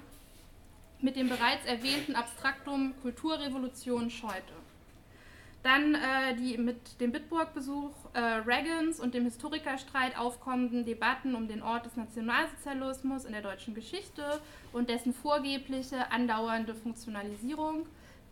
mit 1.00 1.16
dem 1.16 1.28
bereits 1.28 1.66
erwähnten 1.66 2.14
Abstraktum 2.14 2.94
Kulturrevolution 3.02 4.10
scheute. 4.10 4.54
Dann 5.62 5.96
äh, 5.96 6.36
die 6.36 6.58
mit 6.58 7.00
dem 7.00 7.10
Bitburg-Besuch 7.10 7.90
äh, 8.14 8.20
Reagans 8.20 9.00
und 9.00 9.14
dem 9.14 9.24
Historikerstreit 9.24 10.16
aufkommenden 10.16 10.84
Debatten 10.84 11.34
um 11.34 11.48
den 11.48 11.60
Ort 11.60 11.86
des 11.86 11.96
Nationalsozialismus 11.96 13.24
in 13.24 13.32
der 13.32 13.42
deutschen 13.42 13.74
Geschichte 13.74 14.40
und 14.72 14.88
dessen 14.88 15.12
vorgebliche 15.12 16.12
andauernde 16.12 16.74
Funktionalisierung. 16.74 17.86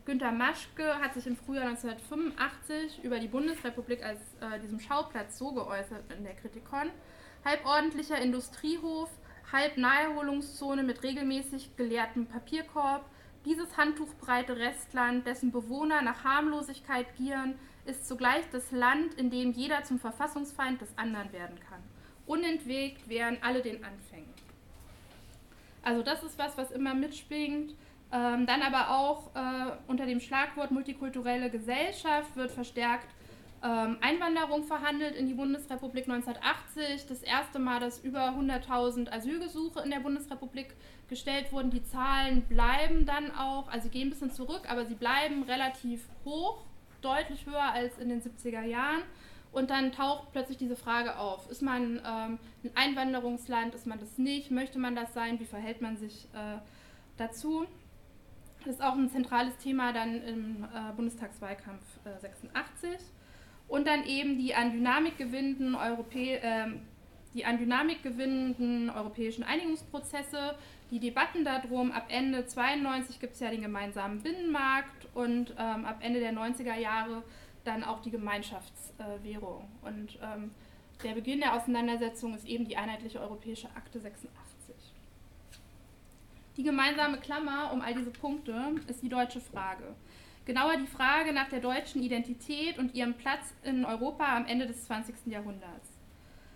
Günter 0.05 0.31
Maschke 0.31 1.01
hat 1.01 1.15
sich 1.15 1.27
im 1.27 1.37
Frühjahr 1.37 1.67
1985 1.67 3.03
über 3.03 3.19
die 3.19 3.27
Bundesrepublik 3.27 4.05
als 4.05 4.21
äh, 4.41 4.61
diesem 4.61 4.79
Schauplatz 4.79 5.37
so 5.37 5.51
geäußert 5.53 6.05
in 6.17 6.23
der 6.23 6.35
Kritikon. 6.35 6.91
Halbordentlicher 7.45 8.19
Industriehof, 8.19 9.11
halb 9.53 9.77
Naherholungszone 9.77 10.83
mit 10.83 11.03
regelmäßig 11.03 11.77
geleertem 11.77 12.27
Papierkorb, 12.27 13.05
dieses 13.45 13.77
handtuchbreite 13.77 14.57
Restland, 14.57 15.27
dessen 15.27 15.53
Bewohner 15.53 16.03
nach 16.03 16.25
Harmlosigkeit 16.25 17.15
gieren, 17.17 17.59
ist 17.85 18.09
zugleich 18.09 18.45
das 18.51 18.71
Land, 18.71 19.15
in 19.15 19.31
dem 19.31 19.53
jeder 19.53 19.85
zum 19.85 19.99
Verfassungsfeind 19.99 20.81
des 20.81 20.97
anderen 20.97 21.33
werden 21.33 21.59
kann. 21.69 21.83
Unentwegt 22.27 23.09
wären 23.09 23.37
alle 23.43 23.61
den 23.61 23.85
Anfängen. 23.85 24.33
Also 25.83 26.03
das 26.03 26.23
ist 26.23 26.39
was, 26.39 26.57
was 26.57 26.71
immer 26.71 26.95
mitschwingt. 26.95 27.75
Ähm, 28.13 28.47
dann 28.47 28.63
aber 28.63 28.91
auch 28.91 29.35
äh, 29.35 29.73
unter 29.87 30.07
dem 30.07 30.21
Schlagwort 30.21 30.71
multikulturelle 30.71 31.51
Gesellschaft 31.51 32.35
wird 32.37 32.51
verstärkt 32.51 33.09
ähm, 33.65 33.97
Einwanderung 34.03 34.65
verhandelt 34.65 35.17
in 35.17 35.27
die 35.27 35.33
Bundesrepublik 35.33 36.07
1980. 36.07 37.07
Das 37.07 37.23
erste 37.23 37.59
Mal, 37.59 37.81
dass 37.81 37.99
über 37.99 38.29
100.000 38.29 39.11
Asylgesuche 39.11 39.81
in 39.81 39.91
der 39.91 40.01
Bundesrepublik 40.01 40.75
gestellt 41.09 41.51
wurden. 41.51 41.71
Die 41.71 41.83
Zahlen 41.83 42.43
bleiben 42.43 43.07
dann 43.07 43.31
auch, 43.31 43.69
also 43.69 43.89
gehen 43.89 44.09
ein 44.09 44.11
bisschen 44.11 44.31
zurück, 44.31 44.63
aber 44.69 44.85
sie 44.85 44.95
bleiben 44.95 45.45
relativ 45.45 46.07
hoch, 46.27 46.63
deutlich 47.01 47.47
höher 47.47 47.73
als 47.73 47.99
in 47.99 48.11
den 48.11 48.21
70er 48.21 48.63
Jahren. 48.63 49.03
Und 49.51 49.71
dann 49.71 49.93
taucht 49.93 50.33
plötzlich 50.33 50.59
diese 50.59 50.77
Frage 50.77 51.17
auf, 51.17 51.49
ist 51.51 51.63
man 51.63 52.03
ähm, 52.05 52.39
ein 52.65 52.71
Einwanderungsland, 52.75 53.75
ist 53.75 53.87
man 53.87 53.99
das 53.99 54.19
nicht, 54.19 54.51
möchte 54.51 54.79
man 54.79 54.95
das 54.95 55.15
sein, 55.15 55.41
wie 55.41 55.47
verhält 55.47 55.81
man 55.81 55.97
sich 55.97 56.27
äh, 56.35 56.59
dazu? 57.17 57.65
Das 58.65 58.75
ist 58.75 58.83
auch 58.83 58.95
ein 58.95 59.09
zentrales 59.11 59.57
Thema 59.59 59.93
dann 59.93 60.23
im 60.23 60.65
äh, 60.65 60.93
Bundestagswahlkampf 60.97 61.83
äh, 62.05 62.19
86. 62.21 62.99
Und 63.69 63.87
dann 63.87 64.05
eben 64.07 64.39
die 64.39 64.55
an 64.55 64.73
Dynamik 64.73 65.19
gewinnenden, 65.19 65.75
Europä 65.75 66.37
äh, 66.37 66.67
die 67.35 67.45
an 67.45 67.59
Dynamik 67.59 68.03
gewinnenden 68.03 68.91
europäischen 68.91 69.43
Einigungsprozesse, 69.43 70.55
die 70.91 71.01
Debatten 71.01 71.45
darum, 71.45 71.91
ab 71.91 72.07
Ende 72.09 72.47
92 72.47 73.19
gibt 73.19 73.35
es 73.35 73.41
ja 73.41 73.51
den 73.51 73.63
gemeinsamen 73.63 74.21
Binnenmarkt 74.21 75.09
und 75.15 75.53
ähm, 75.59 75.85
ab 75.85 75.99
Ende 76.01 76.21
der 76.21 76.33
90er 76.33 76.77
Jahre 76.77 77.25
dann 77.65 77.83
auch 77.83 78.01
die 78.03 78.11
Gemeinschaftswährung. 78.11 79.67
und 79.83 80.19
ähm, 80.23 80.51
der 81.03 81.13
Beginn 81.13 81.41
der 81.41 81.55
Auseinandersetzung 81.55 82.35
ist 82.35 82.47
eben 82.47 82.67
die 82.67 82.77
einheitliche 82.77 83.21
europäische 83.21 83.69
Akte 83.75 83.99
86. 83.99 84.75
Die 86.57 86.63
gemeinsame 86.63 87.19
Klammer 87.19 87.73
um 87.73 87.81
all 87.81 87.95
diese 87.95 88.11
Punkte 88.11 88.55
ist 88.87 89.03
die 89.03 89.09
deutsche 89.09 89.41
Frage. 89.41 89.97
Genauer 90.47 90.77
die 90.77 90.87
Frage 90.87 91.33
nach 91.33 91.49
der 91.49 91.61
deutschen 91.61 92.03
Identität 92.03 92.79
und 92.79 92.95
ihrem 92.95 93.15
Platz 93.15 93.55
in 93.63 93.87
Europa 93.87 94.37
am 94.37 94.45
Ende 94.45 94.67
des 94.67 94.85
20. 94.85 95.15
Jahrhunderts. 95.27 95.89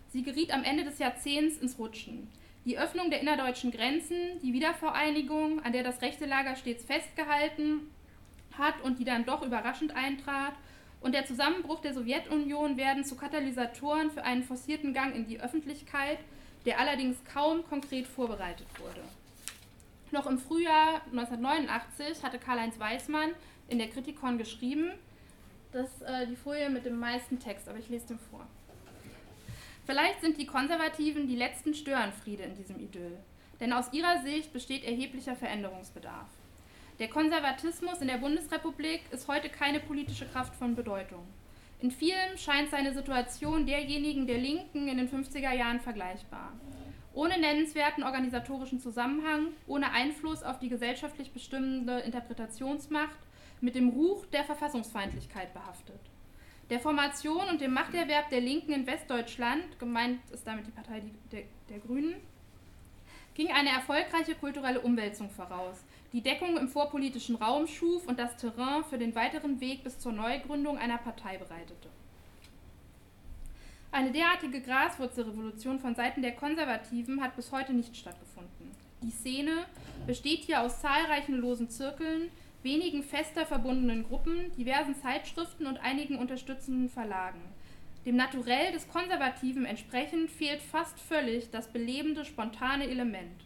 Sie 0.08 0.22
geriet 0.22 0.52
am 0.52 0.62
Ende 0.62 0.84
des 0.84 0.98
Jahrzehnts 0.98 1.56
ins 1.56 1.78
Rutschen. 1.78 2.28
Die 2.66 2.78
Öffnung 2.78 3.08
der 3.08 3.20
innerdeutschen 3.20 3.70
Grenzen, 3.70 4.40
die 4.42 4.52
Wiedervereinigung, 4.52 5.64
an 5.64 5.72
der 5.72 5.84
das 5.84 6.02
rechte 6.02 6.26
Lager 6.26 6.54
stets 6.56 6.84
festgehalten 6.84 7.90
hat 8.58 8.78
und 8.82 8.98
die 8.98 9.04
dann 9.04 9.24
doch 9.24 9.42
überraschend 9.42 9.96
eintrat, 9.96 10.52
und 11.00 11.14
der 11.14 11.24
Zusammenbruch 11.24 11.80
der 11.80 11.94
Sowjetunion 11.94 12.76
werden 12.76 13.04
zu 13.04 13.16
Katalysatoren 13.16 14.10
für 14.10 14.24
einen 14.24 14.42
forcierten 14.42 14.92
Gang 14.92 15.14
in 15.14 15.26
die 15.26 15.40
Öffentlichkeit, 15.40 16.18
der 16.66 16.80
allerdings 16.80 17.16
kaum 17.32 17.64
konkret 17.64 18.06
vorbereitet 18.06 18.66
wurde. 18.78 19.00
Noch 20.10 20.26
im 20.26 20.38
Frühjahr 20.38 21.02
1989 21.12 22.24
hatte 22.24 22.38
Karl-Heinz 22.38 22.78
Weismann 22.80 23.30
in 23.68 23.78
der 23.78 23.88
Kritikon 23.88 24.38
geschrieben, 24.38 24.90
das 25.72 26.02
äh, 26.02 26.26
die 26.26 26.36
Folie 26.36 26.70
mit 26.70 26.84
dem 26.84 26.98
meisten 26.98 27.38
Text, 27.38 27.68
aber 27.68 27.78
ich 27.78 27.88
lese 27.88 28.08
den 28.08 28.18
vor. 28.18 28.46
Vielleicht 29.86 30.20
sind 30.20 30.38
die 30.38 30.46
Konservativen 30.46 31.26
die 31.26 31.36
letzten 31.36 31.74
Störenfriede 31.74 32.42
in 32.42 32.54
diesem 32.56 32.80
Idyll, 32.80 33.18
denn 33.60 33.72
aus 33.72 33.92
ihrer 33.92 34.22
Sicht 34.22 34.52
besteht 34.52 34.84
erheblicher 34.84 35.36
Veränderungsbedarf. 35.36 36.28
Der 36.98 37.08
Konservatismus 37.08 38.00
in 38.00 38.08
der 38.08 38.18
Bundesrepublik 38.18 39.02
ist 39.12 39.28
heute 39.28 39.48
keine 39.48 39.80
politische 39.80 40.26
Kraft 40.26 40.54
von 40.56 40.74
Bedeutung. 40.74 41.24
In 41.80 41.92
vielem 41.92 42.36
scheint 42.36 42.70
seine 42.70 42.92
Situation 42.92 43.66
derjenigen 43.66 44.26
der 44.26 44.38
Linken 44.38 44.88
in 44.88 44.98
den 44.98 45.08
50er 45.08 45.52
Jahren 45.52 45.78
vergleichbar. 45.78 46.52
Ohne 47.14 47.38
nennenswerten 47.38 48.02
organisatorischen 48.02 48.80
Zusammenhang, 48.80 49.48
ohne 49.68 49.92
Einfluss 49.92 50.42
auf 50.42 50.58
die 50.58 50.68
gesellschaftlich 50.68 51.32
bestimmende 51.32 52.00
Interpretationsmacht, 52.00 53.16
mit 53.60 53.74
dem 53.74 53.88
Ruch 53.88 54.26
der 54.26 54.44
Verfassungsfeindlichkeit 54.44 55.52
behaftet. 55.52 56.00
Der 56.70 56.80
Formation 56.80 57.48
und 57.48 57.60
dem 57.60 57.72
Machterwerb 57.72 58.28
der 58.28 58.40
Linken 58.40 58.72
in 58.72 58.86
Westdeutschland, 58.86 59.78
gemeint 59.78 60.20
ist 60.30 60.46
damit 60.46 60.66
die 60.66 60.70
Partei 60.70 61.02
der, 61.32 61.44
der 61.70 61.78
Grünen, 61.78 62.16
ging 63.34 63.50
eine 63.50 63.70
erfolgreiche 63.70 64.34
kulturelle 64.34 64.80
Umwälzung 64.80 65.30
voraus, 65.30 65.84
die 66.12 66.20
Deckung 66.20 66.56
im 66.56 66.68
vorpolitischen 66.68 67.36
Raum 67.36 67.66
schuf 67.66 68.06
und 68.06 68.18
das 68.18 68.36
Terrain 68.36 68.84
für 68.84 68.98
den 68.98 69.14
weiteren 69.14 69.60
Weg 69.60 69.84
bis 69.84 69.98
zur 69.98 70.12
Neugründung 70.12 70.76
einer 70.76 70.98
Partei 70.98 71.38
bereitete. 71.38 71.88
Eine 73.90 74.12
derartige 74.12 74.60
Graswurzelrevolution 74.60 75.78
von 75.78 75.94
Seiten 75.94 76.20
der 76.20 76.32
Konservativen 76.32 77.22
hat 77.22 77.36
bis 77.36 77.52
heute 77.52 77.72
nicht 77.72 77.96
stattgefunden. 77.96 78.70
Die 79.02 79.10
Szene 79.10 79.64
besteht 80.06 80.40
hier 80.40 80.60
aus 80.60 80.80
zahlreichen 80.80 81.36
losen 81.36 81.70
Zirkeln, 81.70 82.30
wenigen 82.68 83.02
fester 83.02 83.46
verbundenen 83.46 84.04
Gruppen, 84.04 84.52
diversen 84.58 84.94
Zeitschriften 84.94 85.66
und 85.66 85.78
einigen 85.78 86.18
unterstützenden 86.18 86.90
Verlagen. 86.90 87.40
Dem 88.04 88.16
Naturell 88.16 88.72
des 88.72 88.86
Konservativen 88.88 89.64
entsprechend 89.64 90.30
fehlt 90.30 90.60
fast 90.60 91.00
völlig 91.00 91.50
das 91.50 91.72
belebende, 91.72 92.26
spontane 92.26 92.86
Element. 92.86 93.40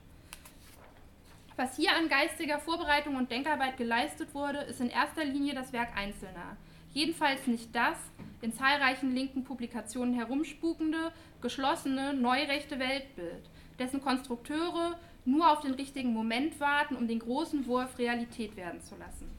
Was 1.55 1.77
hier 1.77 1.95
an 1.97 2.09
geistiger 2.09 2.59
Vorbereitung 2.59 3.15
und 3.15 3.31
Denkarbeit 3.31 3.77
geleistet 3.77 4.35
wurde, 4.35 4.59
ist 4.59 4.81
in 4.81 4.91
erster 4.91 5.25
Linie 5.25 5.55
das 5.55 5.73
Werk 5.73 5.97
Einzelner. 5.97 6.57
Jedenfalls 6.93 7.47
nicht 7.47 7.75
das 7.75 7.99
in 8.41 8.53
zahlreichen 8.53 9.15
linken 9.15 9.45
Publikationen 9.45 10.15
herumspukende, 10.15 11.13
geschlossene, 11.41 12.13
neurechte 12.13 12.81
Weltbild, 12.81 13.49
dessen 13.79 14.01
Konstrukteure 14.01 14.99
nur 15.25 15.51
auf 15.51 15.61
den 15.61 15.75
richtigen 15.75 16.13
Moment 16.13 16.59
warten, 16.61 16.97
um 16.97 17.07
den 17.07 17.21
großen 17.21 17.67
Wurf 17.67 17.99
Realität 17.99 18.57
werden 18.57 18.81
zu 18.81 18.97
lassen. 18.97 19.31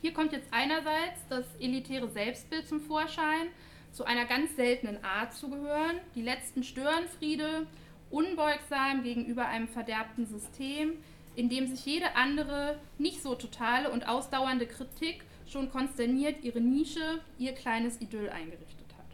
Hier 0.00 0.14
kommt 0.14 0.32
jetzt 0.32 0.48
einerseits 0.50 1.26
das 1.28 1.44
elitäre 1.60 2.08
Selbstbild 2.08 2.66
zum 2.66 2.80
Vorschein, 2.80 3.48
zu 3.92 4.04
einer 4.04 4.24
ganz 4.24 4.56
seltenen 4.56 5.02
Art 5.04 5.34
zu 5.34 5.50
gehören, 5.50 5.96
die 6.14 6.22
letzten 6.22 6.62
Störenfriede 6.62 7.66
unbeugsam 8.10 9.02
gegenüber 9.02 9.46
einem 9.46 9.68
verderbten 9.68 10.26
System, 10.26 10.94
in 11.36 11.48
dem 11.48 11.66
sich 11.66 11.84
jede 11.84 12.16
andere, 12.16 12.78
nicht 12.98 13.22
so 13.22 13.34
totale 13.34 13.90
und 13.90 14.08
ausdauernde 14.08 14.66
Kritik 14.66 15.24
schon 15.46 15.70
konsterniert 15.70 16.44
ihre 16.44 16.60
Nische, 16.60 17.20
ihr 17.38 17.52
kleines 17.52 18.00
Idyll 18.00 18.30
eingerichtet 18.30 18.86
hat. 18.96 19.06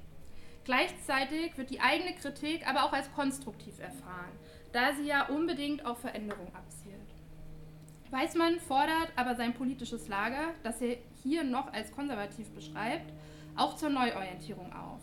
Gleichzeitig 0.64 1.56
wird 1.56 1.70
die 1.70 1.80
eigene 1.80 2.14
Kritik 2.14 2.66
aber 2.68 2.84
auch 2.84 2.92
als 2.92 3.12
konstruktiv 3.12 3.78
erfahren, 3.78 4.32
da 4.76 4.92
sie 4.94 5.06
ja 5.06 5.26
unbedingt 5.28 5.84
auf 5.86 6.00
Veränderung 6.00 6.54
abzielt. 6.54 6.96
Weismann 8.10 8.60
fordert 8.60 9.12
aber 9.16 9.34
sein 9.34 9.54
politisches 9.54 10.06
Lager, 10.08 10.54
das 10.62 10.80
er 10.80 10.98
hier 11.22 11.42
noch 11.42 11.72
als 11.72 11.90
konservativ 11.90 12.50
beschreibt, 12.50 13.12
auch 13.56 13.76
zur 13.76 13.90
Neuorientierung 13.90 14.72
auf 14.72 15.00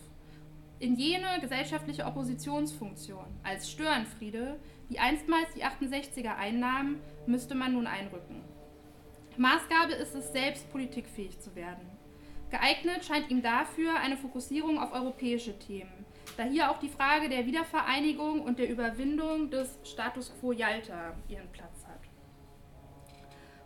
in 0.83 0.97
jene 0.97 1.39
gesellschaftliche 1.39 2.05
Oppositionsfunktion 2.05 3.25
als 3.41 3.71
Störenfriede, 3.71 4.59
die 4.89 4.99
einstmals 4.99 5.47
die 5.55 5.63
68er 5.63 6.35
einnahmen, 6.35 6.99
müsste 7.25 7.55
man 7.55 7.71
nun 7.71 7.87
einrücken. 7.87 8.43
Maßgabe 9.37 9.93
ist 9.93 10.13
es, 10.13 10.33
selbst 10.33 10.69
politikfähig 10.73 11.39
zu 11.39 11.55
werden. 11.55 11.89
Geeignet 12.51 13.05
scheint 13.05 13.31
ihm 13.31 13.41
dafür 13.41 13.97
eine 13.97 14.17
Fokussierung 14.17 14.77
auf 14.77 14.91
europäische 14.91 15.57
Themen, 15.57 16.05
da 16.37 16.43
hier 16.43 16.71
auch 16.71 16.79
die 16.79 16.89
Frage 16.89 17.29
der 17.29 17.45
Wiedervereinigung 17.45 18.41
und 18.41 18.59
der 18.59 18.69
Überwindung 18.69 19.49
des 19.49 19.77
Status 19.83 20.31
quo 20.39 20.51
Yalta 20.51 21.13
ihren 21.27 21.51
Platz 21.51 21.85
hat. 21.87 21.99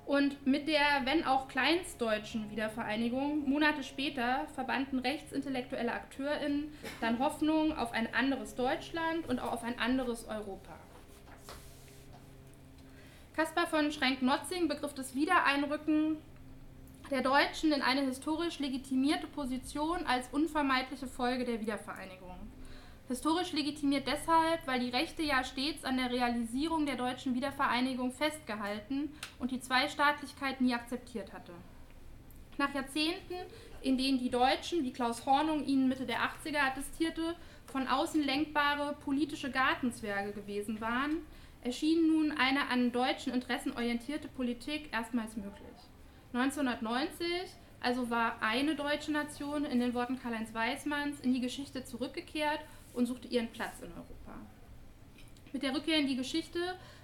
Und 0.06 0.48
mit 0.48 0.70
der, 0.70 1.02
wenn 1.04 1.26
auch 1.26 1.50
kleinstdeutschen 1.50 2.50
Wiedervereinigung, 2.50 3.48
Monate 3.48 3.84
später 3.84 4.48
verbanden 4.56 5.00
rechtsintellektuelle 5.00 5.92
AkteurInnen 5.92 6.72
dann 7.02 7.20
Hoffnung 7.20 7.78
auf 7.78 7.92
ein 7.92 8.14
anderes 8.14 8.56
Deutschland 8.56 9.28
und 9.28 9.40
auch 9.40 9.52
auf 9.52 9.64
ein 9.64 9.78
anderes 9.80 10.26
Europa. 10.26 10.78
Caspar 13.36 13.68
von 13.68 13.92
Schrenk-Notzing 13.92 14.68
begriff 14.68 14.94
das 14.94 15.14
Wiedereinrücken 15.14 16.18
der 17.12 17.22
Deutschen 17.22 17.72
in 17.72 17.82
eine 17.82 18.02
historisch 18.02 18.60
legitimierte 18.60 19.28
Position 19.28 20.06
als 20.06 20.28
unvermeidliche 20.32 21.08
Folge 21.08 21.46
der 21.46 21.62
Wiedervereinigung. 21.62 22.27
Historisch 23.08 23.54
legitimiert 23.54 24.06
deshalb, 24.06 24.68
weil 24.68 24.82
die 24.82 24.90
Rechte 24.90 25.24
ja 25.24 25.42
stets 25.44 25.86
an 25.86 25.96
der 25.96 26.12
Realisierung 26.12 26.86
der 26.86 26.98
deutschen 26.98 27.36
Wiedervereinigung 27.36 28.12
festgehalten 28.12 29.12
und 29.40 29.52
die 29.52 29.62
Zweistaatlichkeit 29.62 30.60
nie 30.60 30.74
akzeptiert 30.74 31.32
hatte. 31.32 31.54
Nach 32.58 32.74
Jahrzehnten, 32.74 33.36
in 33.82 33.98
denen 33.98 34.20
die 34.20 34.30
Deutschen, 34.30 34.84
wie 34.84 34.92
Klaus 34.92 35.26
Hornung 35.26 35.66
ihnen 35.66 35.88
Mitte 35.88 36.06
der 36.06 36.20
80er 36.20 36.60
attestierte, 36.60 37.36
von 37.68 37.88
außen 37.88 38.22
lenkbare 38.22 38.98
politische 39.06 39.52
Gartenzwerge 39.52 40.34
gewesen 40.34 40.82
waren, 40.82 41.20
erschien 41.62 42.08
nun 42.08 42.32
eine 42.32 42.68
an 42.70 42.92
deutschen 42.92 43.34
Interessen 43.34 43.72
orientierte 43.74 44.28
Politik 44.28 44.92
erstmals 44.92 45.38
möglich. 45.38 45.78
1990 46.34 47.28
also 47.80 48.10
war 48.10 48.42
eine 48.42 48.76
deutsche 48.76 49.12
Nation 49.12 49.64
in 49.64 49.80
den 49.80 49.94
Worten 49.94 50.20
Karl-Heinz 50.20 50.54
Weismanns 50.54 51.20
in 51.20 51.34
die 51.34 51.42
Geschichte 51.42 51.84
zurückgekehrt 51.84 52.60
und 52.98 53.06
suchte 53.06 53.28
ihren 53.28 53.50
Platz 53.50 53.80
in 53.82 53.92
Europa. 53.92 54.40
Mit 55.54 55.64
der 55.64 55.74
Rückkehr 55.74 55.98
in 55.98 56.08
die 56.08 56.18
Geschichte 56.18 56.60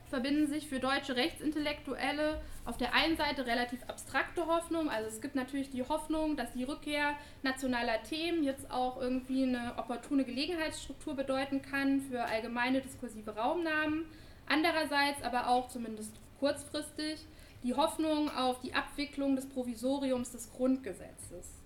verbinden 0.10 0.48
sich 0.48 0.68
für 0.68 0.80
deutsche 0.80 1.16
Rechtsintellektuelle 1.16 2.42
auf 2.66 2.78
der 2.78 2.94
einen 2.94 3.18
Seite 3.18 3.48
relativ 3.48 3.82
abstrakte 3.88 4.46
Hoffnungen. 4.46 4.90
Also 4.90 5.08
es 5.10 5.22
gibt 5.22 5.34
natürlich 5.34 5.72
die 5.72 5.82
Hoffnung, 5.82 6.38
dass 6.38 6.54
die 6.54 6.66
Rückkehr 6.66 7.16
nationaler 7.42 8.04
Themen 8.04 8.44
jetzt 8.44 8.70
auch 8.70 9.02
irgendwie 9.02 9.44
eine 9.44 9.74
opportune 9.78 10.24
Gelegenheitsstruktur 10.24 11.16
bedeuten 11.16 11.62
kann 11.62 12.02
für 12.02 12.24
allgemeine 12.24 12.82
diskursive 12.82 13.36
Raumnahmen. 13.36 14.06
Andererseits 14.48 15.24
aber 15.24 15.48
auch 15.48 15.70
zumindest 15.70 16.14
kurzfristig 16.40 17.26
die 17.64 17.74
Hoffnung 17.74 18.30
auf 18.30 18.60
die 18.60 18.74
Abwicklung 18.74 19.36
des 19.36 19.48
Provisoriums 19.48 20.32
des 20.32 20.52
Grundgesetzes, 20.52 21.64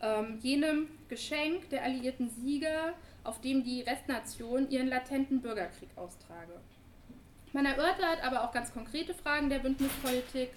ähm, 0.00 0.38
jenem 0.40 0.88
Geschenk 1.08 1.70
der 1.70 1.82
alliierten 1.82 2.30
Sieger 2.30 2.94
auf 3.28 3.40
dem 3.40 3.62
die 3.62 3.82
Restnation 3.82 4.70
ihren 4.70 4.88
latenten 4.88 5.40
Bürgerkrieg 5.40 5.90
austrage. 5.96 6.54
Man 7.52 7.66
erörtert 7.66 8.22
aber 8.24 8.44
auch 8.44 8.52
ganz 8.52 8.72
konkrete 8.72 9.14
Fragen 9.14 9.48
der 9.48 9.58
Bündnispolitik, 9.58 10.50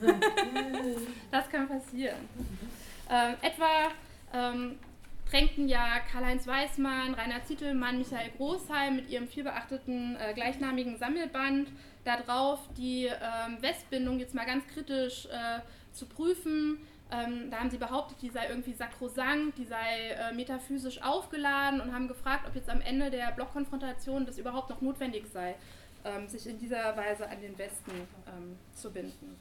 das 1.30 1.48
kann 1.50 1.68
passieren. 1.68 2.28
Ähm, 3.10 3.34
etwa 3.42 3.90
ähm, 4.32 4.78
drängten 5.30 5.68
ja 5.68 6.00
Karl-Heinz 6.10 6.46
Weißmann, 6.46 7.14
Rainer 7.14 7.44
Zietelmann, 7.44 7.98
Michael 7.98 8.30
Großheim 8.36 8.96
mit 8.96 9.10
ihrem 9.10 9.28
vielbeachteten 9.28 10.16
äh, 10.16 10.34
gleichnamigen 10.34 10.98
Sammelband 10.98 11.68
darauf, 12.04 12.60
die 12.76 13.06
ähm, 13.06 13.60
Westbindung 13.60 14.18
jetzt 14.18 14.34
mal 14.34 14.46
ganz 14.46 14.66
kritisch 14.68 15.26
äh, 15.26 15.60
zu 15.92 16.06
prüfen. 16.06 16.78
Ähm, 17.12 17.50
da 17.50 17.58
haben 17.58 17.70
sie 17.70 17.78
behauptet, 17.78 18.18
die 18.22 18.30
sei 18.30 18.48
irgendwie 18.48 18.72
sakrosankt, 18.72 19.58
die 19.58 19.64
sei 19.64 20.10
äh, 20.10 20.32
metaphysisch 20.32 21.02
aufgeladen 21.02 21.80
und 21.80 21.92
haben 21.92 22.06
gefragt, 22.06 22.46
ob 22.46 22.54
jetzt 22.54 22.70
am 22.70 22.80
Ende 22.80 23.10
der 23.10 23.32
Blockkonfrontation 23.32 24.26
das 24.26 24.38
überhaupt 24.38 24.70
noch 24.70 24.80
notwendig 24.80 25.26
sei, 25.32 25.56
ähm, 26.04 26.28
sich 26.28 26.46
in 26.46 26.58
dieser 26.58 26.96
Weise 26.96 27.28
an 27.28 27.40
den 27.40 27.58
Westen 27.58 27.90
ähm, 27.90 28.56
zu 28.74 28.90
binden. 28.92 29.36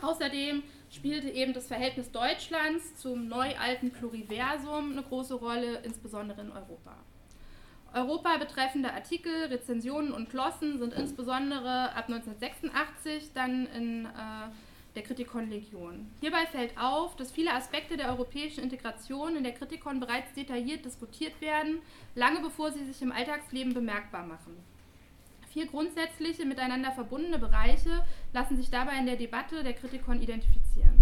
Außerdem 0.00 0.62
spielte 0.90 1.28
eben 1.28 1.52
das 1.52 1.66
Verhältnis 1.66 2.10
Deutschlands 2.10 2.96
zum 2.96 3.28
neu-alten 3.28 3.90
Pluriversum 3.90 4.92
eine 4.92 5.02
große 5.02 5.34
Rolle, 5.34 5.78
insbesondere 5.82 6.40
in 6.40 6.50
Europa. 6.50 6.96
Europa 7.94 8.36
betreffende 8.36 8.92
Artikel, 8.92 9.46
Rezensionen 9.46 10.12
und 10.12 10.30
Glossen 10.30 10.78
sind 10.78 10.92
insbesondere 10.92 11.92
ab 11.94 12.08
1986 12.08 13.32
dann 13.32 13.66
in 13.66 14.04
äh, 14.04 14.08
der 14.98 15.06
Kritikon 15.06 15.48
Legion. 15.48 16.10
Hierbei 16.20 16.44
fällt 16.46 16.76
auf, 16.76 17.14
dass 17.14 17.30
viele 17.30 17.54
Aspekte 17.54 17.96
der 17.96 18.08
europäischen 18.08 18.64
Integration 18.64 19.36
in 19.36 19.44
der 19.44 19.52
Kritikon 19.52 20.00
bereits 20.00 20.32
detailliert 20.32 20.84
diskutiert 20.84 21.40
werden, 21.40 21.78
lange 22.16 22.40
bevor 22.40 22.72
sie 22.72 22.84
sich 22.84 23.00
im 23.00 23.12
Alltagsleben 23.12 23.72
bemerkbar 23.72 24.26
machen. 24.26 24.56
Vier 25.52 25.66
grundsätzliche 25.66 26.44
miteinander 26.44 26.90
verbundene 26.90 27.38
Bereiche 27.38 28.04
lassen 28.32 28.56
sich 28.56 28.70
dabei 28.70 28.98
in 28.98 29.06
der 29.06 29.14
Debatte 29.14 29.62
der 29.62 29.74
Kritikon 29.74 30.20
identifizieren. 30.20 30.98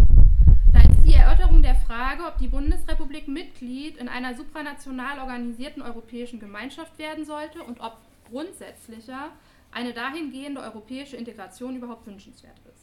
Da 0.71 0.81
ist 0.81 1.03
die 1.03 1.15
Erörterung 1.15 1.63
der 1.63 1.75
Frage, 1.75 2.23
ob 2.27 2.37
die 2.37 2.49
Bundesrepublik 2.49 3.27
Mitglied 3.27 3.97
in 3.97 4.09
einer 4.09 4.35
supranational 4.35 5.17
organisierten 5.17 5.81
europäischen 5.81 6.39
Gemeinschaft 6.39 6.99
werden 6.99 7.25
sollte 7.25 7.63
und 7.63 7.79
ob 7.79 7.97
grundsätzlicher 8.29 9.31
eine 9.71 9.93
dahingehende 9.93 10.61
europäische 10.61 11.17
Integration 11.17 11.77
überhaupt 11.77 12.05
wünschenswert 12.05 12.59
ist. 12.71 12.76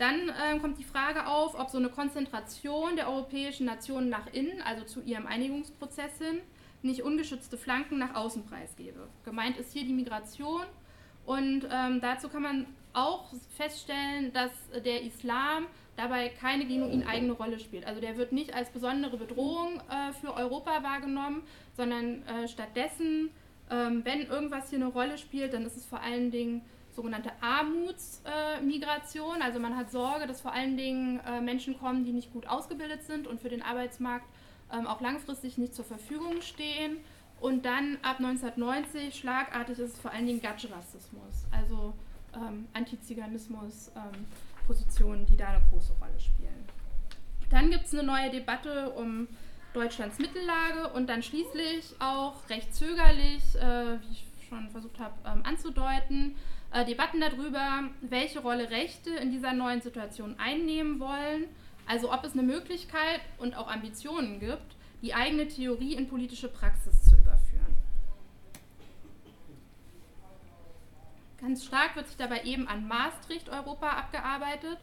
Dann 0.00 0.30
äh, 0.30 0.58
kommt 0.60 0.78
die 0.78 0.84
Frage 0.84 1.26
auf, 1.26 1.54
ob 1.60 1.68
so 1.68 1.76
eine 1.76 1.90
Konzentration 1.90 2.96
der 2.96 3.10
europäischen 3.10 3.66
Nationen 3.66 4.08
nach 4.08 4.32
innen, 4.32 4.62
also 4.62 4.82
zu 4.86 5.02
ihrem 5.02 5.26
Einigungsprozess 5.26 6.16
hin, 6.16 6.40
nicht 6.80 7.02
ungeschützte 7.02 7.58
Flanken 7.58 7.98
nach 7.98 8.14
außen 8.14 8.46
preisgebe. 8.46 9.06
Gemeint 9.26 9.58
ist 9.58 9.74
hier 9.74 9.84
die 9.84 9.92
Migration 9.92 10.62
und 11.26 11.68
ähm, 11.70 12.00
dazu 12.00 12.30
kann 12.30 12.40
man 12.40 12.66
auch 12.94 13.26
feststellen, 13.58 14.32
dass 14.32 14.52
der 14.86 15.02
Islam 15.02 15.66
dabei 15.96 16.30
keine 16.30 16.66
genuin 16.66 17.06
eigene 17.06 17.32
Rolle 17.32 17.58
spielt. 17.58 17.86
Also 17.86 18.00
der 18.00 18.16
wird 18.16 18.32
nicht 18.32 18.54
als 18.54 18.70
besondere 18.70 19.18
Bedrohung 19.18 19.82
äh, 19.90 20.14
für 20.14 20.34
Europa 20.34 20.82
wahrgenommen, 20.82 21.42
sondern 21.76 22.22
äh, 22.22 22.48
stattdessen, 22.48 23.28
ähm, 23.70 24.02
wenn 24.06 24.22
irgendwas 24.22 24.70
hier 24.70 24.78
eine 24.78 24.88
Rolle 24.88 25.18
spielt, 25.18 25.52
dann 25.52 25.66
ist 25.66 25.76
es 25.76 25.84
vor 25.84 26.00
allen 26.00 26.30
Dingen 26.30 26.62
sogenannte 26.94 27.30
Armutsmigration. 27.40 29.42
Also 29.42 29.58
man 29.58 29.76
hat 29.76 29.90
Sorge, 29.90 30.26
dass 30.26 30.40
vor 30.40 30.52
allen 30.52 30.76
Dingen 30.76 31.20
äh, 31.20 31.40
Menschen 31.40 31.78
kommen, 31.78 32.04
die 32.04 32.12
nicht 32.12 32.32
gut 32.32 32.46
ausgebildet 32.46 33.04
sind 33.04 33.26
und 33.26 33.40
für 33.40 33.48
den 33.48 33.62
Arbeitsmarkt 33.62 34.26
ähm, 34.72 34.86
auch 34.86 35.00
langfristig 35.00 35.58
nicht 35.58 35.74
zur 35.74 35.84
Verfügung 35.84 36.42
stehen. 36.42 36.98
Und 37.40 37.64
dann 37.64 37.96
ab 38.02 38.18
1990 38.18 39.18
schlagartig 39.18 39.78
ist 39.78 39.94
es 39.94 40.00
vor 40.00 40.12
allen 40.12 40.26
Dingen 40.26 40.42
Gatsch-Rassismus, 40.42 41.46
also 41.50 41.94
ähm, 42.34 42.68
Antiziganismus, 42.74 43.90
ähm, 43.96 44.26
die 45.26 45.36
da 45.36 45.48
eine 45.48 45.62
große 45.72 45.94
Rolle 45.94 46.20
spielen. 46.20 46.64
Dann 47.48 47.70
gibt 47.70 47.86
es 47.86 47.94
eine 47.94 48.04
neue 48.04 48.30
Debatte 48.30 48.90
um 48.90 49.26
Deutschlands 49.72 50.18
Mittellage 50.18 50.92
und 50.94 51.08
dann 51.08 51.22
schließlich 51.22 51.94
auch 51.98 52.48
recht 52.48 52.74
zögerlich, 52.74 53.42
äh, 53.56 54.00
wie 54.00 54.12
ich 54.12 54.24
schon 54.48 54.68
versucht 54.70 54.98
habe 54.98 55.14
ähm, 55.26 55.42
anzudeuten, 55.44 56.36
äh, 56.72 56.84
Debatten 56.84 57.20
darüber, 57.20 57.84
welche 58.00 58.40
Rolle 58.40 58.70
Rechte 58.70 59.10
in 59.10 59.32
dieser 59.32 59.52
neuen 59.52 59.80
Situation 59.80 60.36
einnehmen 60.38 61.00
wollen, 61.00 61.46
also 61.86 62.12
ob 62.12 62.24
es 62.24 62.32
eine 62.32 62.42
Möglichkeit 62.42 63.20
und 63.38 63.56
auch 63.56 63.68
Ambitionen 63.68 64.38
gibt, 64.38 64.76
die 65.02 65.14
eigene 65.14 65.48
Theorie 65.48 65.94
in 65.94 66.08
politische 66.08 66.48
Praxis 66.48 67.02
zu 67.04 67.16
überführen. 67.16 67.74
Ganz 71.40 71.64
stark 71.64 71.96
wird 71.96 72.06
sich 72.06 72.18
dabei 72.18 72.42
eben 72.44 72.68
an 72.68 72.86
Maastricht 72.86 73.48
Europa 73.48 73.88
abgearbeitet. 73.88 74.78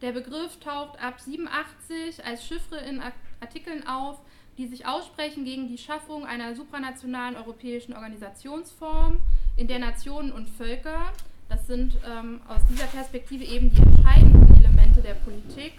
Der 0.00 0.12
Begriff 0.12 0.58
taucht 0.58 0.98
ab 1.02 1.20
87 1.20 2.24
als 2.24 2.46
Chiffre 2.46 2.78
in 2.78 3.02
Artikeln 3.40 3.86
auf, 3.86 4.20
die 4.56 4.66
sich 4.66 4.86
aussprechen 4.86 5.44
gegen 5.44 5.68
die 5.68 5.78
Schaffung 5.78 6.24
einer 6.24 6.54
supranationalen 6.54 7.36
europäischen 7.36 7.94
Organisationsform, 7.94 9.20
in 9.58 9.66
der 9.66 9.80
Nationen 9.80 10.30
und 10.30 10.48
Völker, 10.48 11.12
das 11.48 11.66
sind 11.66 11.98
ähm, 12.08 12.40
aus 12.46 12.60
dieser 12.70 12.86
Perspektive 12.86 13.44
eben 13.44 13.70
die 13.70 13.82
entscheidenden 13.82 14.56
Elemente 14.56 15.02
der 15.02 15.14
Politik, 15.14 15.72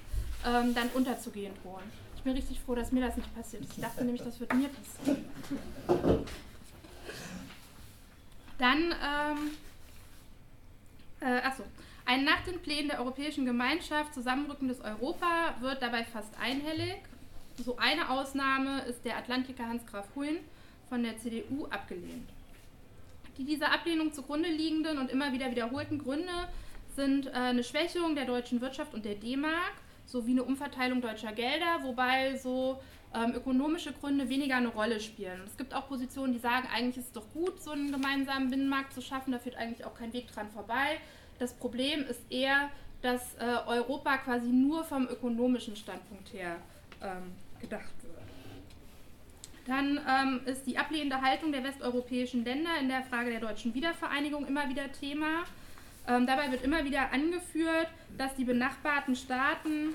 ähm, 0.46 0.76
dann 0.76 0.90
unterzugehen 0.90 1.54
drohen. 1.64 1.84
Ich 2.18 2.24
bin 2.24 2.34
richtig 2.34 2.60
froh, 2.60 2.76
dass 2.76 2.92
mir 2.92 3.06
das 3.06 3.16
nicht 3.16 3.34
passiert 3.34 3.64
ist. 3.64 3.78
Ich 3.78 3.82
dachte 3.82 4.04
nämlich, 4.04 4.22
das 4.22 4.38
wird 4.40 4.54
mir 4.54 4.68
passieren. 4.68 5.26
Dann, 8.58 8.78
ähm, 8.92 9.52
äh, 11.22 11.42
achso, 11.42 11.64
ein 12.06 12.26
nach 12.26 12.44
den 12.44 12.60
Plänen 12.60 12.90
der 12.90 13.00
Europäischen 13.00 13.46
Gemeinschaft 13.46 14.14
zusammenrückendes 14.14 14.82
Europa 14.82 15.56
wird 15.62 15.82
dabei 15.82 16.04
fast 16.04 16.38
einhellig. 16.38 16.98
So 17.64 17.78
eine 17.78 18.10
Ausnahme 18.10 18.82
ist 18.82 19.06
der 19.06 19.18
Atlantiker 19.18 19.70
Hans 19.70 19.86
Graf 19.86 20.08
Huyn 20.16 20.38
von 20.90 21.04
der 21.04 21.18
CDU 21.20 21.68
abgelehnt. 21.68 22.28
Die 23.40 23.46
dieser 23.46 23.72
Ablehnung 23.72 24.12
zugrunde 24.12 24.50
liegenden 24.50 24.98
und 24.98 25.10
immer 25.10 25.32
wieder 25.32 25.50
wiederholten 25.50 25.98
Gründe 25.98 26.50
sind 26.98 27.28
äh, 27.28 27.32
eine 27.32 27.64
Schwächung 27.64 28.14
der 28.14 28.26
deutschen 28.26 28.60
Wirtschaft 28.60 28.94
und 28.94 29.06
der 29.06 29.16
D-Mark 29.16 29.76
sowie 30.06 30.32
eine 30.32 30.44
Umverteilung 30.44 31.00
deutscher 31.00 31.32
Gelder, 31.32 31.84
wobei 31.84 32.36
so 32.36 32.82
ähm, 33.16 33.34
ökonomische 33.34 33.94
Gründe 33.94 34.28
weniger 34.28 34.58
eine 34.58 34.68
Rolle 34.68 35.00
spielen. 35.00 35.40
Es 35.46 35.56
gibt 35.56 35.74
auch 35.74 35.88
Positionen, 35.88 36.34
die 36.34 36.40
sagen, 36.40 36.68
eigentlich 36.76 36.98
ist 36.98 37.06
es 37.06 37.12
doch 37.14 37.32
gut, 37.34 37.62
so 37.62 37.72
einen 37.72 37.94
gemeinsamen 37.94 38.50
Binnenmarkt 38.50 38.94
zu 38.94 39.02
schaffen, 39.02 39.32
da 39.32 39.40
führt 39.40 39.56
eigentlich 39.56 39.86
auch 39.86 39.96
kein 39.96 40.12
Weg 40.12 40.30
dran 40.34 40.50
vorbei. 40.50 41.00
Das 41.38 41.54
Problem 41.54 42.04
ist 42.10 42.20
eher, 42.30 42.70
dass 43.02 43.36
äh, 43.36 43.56
Europa 43.68 44.18
quasi 44.18 44.50
nur 44.50 44.84
vom 44.84 45.08
ökonomischen 45.08 45.78
Standpunkt 45.78 46.34
her 46.34 46.58
ähm, 47.02 47.32
gedacht. 47.62 47.94
Dann 49.70 50.00
ähm, 50.10 50.42
ist 50.48 50.66
die 50.66 50.80
ablehnende 50.80 51.22
Haltung 51.22 51.52
der 51.52 51.64
westeuropäischen 51.64 52.44
Länder 52.44 52.72
in 52.82 52.90
der 52.90 53.04
Frage 53.04 53.30
der 53.30 53.40
deutschen 53.40 53.76
Wiedervereinigung 53.76 54.48
immer 54.48 54.68
wieder 54.68 54.92
Thema. 54.92 55.44
Ähm, 56.08 56.26
dabei 56.26 56.52
wird 56.52 56.64
immer 56.64 56.84
wieder 56.86 57.14
angeführt, 57.14 57.88
dass 58.18 58.34
die 58.34 58.46
benachbarten 58.46 59.16
Staaten 59.16 59.94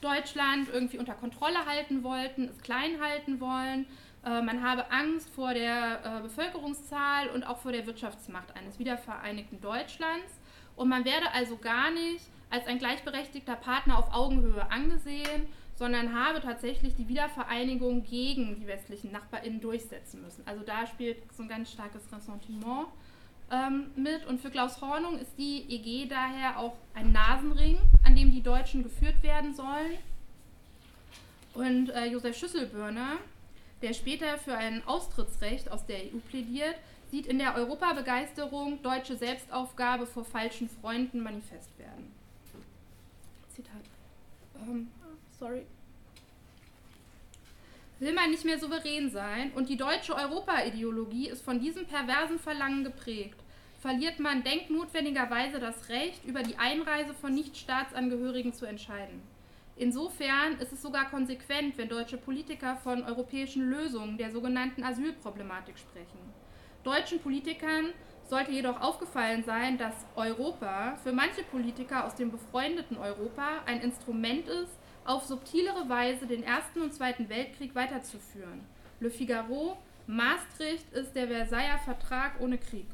Deutschland 0.00 0.68
irgendwie 0.72 0.98
unter 0.98 1.14
Kontrolle 1.14 1.64
halten 1.64 2.02
wollten, 2.02 2.48
es 2.48 2.60
klein 2.60 3.00
halten 3.00 3.38
wollen. 3.38 3.86
Äh, 4.26 4.42
man 4.42 4.68
habe 4.68 4.90
Angst 4.90 5.30
vor 5.30 5.54
der 5.54 6.00
äh, 6.04 6.22
Bevölkerungszahl 6.22 7.28
und 7.28 7.44
auch 7.44 7.58
vor 7.58 7.70
der 7.70 7.86
Wirtschaftsmacht 7.86 8.56
eines 8.56 8.80
wiedervereinigten 8.80 9.60
Deutschlands. 9.60 10.40
Und 10.74 10.88
man 10.88 11.04
werde 11.04 11.30
also 11.32 11.56
gar 11.56 11.92
nicht 11.92 12.24
als 12.50 12.66
ein 12.66 12.80
gleichberechtigter 12.80 13.54
Partner 13.54 13.96
auf 13.96 14.12
Augenhöhe 14.12 14.68
angesehen, 14.72 15.46
sondern 15.76 16.14
habe 16.14 16.40
tatsächlich 16.40 16.94
die 16.94 17.08
Wiedervereinigung 17.08 18.04
gegen 18.04 18.60
die 18.60 18.66
westlichen 18.66 19.12
NachbarInnen 19.12 19.60
durchsetzen 19.60 20.22
müssen. 20.22 20.42
Also 20.46 20.62
da 20.62 20.86
spielt 20.86 21.18
so 21.32 21.42
ein 21.42 21.48
ganz 21.48 21.72
starkes 21.72 22.02
Ressentiment 22.12 22.88
ähm, 23.50 23.90
mit. 23.96 24.26
Und 24.26 24.40
für 24.40 24.50
Klaus 24.50 24.80
Hornung 24.80 25.18
ist 25.18 25.32
die 25.38 25.64
EG 25.68 26.08
daher 26.08 26.58
auch 26.58 26.76
ein 26.94 27.12
Nasenring, 27.12 27.78
an 28.04 28.16
dem 28.16 28.30
die 28.30 28.42
Deutschen 28.42 28.82
geführt 28.82 29.22
werden 29.22 29.54
sollen. 29.54 29.98
Und 31.54 31.90
äh, 31.90 32.06
Josef 32.06 32.36
Schüsselbürner, 32.36 33.18
der 33.82 33.92
später 33.92 34.38
für 34.38 34.56
ein 34.56 34.82
Austrittsrecht 34.86 35.70
aus 35.70 35.84
der 35.86 35.98
EU 35.98 36.18
plädiert, 36.30 36.76
sieht 37.10 37.26
in 37.26 37.38
der 37.38 37.54
Europabegeisterung 37.56 38.82
deutsche 38.82 39.16
Selbstaufgabe 39.16 40.06
vor 40.06 40.24
falschen 40.24 40.68
Freunden 40.68 41.20
manifest 41.20 41.78
werden. 41.78 42.10
Zitat. 43.54 43.82
Ähm, 44.66 44.88
sorry. 45.42 45.66
Will 47.98 48.14
man 48.14 48.30
nicht 48.30 48.44
mehr 48.44 48.58
souverän 48.58 49.10
sein 49.10 49.52
und 49.54 49.68
die 49.68 49.76
deutsche 49.76 50.14
Europa-Ideologie 50.14 51.28
ist 51.28 51.42
von 51.42 51.60
diesem 51.60 51.86
perversen 51.86 52.38
Verlangen 52.38 52.84
geprägt, 52.84 53.38
verliert 53.80 54.20
man 54.20 54.44
denknotwendigerweise 54.44 55.58
das 55.58 55.88
Recht, 55.88 56.24
über 56.24 56.42
die 56.42 56.58
Einreise 56.58 57.14
von 57.14 57.34
Nichtstaatsangehörigen 57.34 58.52
zu 58.54 58.66
entscheiden. 58.66 59.20
Insofern 59.76 60.58
ist 60.60 60.72
es 60.72 60.82
sogar 60.82 61.10
konsequent, 61.10 61.76
wenn 61.76 61.88
deutsche 61.88 62.18
Politiker 62.18 62.76
von 62.76 63.02
europäischen 63.02 63.68
Lösungen 63.68 64.18
der 64.18 64.30
sogenannten 64.30 64.84
Asylproblematik 64.84 65.76
sprechen. 65.78 66.20
Deutschen 66.84 67.18
Politikern 67.20 67.86
sollte 68.28 68.52
jedoch 68.52 68.80
aufgefallen 68.80 69.42
sein, 69.44 69.78
dass 69.78 69.94
Europa 70.14 70.96
für 71.02 71.12
manche 71.12 71.42
Politiker 71.42 72.06
aus 72.06 72.14
dem 72.14 72.30
befreundeten 72.30 72.96
Europa 72.96 73.62
ein 73.66 73.80
Instrument 73.80 74.46
ist, 74.46 74.78
auf 75.04 75.24
subtilere 75.24 75.88
Weise 75.88 76.26
den 76.26 76.42
Ersten 76.42 76.82
und 76.82 76.94
Zweiten 76.94 77.28
Weltkrieg 77.28 77.74
weiterzuführen. 77.74 78.60
Le 79.00 79.10
Figaro, 79.10 79.76
Maastricht 80.06 80.92
ist 80.92 81.14
der 81.14 81.28
Versailler 81.28 81.78
Vertrag 81.78 82.40
ohne 82.40 82.58
Krieg. 82.58 82.86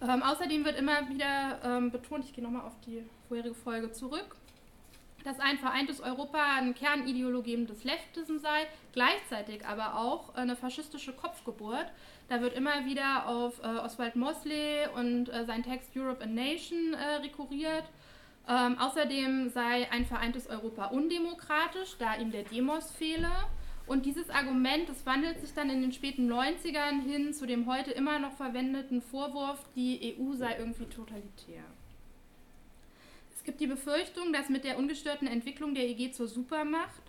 Ähm, 0.00 0.22
außerdem 0.22 0.64
wird 0.64 0.78
immer 0.78 1.08
wieder 1.08 1.60
ähm, 1.64 1.90
betont, 1.90 2.24
ich 2.24 2.34
gehe 2.34 2.44
nochmal 2.44 2.62
auf 2.62 2.78
die 2.86 3.04
vorherige 3.28 3.54
Folge 3.54 3.92
zurück, 3.92 4.36
dass 5.24 5.40
ein 5.40 5.58
vereintes 5.58 6.00
Europa 6.00 6.38
ein 6.58 6.74
Kernideologie 6.74 7.64
des 7.64 7.84
Leftism 7.84 8.38
sei, 8.38 8.66
gleichzeitig 8.92 9.64
aber 9.64 9.98
auch 9.98 10.34
eine 10.34 10.56
faschistische 10.56 11.12
Kopfgeburt. 11.14 11.86
Da 12.28 12.40
wird 12.42 12.54
immer 12.54 12.84
wieder 12.84 13.26
auf 13.28 13.58
äh, 13.60 13.66
Oswald 13.66 14.16
Mosley 14.16 14.86
und 14.94 15.30
äh, 15.30 15.44
sein 15.46 15.62
Text 15.62 15.90
Europe 15.96 16.22
a 16.22 16.26
Nation 16.26 16.94
äh, 16.94 17.16
rekurriert. 17.16 17.84
Ähm, 18.46 18.78
außerdem 18.78 19.48
sei 19.50 19.90
ein 19.90 20.04
vereintes 20.04 20.48
Europa 20.48 20.86
undemokratisch, 20.86 21.96
da 21.98 22.16
ihm 22.16 22.30
der 22.30 22.42
Demos 22.42 22.90
fehle. 22.90 23.30
Und 23.86 24.06
dieses 24.06 24.30
Argument, 24.30 24.88
das 24.88 25.04
wandelt 25.04 25.40
sich 25.40 25.52
dann 25.54 25.70
in 25.70 25.82
den 25.82 25.92
späten 25.92 26.30
90ern 26.30 27.02
hin 27.02 27.32
zu 27.34 27.46
dem 27.46 27.66
heute 27.66 27.90
immer 27.90 28.18
noch 28.18 28.32
verwendeten 28.32 29.02
Vorwurf, 29.02 29.64
die 29.74 30.16
EU 30.18 30.34
sei 30.34 30.56
irgendwie 30.58 30.86
totalitär. 30.86 31.64
Es 33.34 33.44
gibt 33.44 33.60
die 33.60 33.66
Befürchtung, 33.66 34.32
dass 34.32 34.48
mit 34.48 34.64
der 34.64 34.78
ungestörten 34.78 35.28
Entwicklung 35.28 35.74
der 35.74 35.84
EG 35.84 36.12
zur 36.12 36.28
Supermacht, 36.28 37.02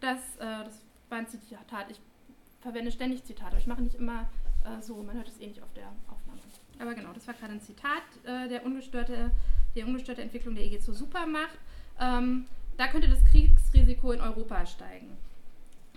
dass, 0.00 0.36
äh, 0.36 0.64
das 0.64 0.82
war 1.08 1.18
ein 1.18 1.26
Zitat, 1.26 1.90
ich 1.90 2.00
verwende 2.60 2.92
ständig 2.92 3.24
Zitate, 3.24 3.56
ich 3.58 3.66
mache 3.66 3.82
nicht 3.82 3.94
immer 3.94 4.28
äh, 4.64 4.82
so, 4.82 5.02
man 5.02 5.16
hört 5.16 5.28
es 5.28 5.40
eh 5.40 5.46
nicht 5.46 5.62
auf 5.62 5.72
der 5.72 5.88
Aufnahme. 6.08 6.40
Aber 6.78 6.94
genau, 6.94 7.12
das 7.14 7.26
war 7.26 7.34
gerade 7.34 7.54
ein 7.54 7.60
Zitat, 7.60 8.02
äh, 8.24 8.48
der, 8.48 8.64
ungestörte, 8.64 9.30
der 9.74 9.86
ungestörte 9.86 10.22
Entwicklung 10.22 10.54
der 10.54 10.64
EG 10.64 10.80
zur 10.80 10.94
Supermacht. 10.94 11.58
Ähm, 12.00 12.46
da 12.76 12.88
könnte 12.88 13.08
das 13.08 13.24
Kriegsrisiko 13.26 14.12
in 14.12 14.20
Europa 14.20 14.64
steigen. 14.66 15.16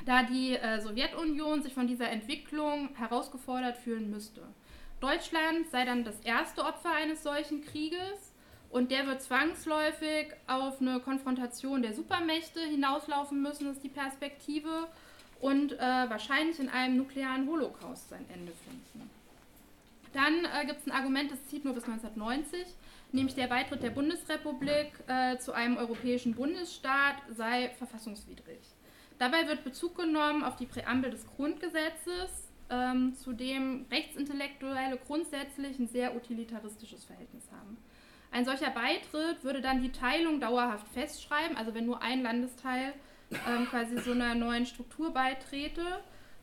Da 0.05 0.24
die 0.24 0.55
äh, 0.55 0.82
Sowjetunion 0.82 1.63
sich 1.63 1.74
von 1.74 1.88
dieser 1.88 2.09
Entwicklung 2.09 2.89
herausgefordert 2.95 3.78
fühlen 3.78 4.09
müsste. 4.09 4.41
Deutschland 4.99 5.69
sei 5.71 5.86
dann 5.86 6.03
das 6.03 6.19
erste 6.21 6.63
Opfer 6.63 6.93
eines 6.93 7.24
solchen 7.24 7.63
Krieges 7.63 8.34
und 8.69 8.89
der 8.89 9.05
wird 9.05 9.21
zwangsläufig 9.21 10.34
auf 10.47 10.82
eine 10.82 10.99
Konfrontation 10.99 11.84
der 11.84 11.93
Supermächte 11.93 12.59
hinauslaufen 12.59 13.41
müssen, 13.41 13.71
ist 13.71 13.84
die 13.84 13.89
Perspektive. 13.89 14.88
Und 15.39 15.74
äh, 15.74 15.80
wahrscheinlich 15.80 16.57
in 16.59 16.69
einem 16.69 16.97
nuklearen 16.97 17.47
Holocaust 17.47 18.09
sein 18.09 18.26
Ende 18.34 18.53
finden. 18.53 19.09
Dann 20.13 20.45
äh, 20.45 20.65
gibt 20.65 20.80
es 20.80 20.88
ein 20.88 20.91
Argument, 20.91 21.32
das 21.32 21.45
zieht 21.47 21.65
nur 21.65 21.74
bis 21.74 21.84
1990, 21.84 22.65
nämlich 23.14 23.36
der 23.36 23.47
Beitritt 23.47 23.84
der 23.84 23.91
Bundesrepublik 23.91 24.91
äh, 25.07 25.38
zu 25.38 25.53
einem 25.53 25.78
europäischen 25.78 26.36
Bundesstaat 26.36 27.16
sei 27.30 27.70
verfassungswidrig. 27.78 28.59
Dabei 29.20 29.47
wird 29.47 29.64
Bezug 29.64 29.95
genommen 29.95 30.43
auf 30.43 30.55
die 30.55 30.66
Präambel 30.66 31.11
des 31.11 31.26
Grundgesetzes, 31.28 32.51
ähm, 32.70 33.14
zu 33.16 33.34
dem 33.34 33.86
Rechtsintellektuelle 33.91 34.97
grundsätzlich 34.97 35.78
ein 35.80 35.88
sehr 35.88 36.16
utilitaristisches 36.16 37.05
Verhältnis 37.05 37.49
haben. 37.51 37.78
Ein 38.32 38.45
solcher 38.45 38.72
Beitritt 38.72 39.43
würde 39.43 39.61
dann 39.61 39.82
die 39.82 39.91
Teilung 39.91 40.39
dauerhaft 40.39 40.88
festschreiben, 40.88 41.55
also 41.55 41.76
wenn 41.76 41.86
nur 41.86 42.01
ein 42.01 42.24
Landesteil 42.24 42.93
ähm, 43.47 43.68
quasi 43.68 43.99
so 43.99 44.11
einer 44.11 44.34
neuen 44.34 44.66
Struktur 44.66 45.14
beitrete. 45.14 45.84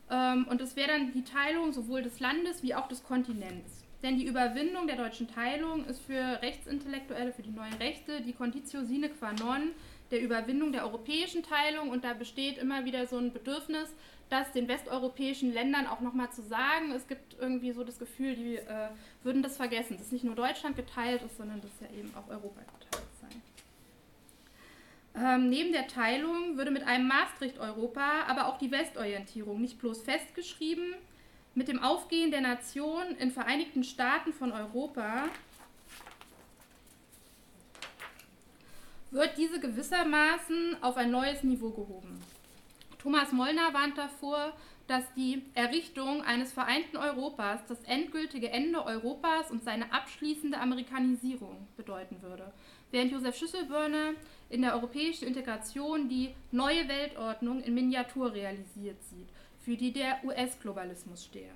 Ähm, 0.09 0.47
und 0.49 0.61
es 0.61 0.75
wäre 0.75 0.89
dann 0.89 1.11
die 1.11 1.23
Teilung 1.23 1.73
sowohl 1.73 2.01
des 2.01 2.19
Landes 2.21 2.63
wie 2.63 2.75
auch 2.75 2.87
des 2.87 3.03
Kontinents. 3.03 3.80
Denn 4.03 4.17
die 4.17 4.25
Überwindung 4.25 4.87
der 4.87 4.95
deutschen 4.95 5.27
Teilung 5.27 5.85
ist 5.85 6.01
für 6.01 6.41
Rechtsintellektuelle, 6.41 7.31
für 7.31 7.43
die 7.43 7.51
neuen 7.51 7.73
Rechte, 7.73 8.21
die 8.21 8.33
Conditio 8.33 8.83
sine 8.83 9.09
qua 9.09 9.33
non 9.33 9.71
der 10.09 10.21
Überwindung 10.21 10.71
der 10.71 10.83
europäischen 10.85 11.43
Teilung. 11.43 11.89
Und 11.89 12.03
da 12.03 12.13
besteht 12.13 12.57
immer 12.57 12.83
wieder 12.85 13.05
so 13.05 13.17
ein 13.17 13.31
Bedürfnis, 13.31 13.93
das 14.29 14.51
den 14.53 14.67
westeuropäischen 14.67 15.53
Ländern 15.53 15.85
auch 15.85 15.99
nochmal 15.99 16.31
zu 16.31 16.41
sagen. 16.41 16.91
Es 16.91 17.07
gibt 17.07 17.35
irgendwie 17.39 17.73
so 17.73 17.83
das 17.83 17.99
Gefühl, 17.99 18.35
die 18.35 18.55
äh, 18.55 18.89
würden 19.23 19.43
das 19.43 19.57
vergessen, 19.57 19.97
dass 19.97 20.11
nicht 20.11 20.23
nur 20.23 20.35
Deutschland 20.35 20.75
geteilt 20.75 21.21
ist, 21.21 21.37
sondern 21.37 21.61
dass 21.61 21.71
ja 21.81 21.87
eben 21.95 22.11
auch 22.15 22.27
Europa 22.29 22.61
geteilt 22.61 23.07
sei. 23.21 23.27
Ähm, 25.13 25.49
neben 25.49 25.73
der 25.73 25.87
Teilung 25.87 26.57
würde 26.57 26.71
mit 26.71 26.83
einem 26.87 27.07
Maastricht-Europa 27.07 28.23
aber 28.27 28.47
auch 28.47 28.57
die 28.57 28.71
Westorientierung 28.71 29.61
nicht 29.61 29.79
bloß 29.79 30.01
festgeschrieben, 30.01 30.95
mit 31.53 31.67
dem 31.67 31.81
Aufgehen 31.81 32.31
der 32.31 32.41
Nation 32.41 33.15
in 33.19 33.31
Vereinigten 33.31 33.83
Staaten 33.83 34.33
von 34.33 34.51
Europa 34.51 35.25
wird 39.11 39.37
diese 39.37 39.59
gewissermaßen 39.59 40.81
auf 40.81 40.95
ein 40.95 41.11
neues 41.11 41.43
Niveau 41.43 41.69
gehoben. 41.71 42.21
Thomas 42.97 43.31
Mollner 43.31 43.73
warnt 43.73 43.97
davor, 43.97 44.53
dass 44.87 45.03
die 45.15 45.43
Errichtung 45.53 46.21
eines 46.21 46.53
vereinten 46.53 46.97
Europas 46.97 47.59
das 47.67 47.81
endgültige 47.83 48.49
Ende 48.49 48.85
Europas 48.85 49.49
und 49.49 49.63
seine 49.63 49.91
abschließende 49.91 50.57
Amerikanisierung 50.59 51.67
bedeuten 51.77 52.21
würde, 52.21 52.51
während 52.91 53.11
Josef 53.11 53.37
Schüsselbörner 53.37 54.11
in 54.49 54.61
der 54.61 54.73
europäischen 54.75 55.27
Integration 55.27 56.09
die 56.09 56.35
neue 56.51 56.87
Weltordnung 56.87 57.61
in 57.63 57.73
Miniatur 57.73 58.33
realisiert 58.33 59.01
sieht, 59.03 59.29
für 59.61 59.77
die 59.77 59.93
der 59.93 60.23
US-Globalismus 60.23 61.25
stehe. 61.25 61.53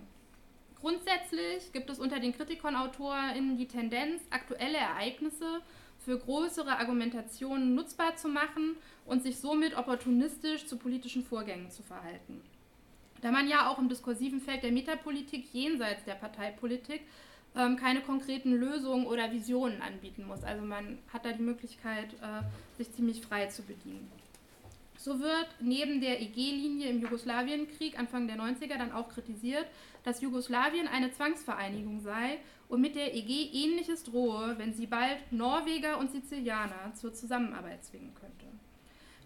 Grundsätzlich 0.80 1.72
gibt 1.74 1.90
es 1.90 2.00
unter 2.00 2.20
den 2.20 2.34
Kritikon-AutorInnen 2.34 3.58
die 3.58 3.68
Tendenz, 3.68 4.22
aktuelle 4.30 4.78
Ereignisse 4.78 5.62
für 6.00 6.20
größere 6.20 6.78
Argumentationen 6.78 7.74
nutzbar 7.74 8.16
zu 8.16 8.28
machen 8.28 8.76
und 9.06 9.24
sich 9.24 9.40
somit 9.40 9.76
opportunistisch 9.76 10.68
zu 10.68 10.78
politischen 10.78 11.24
Vorgängen 11.24 11.72
zu 11.72 11.82
verhalten. 11.82 12.42
Da 13.22 13.32
man 13.32 13.48
ja 13.48 13.70
auch 13.70 13.80
im 13.80 13.90
diskursiven 13.90 14.40
Feld 14.40 14.62
der 14.62 14.72
Metapolitik 14.72 15.52
jenseits 15.52 16.04
der 16.04 16.14
Parteipolitik 16.14 17.02
ähm, 17.56 17.78
keine 17.78 18.02
konkreten 18.02 18.54
Lösungen 18.54 19.08
oder 19.08 19.32
Visionen 19.32 19.82
anbieten 19.82 20.28
muss. 20.28 20.44
Also 20.44 20.64
man 20.64 21.00
hat 21.12 21.26
da 21.26 21.32
die 21.32 21.42
Möglichkeit, 21.42 22.14
äh, 22.22 22.44
sich 22.78 22.92
ziemlich 22.92 23.22
frei 23.22 23.48
zu 23.48 23.64
bedienen. 23.64 24.12
So 24.98 25.20
wird 25.20 25.48
neben 25.60 26.02
der 26.02 26.22
EG-Linie 26.22 26.90
im 26.90 27.02
Jugoslawienkrieg 27.02 28.00
Anfang 28.00 28.28
der 28.28 28.38
90er 28.38 28.78
dann 28.78 28.92
auch 28.92 29.10
kritisiert, 29.10 29.66
dass 30.04 30.22
Jugoslawien 30.22 30.88
eine 30.88 31.12
Zwangsvereinigung 31.12 32.00
sei 32.00 32.40
und 32.70 32.82
mit 32.82 32.96
der 32.96 33.14
EG 33.14 33.50
ähnliches 33.54 34.04
drohe, 34.04 34.56
wenn 34.58 34.74
sie 34.74 34.88
bald 34.88 35.18
Norweger 35.32 36.00
und 36.00 36.12
Sizilianer 36.12 36.94
zur 36.96 37.14
Zusammenarbeit 37.14 37.84
zwingen 37.84 38.14
könnte. 38.16 38.46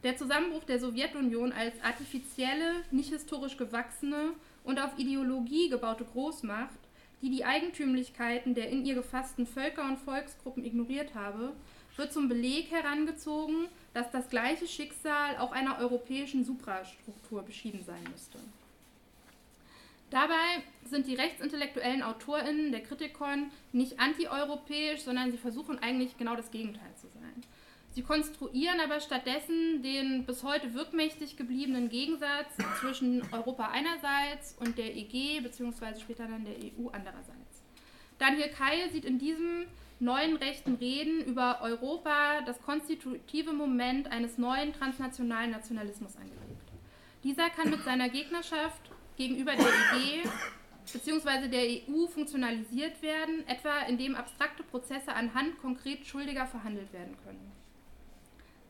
Der 0.03 0.15
Zusammenbruch 0.15 0.63
der 0.63 0.80
Sowjetunion 0.80 1.51
als 1.51 1.82
artifizielle, 1.84 2.84
nicht 2.91 3.11
historisch 3.11 3.57
gewachsene 3.57 4.32
und 4.63 4.80
auf 4.80 4.97
Ideologie 4.97 5.70
gebaute 5.70 6.05
Großmacht, 6.05 6.80
die 7.22 7.30
die 7.30 7.43
Eigentümlichkeiten 7.43 8.55
der 8.55 8.70
in 8.70 8.86
ihr 8.86 8.95
gefassten 8.95 9.45
Völker 9.45 9.84
und 9.84 9.99
Volksgruppen 9.99 10.63
ignoriert 10.63 11.15
habe, 11.15 11.53
wird 11.97 12.13
zum 12.13 12.30
Beleg 12.30 12.72
herangezogen, 12.72 13.67
dass 13.94 14.12
das 14.12 14.30
gleiche 14.30 14.68
Schicksal 14.68 15.38
auch 15.38 15.52
einer 15.52 15.80
europäischen 15.80 16.44
Suprastruktur 16.46 17.44
beschieden 17.44 17.84
sein 17.84 18.04
müsste. 18.12 18.40
Dabei 20.10 20.64
sind 20.86 21.06
die 21.06 21.16
rechtsintellektuellen 21.16 22.02
AutorInnen 22.02 22.72
der 22.72 22.82
Kritikon 22.82 23.52
nicht 23.74 24.00
antieuropäisch, 24.00 25.02
sondern 25.02 25.32
sie 25.32 25.38
versuchen 25.38 25.78
eigentlich 25.80 26.18
genau 26.18 26.36
das 26.36 26.50
Gegenteil 26.50 26.96
zu 26.96 27.08
sein. 27.10 27.44
Sie 27.92 28.02
konstruieren 28.02 28.80
aber 28.80 29.00
stattdessen 29.00 29.82
den 29.84 30.26
bis 30.26 30.44
heute 30.44 30.74
wirkmächtig 30.74 31.38
gebliebenen 31.38 31.90
Gegensatz 31.90 32.56
zwischen 32.80 33.22
Europa 33.32 33.70
einerseits 33.72 34.56
und 34.60 34.78
der 34.78 34.96
EG 34.96 35.42
bzw. 35.42 36.00
später 36.00 36.28
dann 36.28 36.46
der 36.46 36.56
EU 36.56 36.90
andererseits. 36.92 37.64
Daniel 38.18 38.50
Keil 38.50 38.90
sieht 38.92 39.06
in 39.06 39.18
diesem 39.18 39.66
neuen 40.00 40.38
rechten 40.38 40.76
Reden 40.76 41.24
über 41.26 41.60
Europa 41.62 42.41
das 42.45 42.62
konstitutive 42.62 43.54
Moment 43.54 44.08
eines 44.08 44.38
neuen 44.38 44.74
transnationalen 44.74 45.52
Nationalismus 45.52 46.16
angelegt. 46.16 46.39
Dieser 47.24 47.50
kann 47.50 47.70
mit 47.70 47.84
seiner 47.84 48.10
Gegnerschaft 48.10 48.91
gegenüber 49.18 49.54
der 49.56 49.68
EG 49.68 50.24
bzw. 50.93 51.47
der 51.50 51.64
EU 51.64 52.08
funktionalisiert 52.08 53.02
werden, 53.02 53.45
etwa 53.47 53.80
indem 53.88 54.16
abstrakte 54.16 54.64
Prozesse 54.64 55.14
anhand 55.14 55.60
konkret 55.60 56.06
Schuldiger 56.06 56.47
verhandelt 56.47 56.91
werden 56.93 57.18
können. 57.26 57.52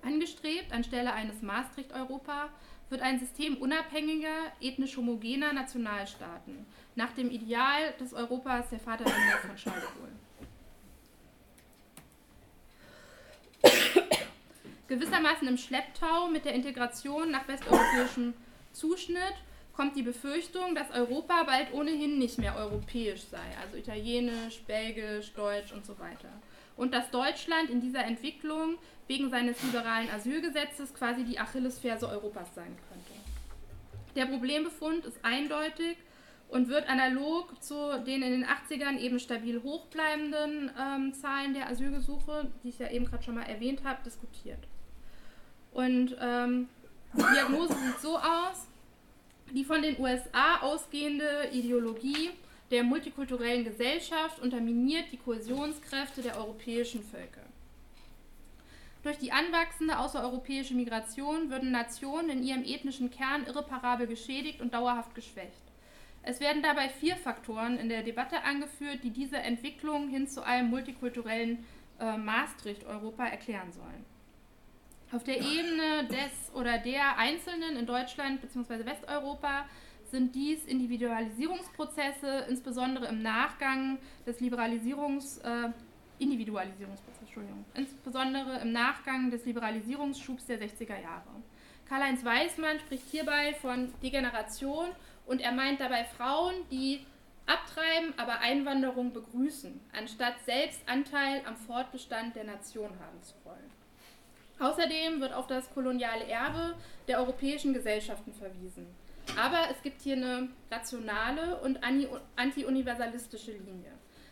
Angestrebt 0.01 0.71
anstelle 0.71 1.13
eines 1.13 1.41
Maastricht-Europa 1.41 2.49
wird 2.89 3.01
ein 3.01 3.19
System 3.19 3.57
unabhängiger, 3.57 4.51
ethnisch 4.61 4.97
homogener 4.97 5.53
Nationalstaaten, 5.53 6.65
nach 6.95 7.11
dem 7.11 7.30
Ideal 7.30 7.93
des 7.99 8.13
Europas 8.13 8.69
der 8.69 8.80
Vaterländer 8.80 9.38
von 9.45 9.55
Charles 9.55 9.84
de 9.84 9.99
Gaulle. 9.99 10.28
Gewissermaßen 14.89 15.47
im 15.47 15.57
Schlepptau 15.57 16.27
mit 16.27 16.43
der 16.43 16.53
Integration 16.53 17.31
nach 17.31 17.47
westeuropäischem 17.47 18.33
Zuschnitt 18.73 19.35
kommt 19.73 19.95
die 19.95 20.01
Befürchtung, 20.01 20.75
dass 20.75 20.91
Europa 20.91 21.43
bald 21.43 21.73
ohnehin 21.73 22.19
nicht 22.19 22.37
mehr 22.37 22.55
europäisch 22.57 23.21
sei, 23.21 23.37
also 23.63 23.77
italienisch, 23.77 24.59
belgisch, 24.67 25.31
deutsch 25.33 25.71
und 25.71 25.85
so 25.85 25.97
weiter. 25.99 26.27
Und 26.75 26.93
dass 26.93 27.11
Deutschland 27.11 27.69
in 27.69 27.79
dieser 27.79 28.03
Entwicklung 28.03 28.77
wegen 29.07 29.29
seines 29.29 29.61
liberalen 29.63 30.09
Asylgesetzes 30.09 30.93
quasi 30.93 31.23
die 31.23 31.39
Achillesferse 31.39 32.09
Europas 32.09 32.53
sein 32.55 32.75
könnte. 32.89 33.13
Der 34.15 34.25
Problembefund 34.25 35.05
ist 35.05 35.23
eindeutig 35.23 35.97
und 36.49 36.67
wird 36.67 36.89
analog 36.89 37.61
zu 37.63 38.03
den 38.05 38.21
in 38.21 38.31
den 38.31 38.45
80ern 38.45 38.97
eben 38.97 39.19
stabil 39.19 39.61
hochbleibenden 39.61 40.71
ähm, 40.77 41.13
Zahlen 41.13 41.53
der 41.53 41.69
Asylgesuche, 41.69 42.51
die 42.63 42.69
ich 42.69 42.79
ja 42.79 42.89
eben 42.89 43.05
gerade 43.05 43.23
schon 43.23 43.35
mal 43.35 43.43
erwähnt 43.43 43.83
habe, 43.83 44.03
diskutiert. 44.03 44.67
Und 45.74 46.15
ähm, 46.20 46.67
die 47.13 47.34
Diagnose 47.34 47.74
sieht 47.74 47.99
so 47.99 48.17
aus, 48.17 48.67
die 49.51 49.63
von 49.63 49.82
den 49.82 49.99
USA 49.99 50.57
ausgehende 50.61 51.49
Ideologie 51.51 52.32
der 52.72 52.84
multikulturellen 52.84 53.63
Gesellschaft 53.63 54.39
unterminiert 54.39 55.05
die 55.11 55.17
Kohäsionskräfte 55.17 56.22
der 56.22 56.38
europäischen 56.38 57.03
Völker. 57.03 57.41
Durch 59.01 59.17
die 59.17 59.32
anwachsende 59.32 59.97
außereuropäische 59.97 60.76
Migration 60.76 61.49
würden 61.49 61.72
Nationen 61.72 62.30
in 62.30 62.43
ihrem 62.43 62.63
ethnischen 62.63 63.09
Kern 63.09 63.45
irreparabel 63.47 64.07
geschädigt 64.07 64.61
und 64.61 64.74
dauerhaft 64.74 65.15
geschwächt. 65.15 65.61
Es 66.22 66.41
werden 66.41 66.61
dabei 66.61 66.89
vier 66.89 67.15
Faktoren 67.15 67.78
in 67.78 67.88
der 67.89 68.03
Debatte 68.03 68.43
angeführt, 68.43 68.99
die 69.03 69.09
diese 69.09 69.38
Entwicklung 69.38 70.09
hin 70.09 70.28
zu 70.28 70.43
einem 70.43 70.70
multikulturellen 70.70 71.65
äh, 71.99 72.17
Maastricht-Europa 72.17 73.26
erklären 73.26 73.72
sollen. 73.72 74.05
Auf 75.12 75.24
der 75.24 75.38
Ebene 75.38 76.07
des 76.07 76.53
oder 76.53 76.78
der 76.78 77.18
Einzelnen 77.18 77.78
in 77.78 77.88
Deutschland 77.88 78.41
bzw. 78.41 78.86
Westeuropa 78.86 79.66
sind 80.12 80.36
dies 80.36 80.66
Individualisierungsprozesse, 80.66 82.45
insbesondere 82.47 83.07
im 83.07 83.24
Nachgang 83.24 83.97
des 84.28 84.39
Liberalisierungs, 84.39 85.39
äh, 85.39 85.70
Individualisierungsprozess, 86.20 87.22
Entschuldigung, 87.22 87.66
insbesondere 87.74 88.60
im 88.60 88.72
Nachgang 88.72 89.32
des 89.32 89.45
Liberalisierungsschubs 89.45 90.45
der 90.45 90.60
60er 90.60 91.01
Jahre. 91.01 91.41
Karl-Heinz 91.88 92.24
Weismann 92.24 92.80
spricht 92.80 93.07
hierbei 93.10 93.55
von 93.62 93.91
Degeneration 94.03 94.89
und 95.26 95.41
er 95.41 95.53
meint 95.53 95.80
dabei 95.80 96.03
Frauen, 96.03 96.53
die 96.70 97.03
abtreiben, 97.47 98.14
aber 98.18 98.41
Einwanderung 98.41 99.12
begrüßen, 99.12 99.80
anstatt 99.91 100.36
selbst 100.45 100.88
Anteil 100.88 101.41
am 101.45 101.57
Fortbestand 101.57 102.36
der 102.36 102.43
Nation 102.43 102.91
haben 102.99 103.24
zu 103.24 103.34
wollen. 103.43 103.78
Außerdem 104.60 105.22
wird 105.22 105.34
auf 105.34 105.47
das 105.47 105.70
koloniale 105.74 106.26
Erbe 106.26 106.76
der 107.07 107.20
europäischen 107.20 107.74
Gesellschaften 107.74 108.34
verwiesen. 108.34 108.88
Aber 109.38 109.70
es 109.72 109.82
gibt 109.82 110.01
hier 110.01 110.16
eine 110.16 110.49
rationale 110.72 111.57
und 111.62 111.80
anti-universalistische 112.36 113.51
Linie. 113.51 113.91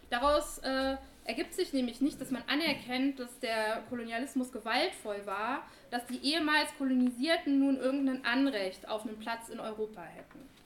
Daraus 0.09 0.59
äh, 0.59 0.97
ergibt 1.25 1.53
sich 1.53 1.73
nämlich 1.73 2.01
nicht, 2.01 2.19
dass 2.19 2.31
man 2.31 2.43
anerkennt, 2.47 3.19
dass 3.19 3.39
der 3.39 3.83
Kolonialismus 3.89 4.51
gewaltvoll 4.51 5.25
war, 5.25 5.67
dass 5.91 6.05
die 6.07 6.23
ehemals 6.23 6.75
Kolonisierten 6.77 7.59
nun 7.59 7.77
irgendein 7.77 8.25
Anrecht 8.25 8.87
auf 8.87 9.05
einen 9.05 9.19
Platz 9.19 9.49
in 9.49 9.59
Europa 9.59 10.01
hätten. 10.01 10.56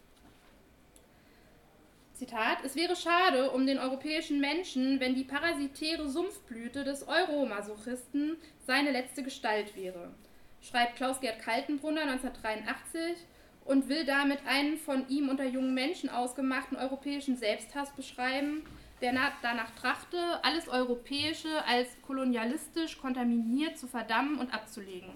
Zitat, 2.21 2.59
es 2.63 2.75
wäre 2.75 2.95
schade 2.95 3.49
um 3.49 3.65
den 3.65 3.79
europäischen 3.79 4.39
Menschen, 4.39 4.99
wenn 4.99 5.15
die 5.15 5.23
parasitäre 5.23 6.07
Sumpfblüte 6.07 6.83
des 6.83 7.07
Euromasochisten 7.07 8.37
seine 8.67 8.91
letzte 8.91 9.23
Gestalt 9.23 9.75
wäre, 9.75 10.13
schreibt 10.61 10.97
Klaus-Gerd 10.97 11.39
Kaltenbrunner 11.39 12.03
1983 12.03 13.25
und 13.65 13.89
will 13.89 14.05
damit 14.05 14.37
einen 14.45 14.77
von 14.77 15.09
ihm 15.09 15.29
unter 15.29 15.45
jungen 15.45 15.73
Menschen 15.73 16.09
ausgemachten 16.09 16.77
europäischen 16.77 17.37
Selbsthass 17.37 17.89
beschreiben, 17.95 18.65
der 19.01 19.13
danach 19.41 19.71
trachte, 19.71 20.19
alles 20.43 20.67
Europäische 20.67 21.65
als 21.65 21.87
kolonialistisch 22.03 22.99
kontaminiert 22.99 23.79
zu 23.79 23.87
verdammen 23.87 24.37
und 24.37 24.53
abzulegen. 24.53 25.09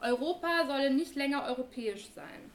Europa 0.00 0.64
solle 0.66 0.90
nicht 0.90 1.16
länger 1.16 1.44
europäisch 1.44 2.08
sein. 2.14 2.50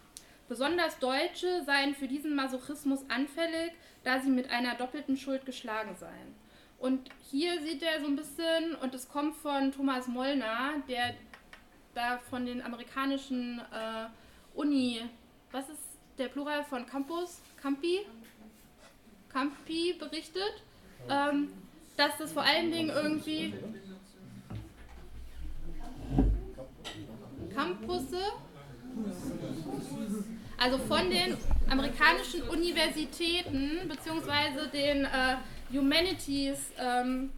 Besonders 0.52 1.00
Deutsche 1.00 1.64
seien 1.64 1.96
für 1.96 2.10
diesen 2.10 2.36
Masochismus 2.36 3.06
anfällig, 3.08 3.72
da 4.04 4.20
sie 4.20 4.30
mit 4.30 4.50
einer 4.50 4.76
doppelten 4.76 5.16
Schuld 5.16 5.46
geschlagen 5.46 5.96
seien. 5.96 6.36
Und 6.78 7.10
hier 7.30 7.62
sieht 7.62 7.82
er 7.82 8.02
so 8.02 8.08
ein 8.08 8.18
bisschen, 8.18 8.76
und 8.82 8.94
es 8.94 9.08
kommt 9.08 9.38
von 9.38 9.72
Thomas 9.72 10.10
Mollner, 10.10 10.74
der 10.90 11.16
da 11.94 12.18
von 12.30 12.46
den 12.46 12.62
amerikanischen 12.62 13.60
äh, 13.60 14.08
Uni, 14.54 15.00
was 15.54 15.70
ist 15.70 15.98
der 16.18 16.28
Plural 16.28 16.66
von 16.66 16.86
Campus? 16.86 17.40
Campi? 17.56 18.02
Campi 19.32 19.96
berichtet, 19.98 20.64
ähm, 21.10 21.54
dass 21.96 22.18
das 22.18 22.34
vor 22.34 22.44
allen 22.44 22.70
Dingen 22.70 22.90
irgendwie 22.90 23.54
also 30.62 30.78
von 30.78 31.10
den 31.10 31.36
amerikanischen 31.70 32.44
Universitäten 32.44 33.88
beziehungsweise 33.88 34.68
den 34.68 35.06
äh, 35.06 35.38
Humanities, 35.74 36.72
ähm, 36.78 37.32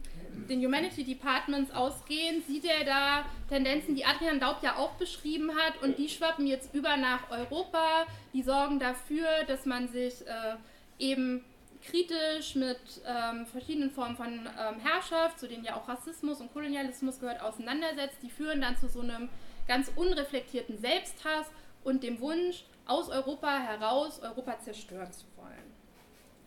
den 0.50 0.62
Humanity 0.62 1.04
Departments 1.04 1.70
ausgehend, 1.70 2.46
sieht 2.46 2.66
er 2.66 2.84
da 2.84 3.24
Tendenzen, 3.48 3.94
die 3.94 4.04
Adrian 4.04 4.40
Daub 4.40 4.62
ja 4.62 4.76
auch 4.76 4.92
beschrieben 4.96 5.52
hat 5.56 5.82
und 5.82 5.96
die 5.96 6.08
schwappen 6.08 6.46
jetzt 6.46 6.74
über 6.74 6.98
nach 6.98 7.30
Europa, 7.30 8.06
die 8.34 8.42
sorgen 8.42 8.78
dafür, 8.78 9.26
dass 9.46 9.64
man 9.64 9.88
sich 9.88 10.26
äh, 10.26 10.56
eben 10.98 11.42
kritisch 11.82 12.56
mit 12.56 12.78
ähm, 13.06 13.46
verschiedenen 13.46 13.90
Formen 13.90 14.16
von 14.16 14.26
ähm, 14.28 14.80
Herrschaft, 14.80 15.38
zu 15.38 15.48
denen 15.48 15.64
ja 15.64 15.76
auch 15.76 15.88
Rassismus 15.88 16.40
und 16.40 16.52
Kolonialismus 16.52 17.20
gehört, 17.20 17.40
auseinandersetzt. 17.40 18.18
Die 18.22 18.30
führen 18.30 18.60
dann 18.60 18.76
zu 18.76 18.88
so 18.88 19.00
einem 19.00 19.30
ganz 19.66 19.90
unreflektierten 19.96 20.78
Selbsthass 20.78 21.46
und 21.84 22.02
dem 22.02 22.20
Wunsch, 22.20 22.64
aus 22.86 23.08
Europa 23.08 23.58
heraus 23.58 24.20
Europa 24.20 24.58
zerstören 24.60 25.12
zu 25.12 25.26
wollen. 25.36 25.74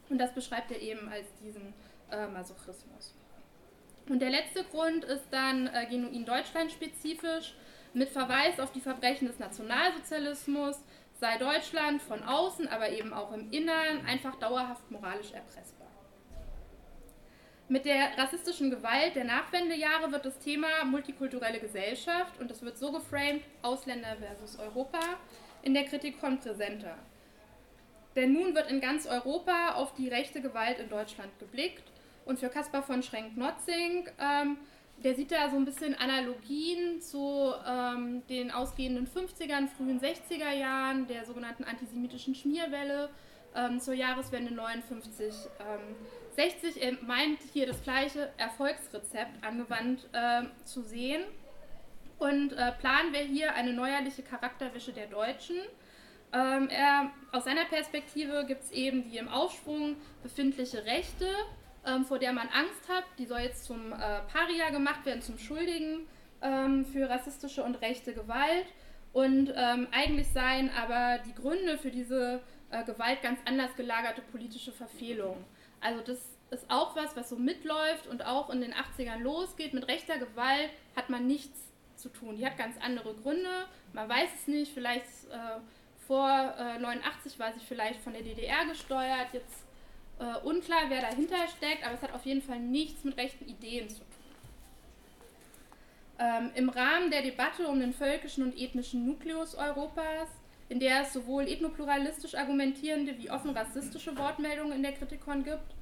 Und 0.09 0.17
das 0.19 0.33
beschreibt 0.33 0.71
er 0.71 0.81
eben 0.81 1.09
als 1.09 1.27
diesen 1.43 1.73
äh, 2.11 2.27
Masochismus. 2.27 3.13
Und 4.09 4.19
der 4.19 4.29
letzte 4.29 4.63
Grund 4.65 5.03
ist 5.03 5.25
dann 5.31 5.67
äh, 5.67 5.85
genuin 5.89 6.25
deutschlandspezifisch 6.25 7.55
mit 7.93 8.09
Verweis 8.09 8.59
auf 8.59 8.71
die 8.71 8.79
Verbrechen 8.79 9.27
des 9.27 9.39
Nationalsozialismus, 9.39 10.77
sei 11.19 11.37
Deutschland 11.37 12.01
von 12.01 12.23
außen, 12.23 12.67
aber 12.67 12.89
eben 12.89 13.13
auch 13.13 13.33
im 13.33 13.51
Innern 13.51 14.05
einfach 14.05 14.35
dauerhaft 14.35 14.89
moralisch 14.91 15.31
erpressbar. 15.31 15.87
Mit 17.69 17.83
der 17.83 18.17
rassistischen 18.17 18.69
Gewalt 18.69 19.15
der 19.15 19.25
Nachwendejahre 19.25 20.09
wird 20.11 20.25
das 20.25 20.39
Thema 20.39 20.85
multikulturelle 20.85 21.59
Gesellschaft 21.59 22.39
und 22.39 22.49
es 22.49 22.61
wird 22.61 22.77
so 22.77 22.93
geframed, 22.93 23.43
Ausländer 23.61 24.15
versus 24.15 24.57
Europa, 24.57 24.99
in 25.67 25.73
der 25.73 25.83
Kritik 25.83 26.19
kommt 26.21 26.41
präsenter. 26.41 26.95
Denn 28.15 28.31
nun 28.31 28.55
wird 28.55 28.71
in 28.71 28.79
ganz 28.79 29.05
Europa 29.05 29.73
auf 29.75 29.93
die 29.95 30.07
rechte 30.07 30.41
Gewalt 30.41 30.79
in 30.79 30.89
Deutschland 30.89 31.37
geblickt 31.39 31.83
und 32.25 32.39
für 32.39 32.47
Caspar 32.47 32.81
von 32.81 33.03
Schrenk-Notzing 33.03 34.09
ähm, 34.17 34.57
der 35.03 35.13
sieht 35.13 35.31
da 35.31 35.49
so 35.49 35.57
ein 35.57 35.65
bisschen 35.65 35.93
Analogien 35.93 37.01
zu 37.01 37.53
ähm, 37.67 38.23
den 38.29 38.49
ausgehenden 38.49 39.07
50ern, 39.07 39.67
frühen 39.67 39.99
60er 39.99 40.53
Jahren, 40.53 41.05
der 41.05 41.23
sogenannten 41.25 41.63
antisemitischen 41.63 42.33
Schmierwelle 42.33 43.09
ähm, 43.55 43.79
zur 43.79 43.93
Jahreswende 43.93 44.53
59, 44.55 45.33
ähm, 45.59 45.95
60. 46.35 46.81
Er 46.81 46.93
meint 47.05 47.39
hier 47.53 47.67
das 47.67 47.83
gleiche 47.83 48.31
Erfolgsrezept 48.37 49.45
angewandt 49.45 50.07
äh, 50.13 50.43
zu 50.65 50.81
sehen. 50.81 51.21
Und 52.19 52.53
äh, 52.53 52.71
planen 52.73 53.13
wir 53.13 53.21
hier 53.21 53.53
eine 53.53 53.73
neuerliche 53.73 54.23
Charakterwäsche 54.23 54.91
der 54.91 55.07
Deutschen. 55.07 55.57
Ähm, 56.33 56.67
er, 56.69 57.11
aus 57.31 57.45
seiner 57.45 57.65
Perspektive 57.65 58.45
gibt 58.45 58.63
es 58.63 58.71
eben 58.71 59.03
die 59.03 59.17
im 59.17 59.29
Aufschwung 59.29 59.95
befindliche 60.23 60.83
Rechte, 60.85 61.27
ähm, 61.85 62.05
vor 62.05 62.19
der 62.19 62.33
man 62.33 62.49
Angst 62.49 62.89
hat. 62.89 63.03
Die 63.17 63.25
soll 63.25 63.41
jetzt 63.41 63.65
zum 63.65 63.93
äh, 63.93 64.21
Paria 64.33 64.71
gemacht 64.71 65.05
werden, 65.05 65.21
zum 65.21 65.37
Schuldigen 65.37 66.07
ähm, 66.41 66.85
für 66.85 67.09
rassistische 67.09 67.63
und 67.63 67.75
rechte 67.81 68.13
Gewalt. 68.13 68.65
Und 69.13 69.53
ähm, 69.55 69.87
eigentlich 69.91 70.27
seien 70.27 70.69
aber 70.71 71.19
die 71.23 71.33
Gründe 71.33 71.77
für 71.77 71.91
diese 71.91 72.41
äh, 72.71 72.83
Gewalt 72.83 73.21
ganz 73.21 73.39
anders 73.45 73.75
gelagerte 73.75 74.21
politische 74.21 74.71
Verfehlungen. 74.71 75.43
Also 75.81 76.01
das 76.01 76.19
ist 76.49 76.65
auch 76.69 76.95
was, 76.95 77.15
was 77.15 77.29
so 77.29 77.35
mitläuft 77.35 78.07
und 78.07 78.25
auch 78.25 78.49
in 78.49 78.61
den 78.61 78.73
80ern 78.73 79.19
losgeht. 79.19 79.73
Mit 79.73 79.87
rechter 79.87 80.17
Gewalt 80.17 80.69
hat 80.95 81.09
man 81.09 81.27
nichts 81.27 81.66
zu 81.97 82.09
tun. 82.09 82.37
Die 82.37 82.45
hat 82.45 82.57
ganz 82.57 82.75
andere 82.79 83.13
Gründe. 83.13 83.65
Man 83.93 84.07
weiß 84.07 84.29
es 84.39 84.47
nicht. 84.47 84.73
Vielleicht 84.73 85.05
äh, 85.31 85.59
vor 86.07 86.29
äh, 86.57 86.79
89 86.79 87.39
war 87.39 87.53
sie 87.53 87.59
vielleicht 87.59 88.01
von 88.01 88.13
der 88.13 88.21
DDR 88.21 88.65
gesteuert. 88.65 89.33
Jetzt 89.33 89.65
äh, 90.19 90.37
unklar, 90.45 90.89
wer 90.89 91.01
dahinter 91.01 91.47
steckt, 91.57 91.85
aber 91.85 91.95
es 91.95 92.01
hat 92.01 92.13
auf 92.13 92.25
jeden 92.25 92.41
Fall 92.41 92.59
nichts 92.59 93.03
mit 93.03 93.17
rechten 93.17 93.47
Ideen 93.47 93.89
zu 93.89 93.97
tun. 93.97 94.05
Ähm, 96.19 96.51
Im 96.55 96.69
Rahmen 96.69 97.11
der 97.11 97.21
Debatte 97.21 97.67
um 97.67 97.79
den 97.79 97.93
völkischen 97.93 98.43
und 98.43 98.57
ethnischen 98.57 99.05
Nukleus 99.05 99.53
Europas 99.55 100.29
in 100.69 100.79
der 100.79 101.03
es 101.03 101.13
sowohl 101.13 101.47
ethnopluralistisch 101.47 102.35
argumentierende 102.35 103.17
wie 103.17 103.29
offen 103.29 103.51
rassistische 103.51 104.17
Wortmeldungen 104.17 104.73
in 104.73 104.83
der 104.83 104.93
Kritikon 104.93 105.43
gibt, 105.43 105.75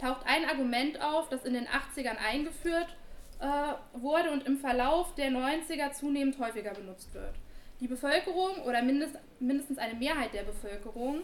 taucht 0.00 0.26
ein 0.26 0.46
Argument 0.46 1.00
auf, 1.02 1.28
das 1.28 1.44
in 1.44 1.54
den 1.54 1.66
80ern 1.66 2.16
eingeführt 2.16 2.96
äh, 3.40 3.98
wurde 3.98 4.30
und 4.30 4.46
im 4.46 4.58
Verlauf 4.58 5.14
der 5.14 5.30
90er 5.30 5.92
zunehmend 5.92 6.38
häufiger 6.38 6.72
benutzt 6.72 7.12
wird. 7.14 7.34
Die 7.80 7.88
Bevölkerung 7.88 8.62
oder 8.66 8.82
mindest, 8.82 9.16
mindestens 9.38 9.78
eine 9.78 9.94
Mehrheit 9.94 10.34
der 10.34 10.42
Bevölkerung 10.42 11.22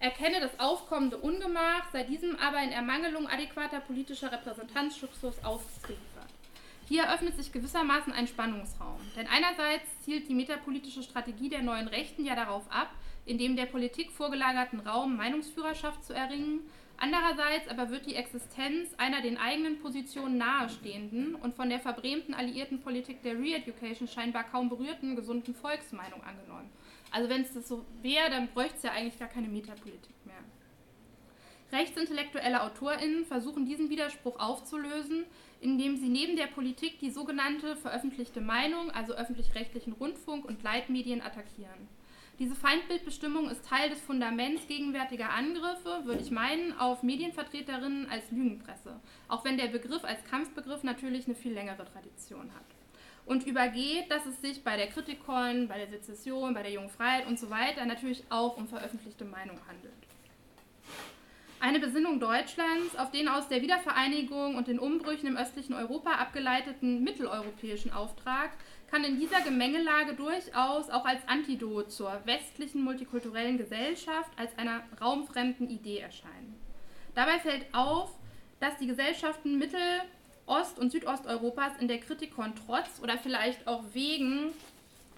erkenne 0.00 0.40
das 0.40 0.58
aufkommende 0.58 1.16
Ungemach, 1.16 1.90
sei 1.92 2.02
diesem 2.02 2.36
aber 2.38 2.60
in 2.62 2.72
Ermangelung 2.72 3.28
adäquater 3.28 3.80
politischer 3.80 4.32
Repräsentanzschutzes 4.32 5.44
ausgeliefert. 5.44 6.28
Hier 6.86 7.04
eröffnet 7.04 7.36
sich 7.36 7.52
gewissermaßen 7.52 8.12
ein 8.12 8.26
Spannungsraum. 8.26 9.00
Denn 9.16 9.26
einerseits 9.26 9.88
zielt 10.04 10.28
die 10.28 10.34
metapolitische 10.34 11.02
Strategie 11.02 11.48
der 11.48 11.62
neuen 11.62 11.88
Rechten 11.88 12.24
ja 12.24 12.34
darauf 12.34 12.70
ab, 12.70 12.90
in 13.24 13.38
dem 13.38 13.56
der 13.56 13.66
Politik 13.66 14.10
vorgelagerten 14.10 14.80
Raum 14.80 15.16
Meinungsführerschaft 15.16 16.04
zu 16.04 16.12
erringen, 16.12 16.60
Andererseits 16.96 17.68
aber 17.68 17.90
wird 17.90 18.06
die 18.06 18.14
Existenz 18.14 18.94
einer 18.96 19.20
den 19.20 19.36
eigenen 19.36 19.80
Positionen 19.80 20.38
nahestehenden 20.38 21.34
und 21.34 21.54
von 21.54 21.68
der 21.68 21.80
verbrämten 21.80 22.34
alliierten 22.34 22.80
Politik 22.80 23.22
der 23.22 23.34
Re-Education 23.34 24.08
scheinbar 24.08 24.44
kaum 24.44 24.68
berührten 24.68 25.16
gesunden 25.16 25.54
Volksmeinung 25.54 26.22
angenommen. 26.22 26.70
Also 27.10 27.28
wenn 27.28 27.42
es 27.42 27.52
das 27.52 27.68
so 27.68 27.84
wäre, 28.02 28.30
dann 28.30 28.48
bräuchte 28.48 28.76
es 28.76 28.82
ja 28.84 28.92
eigentlich 28.92 29.18
gar 29.18 29.28
keine 29.28 29.48
Metapolitik 29.48 30.14
mehr. 30.24 30.34
Rechtsintellektuelle 31.72 32.62
AutorInnen 32.62 33.24
versuchen 33.24 33.66
diesen 33.66 33.90
Widerspruch 33.90 34.38
aufzulösen, 34.38 35.24
indem 35.60 35.96
sie 35.96 36.08
neben 36.08 36.36
der 36.36 36.46
Politik 36.46 37.00
die 37.00 37.10
sogenannte 37.10 37.74
veröffentlichte 37.76 38.40
Meinung, 38.40 38.90
also 38.90 39.14
öffentlich-rechtlichen 39.14 39.94
Rundfunk 39.94 40.44
und 40.44 40.62
Leitmedien 40.62 41.20
attackieren. 41.20 41.88
Diese 42.40 42.56
Feindbildbestimmung 42.56 43.48
ist 43.48 43.64
Teil 43.64 43.90
des 43.90 44.00
Fundaments 44.00 44.66
gegenwärtiger 44.66 45.30
Angriffe, 45.30 46.04
würde 46.04 46.20
ich 46.20 46.32
meinen, 46.32 46.76
auf 46.76 47.04
Medienvertreterinnen 47.04 48.08
als 48.10 48.28
Lügenpresse, 48.32 48.98
auch 49.28 49.44
wenn 49.44 49.56
der 49.56 49.68
Begriff 49.68 50.02
als 50.02 50.24
Kampfbegriff 50.24 50.82
natürlich 50.82 51.26
eine 51.26 51.36
viel 51.36 51.52
längere 51.52 51.84
Tradition 51.84 52.52
hat. 52.52 52.64
Und 53.24 53.46
übergeht, 53.46 54.10
dass 54.10 54.26
es 54.26 54.40
sich 54.40 54.64
bei 54.64 54.76
der 54.76 54.88
Kritikon, 54.88 55.68
bei 55.68 55.78
der 55.78 55.88
Sezession, 55.88 56.54
bei 56.54 56.64
der 56.64 56.72
Jungen 56.72 56.90
Freiheit 56.90 57.28
und 57.28 57.38
so 57.38 57.50
weiter 57.50 57.86
natürlich 57.86 58.24
auch 58.30 58.56
um 58.56 58.66
veröffentlichte 58.66 59.24
Meinung 59.24 59.58
handelt. 59.68 60.03
Eine 61.64 61.80
Besinnung 61.80 62.20
Deutschlands 62.20 62.94
auf 62.98 63.10
den 63.10 63.26
aus 63.26 63.48
der 63.48 63.62
Wiedervereinigung 63.62 64.56
und 64.56 64.68
den 64.68 64.78
Umbrüchen 64.78 65.26
im 65.26 65.38
östlichen 65.38 65.72
Europa 65.72 66.10
abgeleiteten 66.10 67.02
mitteleuropäischen 67.02 67.90
Auftrag 67.90 68.50
kann 68.90 69.02
in 69.02 69.18
dieser 69.18 69.40
Gemengelage 69.40 70.12
durchaus 70.12 70.90
auch 70.90 71.06
als 71.06 71.26
Antidot 71.26 71.90
zur 71.90 72.20
westlichen 72.26 72.84
multikulturellen 72.84 73.56
Gesellschaft 73.56 74.30
als 74.36 74.58
einer 74.58 74.82
raumfremden 75.00 75.70
Idee 75.70 76.00
erscheinen. 76.00 76.54
Dabei 77.14 77.38
fällt 77.38 77.64
auf, 77.72 78.10
dass 78.60 78.76
die 78.76 78.86
Gesellschaften 78.86 79.58
Mittel-, 79.58 80.02
Ost- 80.44 80.78
und 80.78 80.92
Südosteuropas 80.92 81.78
in 81.80 81.88
der 81.88 82.00
Kritikon 82.00 82.52
trotz 82.66 83.00
oder 83.02 83.16
vielleicht 83.16 83.66
auch 83.66 83.84
wegen 83.94 84.52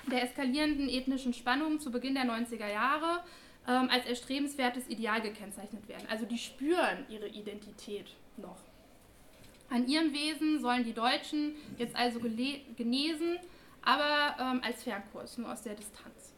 der 0.09 0.23
eskalierenden 0.23 0.89
ethnischen 0.89 1.35
Spannungen 1.35 1.81
zu 1.81 1.91
Beginn 1.91 2.15
der 2.15 2.27
90er 2.27 2.71
Jahre 2.71 3.25
ähm, 3.69 3.89
als 3.91 4.07
erstrebenswertes 4.07 4.89
Ideal 4.89 5.21
gekennzeichnet 5.21 5.89
werden. 5.89 6.07
Also 6.09 6.25
die 6.27 6.39
spüren 6.39 7.07
ihre 7.09 7.29
Identität 7.29 8.07
noch. 8.37 8.59
An 9.69 9.89
ihrem 9.89 10.12
Wesen 10.12 10.61
sollen 10.61 10.85
die 10.85 10.93
Deutschen 10.93 11.57
jetzt 11.79 11.97
also 11.97 12.21
genesen 12.21 13.39
aber 13.87 14.37
ähm, 14.39 14.61
als 14.62 14.83
Fernkurs, 14.83 15.39
nur 15.39 15.51
aus 15.51 15.62
der 15.62 15.75
Distanz. 15.75 16.35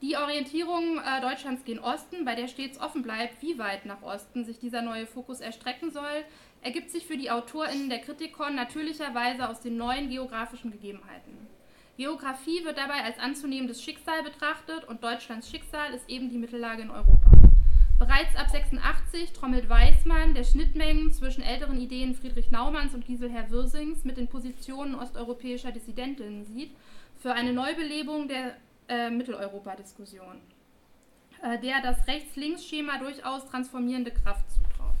Die 0.00 0.16
Orientierung 0.16 0.98
äh, 0.98 1.20
Deutschlands 1.20 1.64
gen 1.64 1.78
Osten, 1.78 2.24
bei 2.24 2.34
der 2.34 2.48
stets 2.48 2.80
offen 2.80 3.02
bleibt, 3.02 3.40
wie 3.42 3.58
weit 3.58 3.86
nach 3.86 4.02
Osten 4.02 4.44
sich 4.44 4.58
dieser 4.58 4.82
neue 4.82 5.06
Fokus 5.06 5.40
erstrecken 5.40 5.90
soll, 5.90 6.24
ergibt 6.62 6.90
sich 6.90 7.06
für 7.06 7.16
die 7.16 7.30
AutorInnen 7.30 7.90
der 7.90 8.00
Kritikon 8.00 8.54
natürlicherweise 8.54 9.48
aus 9.48 9.60
den 9.60 9.76
neuen 9.76 10.08
geografischen 10.08 10.70
Gegebenheiten. 10.70 11.46
Geografie 11.96 12.62
wird 12.64 12.76
dabei 12.76 13.02
als 13.04 13.18
anzunehmendes 13.18 13.82
Schicksal 13.82 14.22
betrachtet 14.22 14.84
und 14.84 15.02
Deutschlands 15.02 15.48
Schicksal 15.48 15.94
ist 15.94 16.08
eben 16.10 16.28
die 16.28 16.36
Mittellage 16.36 16.82
in 16.82 16.90
Europa. 16.90 17.30
Bereits 17.98 18.36
ab 18.36 18.50
86 18.50 19.32
trommelt 19.32 19.70
Weismann, 19.70 20.34
der 20.34 20.44
Schnittmengen 20.44 21.10
zwischen 21.10 21.42
älteren 21.42 21.80
Ideen 21.80 22.14
Friedrich 22.14 22.50
Naumanns 22.50 22.94
und 22.94 23.06
Giselher 23.06 23.50
Wirsings 23.50 24.04
mit 24.04 24.18
den 24.18 24.28
Positionen 24.28 24.94
osteuropäischer 24.94 25.72
Dissidentinnen 25.72 26.44
sieht, 26.44 26.76
für 27.16 27.32
eine 27.32 27.54
Neubelebung 27.54 28.28
der 28.28 28.56
äh, 28.88 29.08
Mitteleuropa-Diskussion, 29.08 30.42
äh, 31.42 31.58
der 31.58 31.80
das 31.80 32.06
Rechts-Links-Schema 32.06 32.98
durchaus 32.98 33.46
transformierende 33.46 34.10
Kraft 34.10 34.44
zutraut. 34.50 34.94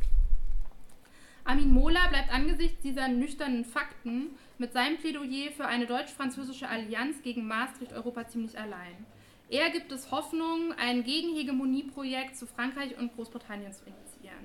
Armin 1.44 1.70
Mohler 1.70 2.08
bleibt 2.08 2.32
angesichts 2.32 2.80
dieser 2.82 3.08
nüchternen 3.08 3.66
Fakten 3.66 4.30
mit 4.58 4.72
seinem 4.72 4.98
Plädoyer 4.98 5.50
für 5.52 5.66
eine 5.66 5.86
deutsch-französische 5.86 6.68
Allianz 6.68 7.22
gegen 7.22 7.46
Maastricht-Europa 7.46 8.28
ziemlich 8.28 8.58
allein. 8.58 9.06
Er 9.48 9.70
gibt 9.70 9.92
es 9.92 10.10
Hoffnung, 10.10 10.72
ein 10.72 11.04
Gegenhegemonieprojekt 11.04 12.36
zu 12.36 12.46
Frankreich 12.46 12.98
und 12.98 13.14
Großbritannien 13.14 13.72
zu 13.72 13.84
initiieren. 13.84 14.44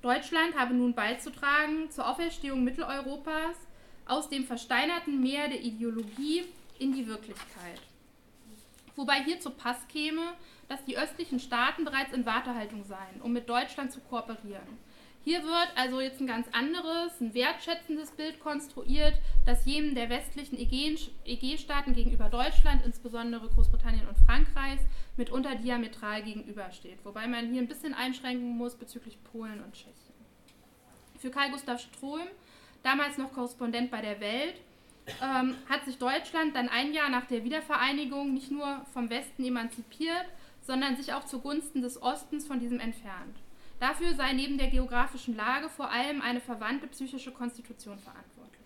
Deutschland 0.00 0.56
habe 0.56 0.74
nun 0.74 0.94
beizutragen 0.94 1.90
zur 1.90 2.08
Auferstehung 2.08 2.64
Mitteleuropas 2.64 3.56
aus 4.06 4.28
dem 4.28 4.44
versteinerten 4.44 5.20
Meer 5.20 5.48
der 5.48 5.60
Ideologie 5.60 6.44
in 6.80 6.92
die 6.92 7.06
Wirklichkeit. 7.06 7.80
Wobei 8.96 9.22
hier 9.22 9.38
zu 9.38 9.50
Pass 9.50 9.86
käme, 9.88 10.34
dass 10.68 10.84
die 10.84 10.98
östlichen 10.98 11.38
Staaten 11.38 11.84
bereits 11.84 12.12
in 12.12 12.26
Wartehaltung 12.26 12.84
seien, 12.84 13.20
um 13.22 13.32
mit 13.32 13.48
Deutschland 13.48 13.92
zu 13.92 14.00
kooperieren. 14.00 14.78
Hier 15.24 15.44
wird 15.44 15.68
also 15.76 16.00
jetzt 16.00 16.20
ein 16.20 16.26
ganz 16.26 16.48
anderes, 16.52 17.20
ein 17.20 17.32
wertschätzendes 17.32 18.10
Bild 18.10 18.40
konstruiert, 18.40 19.14
das 19.46 19.64
jenem 19.64 19.94
der 19.94 20.10
westlichen 20.10 20.58
EG-Staaten 20.58 21.94
gegenüber 21.94 22.28
Deutschland, 22.28 22.84
insbesondere 22.84 23.48
Großbritannien 23.48 24.08
und 24.08 24.18
Frankreichs, 24.26 24.82
mitunter 25.16 25.54
diametral 25.54 26.22
gegenübersteht. 26.24 26.98
Wobei 27.04 27.28
man 27.28 27.52
hier 27.52 27.62
ein 27.62 27.68
bisschen 27.68 27.94
einschränken 27.94 28.56
muss 28.56 28.74
bezüglich 28.74 29.16
Polen 29.30 29.62
und 29.62 29.72
Tschechien. 29.72 29.94
Für 31.18 31.30
Karl 31.30 31.52
Gustav 31.52 31.80
Ström, 31.80 32.26
damals 32.82 33.16
noch 33.16 33.32
Korrespondent 33.32 33.92
bei 33.92 34.00
der 34.00 34.18
Welt, 34.20 34.56
ähm, 35.22 35.54
hat 35.68 35.84
sich 35.84 35.98
Deutschland 35.98 36.56
dann 36.56 36.68
ein 36.68 36.92
Jahr 36.92 37.10
nach 37.10 37.26
der 37.26 37.44
Wiedervereinigung 37.44 38.34
nicht 38.34 38.50
nur 38.50 38.84
vom 38.92 39.08
Westen 39.08 39.44
emanzipiert, 39.44 40.26
sondern 40.62 40.96
sich 40.96 41.12
auch 41.12 41.24
zugunsten 41.26 41.80
des 41.80 42.02
Ostens 42.02 42.44
von 42.44 42.58
diesem 42.58 42.80
entfernt. 42.80 43.36
Dafür 43.82 44.14
sei 44.14 44.32
neben 44.32 44.58
der 44.58 44.68
geografischen 44.68 45.34
Lage 45.34 45.68
vor 45.68 45.90
allem 45.90 46.22
eine 46.22 46.40
verwandte 46.40 46.86
psychische 46.86 47.32
Konstitution 47.32 47.98
verantwortlich. 47.98 48.62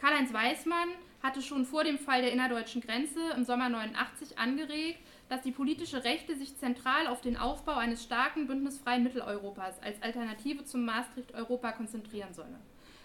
Karl-Heinz 0.00 0.32
Weismann 0.32 0.88
hatte 1.22 1.40
schon 1.40 1.64
vor 1.64 1.84
dem 1.84 2.00
Fall 2.00 2.20
der 2.20 2.32
innerdeutschen 2.32 2.82
Grenze 2.82 3.20
im 3.36 3.44
Sommer 3.44 3.68
89 3.68 4.36
angeregt, 4.36 4.98
dass 5.28 5.42
die 5.42 5.52
politische 5.52 6.02
Rechte 6.02 6.36
sich 6.36 6.56
zentral 6.56 7.06
auf 7.06 7.20
den 7.20 7.36
Aufbau 7.36 7.74
eines 7.74 8.02
starken 8.02 8.48
bündnisfreien 8.48 9.04
Mitteleuropas 9.04 9.80
als 9.80 10.02
Alternative 10.02 10.64
zum 10.64 10.84
Maastricht-Europa 10.84 11.70
konzentrieren 11.70 12.34
solle. 12.34 12.58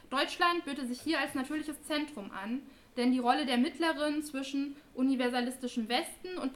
Deutschland 0.09 0.65
böte 0.65 0.87
sich 0.87 0.99
hier 0.99 1.19
als 1.19 1.35
natürliches 1.35 1.79
Zentrum 1.83 2.31
an, 2.31 2.63
denn 2.97 3.11
die 3.11 3.19
Rolle 3.19 3.45
der 3.45 3.59
Mittlerin 3.59 4.23
zwischen 4.23 4.75
universalistischem 4.95 5.89
Westen 5.89 6.39
und 6.41 6.55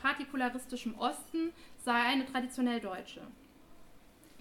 partikularistischem 0.00 0.94
Osten 0.96 1.52
sei 1.78 2.00
eine 2.00 2.24
traditionell 2.24 2.78
deutsche. 2.78 3.22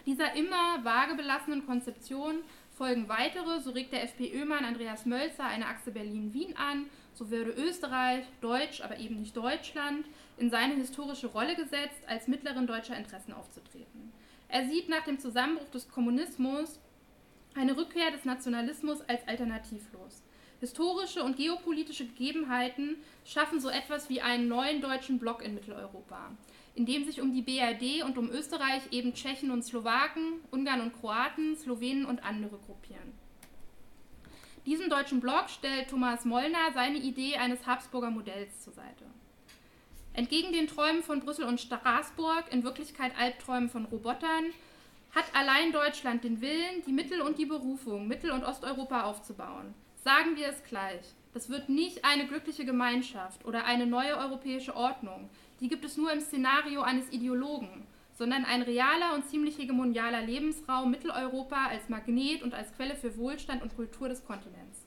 Dieser 0.10 0.34
immer 0.34 0.84
vage 0.84 1.14
belassenen 1.14 1.68
Konzeption 1.68 2.39
folgen 2.76 3.07
weitere, 3.10 3.60
so 3.60 3.70
regt 3.70 3.93
der 3.93 4.05
FPÖ-Mann 4.05 4.66
Andreas 4.66 5.05
Mölzer 5.05 5.43
eine 5.43 5.68
Achse 5.68 5.91
Berlin-Wien 5.91 6.57
an, 6.57 6.88
so 7.14 7.30
würde 7.30 7.51
Österreich, 7.51 8.26
Deutsch, 8.41 8.82
aber 8.82 8.97
eben 8.97 9.20
nicht 9.20 9.38
Deutschland, 9.38 10.07
in 10.39 10.49
seine 10.49 10.74
historische 10.74 11.28
Rolle 11.28 11.55
gesetzt, 11.55 12.01
als 12.07 12.28
Mittlerin 12.28 12.66
deutscher 12.66 12.97
Interessen 12.97 13.34
aufzutreten. 13.34 14.12
Er 14.47 14.68
sieht 14.68 14.89
nach 14.89 15.03
dem 15.03 15.20
Zusammenbruch 15.20 15.70
des 15.70 15.88
Kommunismus 15.88 16.80
eine 17.53 17.78
Rückkehr 17.78 18.10
des 18.10 18.26
Nationalismus 18.26 19.01
als 19.01 19.28
alternativlos. 19.28 20.24
Historische 20.60 21.22
und 21.22 21.38
geopolitische 21.38 22.07
Gegebenheiten 22.07 22.95
schaffen 23.26 23.60
so 23.60 23.70
etwas 23.70 24.10
wie 24.10 24.22
einen 24.22 24.47
neuen 24.47 24.82
deutschen 24.82 25.20
Block 25.20 25.43
in 25.43 25.53
Mitteleuropa 25.53 26.32
in 26.76 26.86
dem 26.86 27.03
sich 27.03 27.22
um 27.22 27.34
die 27.34 27.41
BRD 27.41 28.03
und 28.03 28.17
um 28.17 28.30
Österreich 28.30 28.84
eben 28.91 29.13
Tschechen 29.13 29.51
und 29.51 29.63
Slowaken, 29.63 30.41
Ungarn 30.51 30.82
und 30.82 30.99
Kroaten, 30.99 31.55
Slowenen 31.55 32.05
und 32.05 32.24
andere 32.24 32.57
gruppieren. 32.57 33.13
Diesem 34.65 34.89
deutschen 34.89 35.20
Block 35.20 35.49
stellt 35.49 35.89
Thomas 35.89 36.26
Mollner 36.26 36.72
seine 36.74 36.97
Idee 36.97 37.38
eines 37.38 37.65
Habsburger 37.65 38.11
Modells 38.11 38.61
zur 38.61 38.74
Seite. 38.74 39.05
Entgegen 40.13 40.51
den 40.51 40.67
Träumen 40.67 41.01
von 41.01 41.22
Brüssel 41.22 41.45
und 41.45 41.61
Straßburg, 41.61 42.51
in 42.51 42.63
Wirklichkeit 42.63 43.13
Albträumen 43.17 43.70
von 43.70 43.86
Robotern, 43.86 44.45
hat 45.15 45.26
allein 45.34 45.72
Deutschland 45.72 46.24
den 46.24 46.41
Willen, 46.41 46.84
die 46.86 46.91
Mittel 46.91 47.22
und 47.22 47.38
die 47.39 47.45
Berufung, 47.45 48.07
Mittel- 48.07 48.32
und 48.32 48.43
Osteuropa 48.43 49.03
aufzubauen. 49.03 49.74
Sagen 50.03 50.36
wir 50.36 50.47
es 50.47 50.63
gleich. 50.63 51.01
Das 51.34 51.49
wird 51.49 51.70
nicht 51.70 52.05
eine 52.05 52.28
glückliche 52.28 52.65
Gemeinschaft 52.65 53.45
oder 53.45 53.65
eine 53.65 53.86
neue 53.86 54.17
europäische 54.17 54.76
Ordnung. 54.76 55.30
Die 55.60 55.68
gibt 55.68 55.84
es 55.84 55.97
nur 55.97 56.12
im 56.12 56.22
Szenario 56.22 56.82
eines 56.82 57.12
Ideologen, 57.12 57.86
sondern 58.18 58.45
ein 58.45 58.62
realer 58.62 59.14
und 59.14 59.26
ziemlich 59.26 59.57
hegemonialer 59.57 60.22
Lebensraum 60.22 60.91
Mitteleuropa 60.91 61.68
als 61.68 61.89
Magnet 61.89 62.43
und 62.43 62.53
als 62.53 62.74
Quelle 62.76 62.95
für 62.95 63.18
Wohlstand 63.18 63.62
und 63.62 63.76
Kultur 63.76 64.10
des 64.10 64.24
Kontinents. 64.26 64.86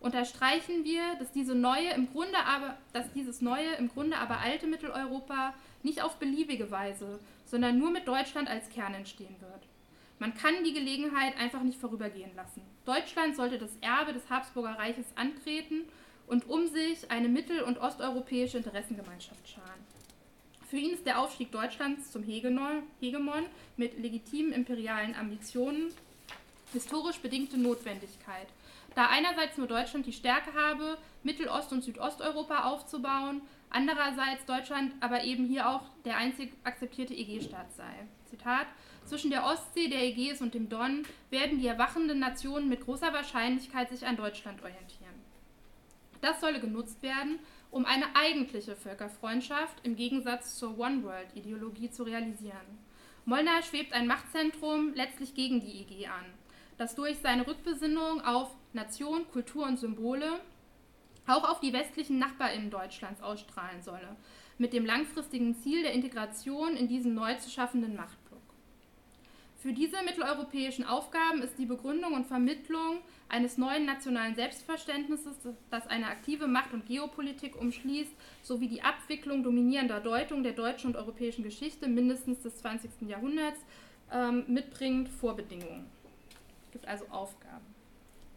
Unterstreichen 0.00 0.84
wir, 0.84 1.02
dass, 1.18 1.30
diese 1.30 1.54
neue 1.54 1.90
im 1.90 2.10
Grunde 2.10 2.38
aber, 2.44 2.76
dass 2.92 3.12
dieses 3.12 3.40
neue, 3.40 3.72
im 3.78 3.88
Grunde 3.88 4.16
aber 4.18 4.38
alte 4.38 4.66
Mitteleuropa 4.66 5.54
nicht 5.84 6.02
auf 6.02 6.16
beliebige 6.16 6.70
Weise, 6.70 7.20
sondern 7.44 7.78
nur 7.78 7.90
mit 7.90 8.08
Deutschland 8.08 8.48
als 8.48 8.68
Kern 8.68 8.94
entstehen 8.94 9.36
wird. 9.40 9.62
Man 10.18 10.34
kann 10.34 10.64
die 10.64 10.72
Gelegenheit 10.72 11.36
einfach 11.38 11.62
nicht 11.62 11.80
vorübergehen 11.80 12.34
lassen. 12.34 12.62
Deutschland 12.84 13.36
sollte 13.36 13.58
das 13.58 13.76
Erbe 13.80 14.12
des 14.12 14.28
Habsburger 14.30 14.78
Reiches 14.78 15.06
antreten 15.16 15.82
und 16.26 16.48
um 16.48 16.66
sich 16.66 17.10
eine 17.10 17.28
mittel- 17.28 17.62
und 17.62 17.78
osteuropäische 17.78 18.58
Interessengemeinschaft 18.58 19.48
scharen. 19.48 19.71
Für 20.72 20.78
ihn 20.78 20.94
ist 20.94 21.04
der 21.04 21.18
Aufstieg 21.18 21.52
Deutschlands 21.52 22.10
zum 22.12 22.22
Hegemon 22.22 23.44
mit 23.76 23.98
legitimen 23.98 24.54
imperialen 24.54 25.14
Ambitionen 25.14 25.92
historisch 26.72 27.18
bedingte 27.18 27.58
Notwendigkeit, 27.58 28.46
da 28.94 29.08
einerseits 29.08 29.58
nur 29.58 29.66
Deutschland 29.66 30.06
die 30.06 30.14
Stärke 30.14 30.54
habe, 30.54 30.96
Mittelost- 31.24 31.72
und 31.72 31.84
Südosteuropa 31.84 32.64
aufzubauen, 32.64 33.42
andererseits 33.68 34.46
Deutschland 34.46 34.94
aber 35.00 35.24
eben 35.24 35.44
hier 35.44 35.68
auch 35.68 35.82
der 36.06 36.16
einzig 36.16 36.54
akzeptierte 36.64 37.12
EG-Staat 37.12 37.70
sei. 37.74 37.92
Zitat 38.30 38.66
zwischen 39.04 39.30
der 39.30 39.44
Ostsee, 39.44 39.88
der 39.88 40.02
Ägäis 40.02 40.40
und 40.40 40.54
dem 40.54 40.70
Don 40.70 41.02
werden 41.28 41.58
die 41.58 41.66
erwachenden 41.66 42.18
Nationen 42.18 42.70
mit 42.70 42.80
großer 42.80 43.12
Wahrscheinlichkeit 43.12 43.90
sich 43.90 44.06
an 44.06 44.16
Deutschland 44.16 44.62
orientieren. 44.62 45.20
Das 46.22 46.40
solle 46.40 46.60
genutzt 46.60 47.02
werden, 47.02 47.40
um 47.72 47.86
eine 47.86 48.14
eigentliche 48.14 48.76
Völkerfreundschaft 48.76 49.74
im 49.82 49.96
Gegensatz 49.96 50.58
zur 50.58 50.78
One-World-Ideologie 50.78 51.90
zu 51.90 52.04
realisieren. 52.04 52.78
Molnar 53.24 53.62
schwebt 53.62 53.94
ein 53.94 54.06
Machtzentrum 54.06 54.92
letztlich 54.94 55.34
gegen 55.34 55.60
die 55.60 55.80
EG 55.80 56.06
an, 56.06 56.26
das 56.76 56.94
durch 56.94 57.18
seine 57.18 57.46
Rückbesinnung 57.46 58.20
auf 58.20 58.54
Nation, 58.74 59.26
Kultur 59.32 59.66
und 59.66 59.78
Symbole 59.78 60.40
auch 61.26 61.48
auf 61.48 61.60
die 61.60 61.72
westlichen 61.72 62.18
Nachbarinnen 62.18 62.70
Deutschlands 62.70 63.22
ausstrahlen 63.22 63.80
solle, 63.80 64.16
mit 64.58 64.72
dem 64.74 64.84
langfristigen 64.84 65.54
Ziel 65.54 65.82
der 65.82 65.92
Integration 65.92 66.76
in 66.76 66.88
diesen 66.88 67.14
neu 67.14 67.34
zu 67.36 67.48
schaffenden 67.48 67.96
Macht. 67.96 68.18
Für 69.62 69.72
diese 69.72 70.02
mitteleuropäischen 70.02 70.84
Aufgaben 70.84 71.40
ist 71.40 71.56
die 71.56 71.66
Begründung 71.66 72.14
und 72.14 72.26
Vermittlung 72.26 72.98
eines 73.28 73.58
neuen 73.58 73.86
nationalen 73.86 74.34
Selbstverständnisses, 74.34 75.36
das 75.70 75.86
eine 75.86 76.08
aktive 76.08 76.48
Macht- 76.48 76.72
und 76.72 76.84
Geopolitik 76.84 77.54
umschließt, 77.54 78.10
sowie 78.42 78.66
die 78.66 78.82
Abwicklung 78.82 79.44
dominierender 79.44 80.00
Deutung 80.00 80.42
der 80.42 80.54
deutschen 80.54 80.88
und 80.88 80.96
europäischen 80.96 81.44
Geschichte 81.44 81.86
mindestens 81.86 82.40
des 82.40 82.56
20. 82.56 82.90
Jahrhunderts 83.02 83.60
ähm, 84.12 84.42
mitbringt, 84.48 85.08
Vorbedingungen. 85.08 85.86
Es 86.66 86.72
gibt 86.72 86.88
also 86.88 87.06
Aufgaben. 87.12 87.64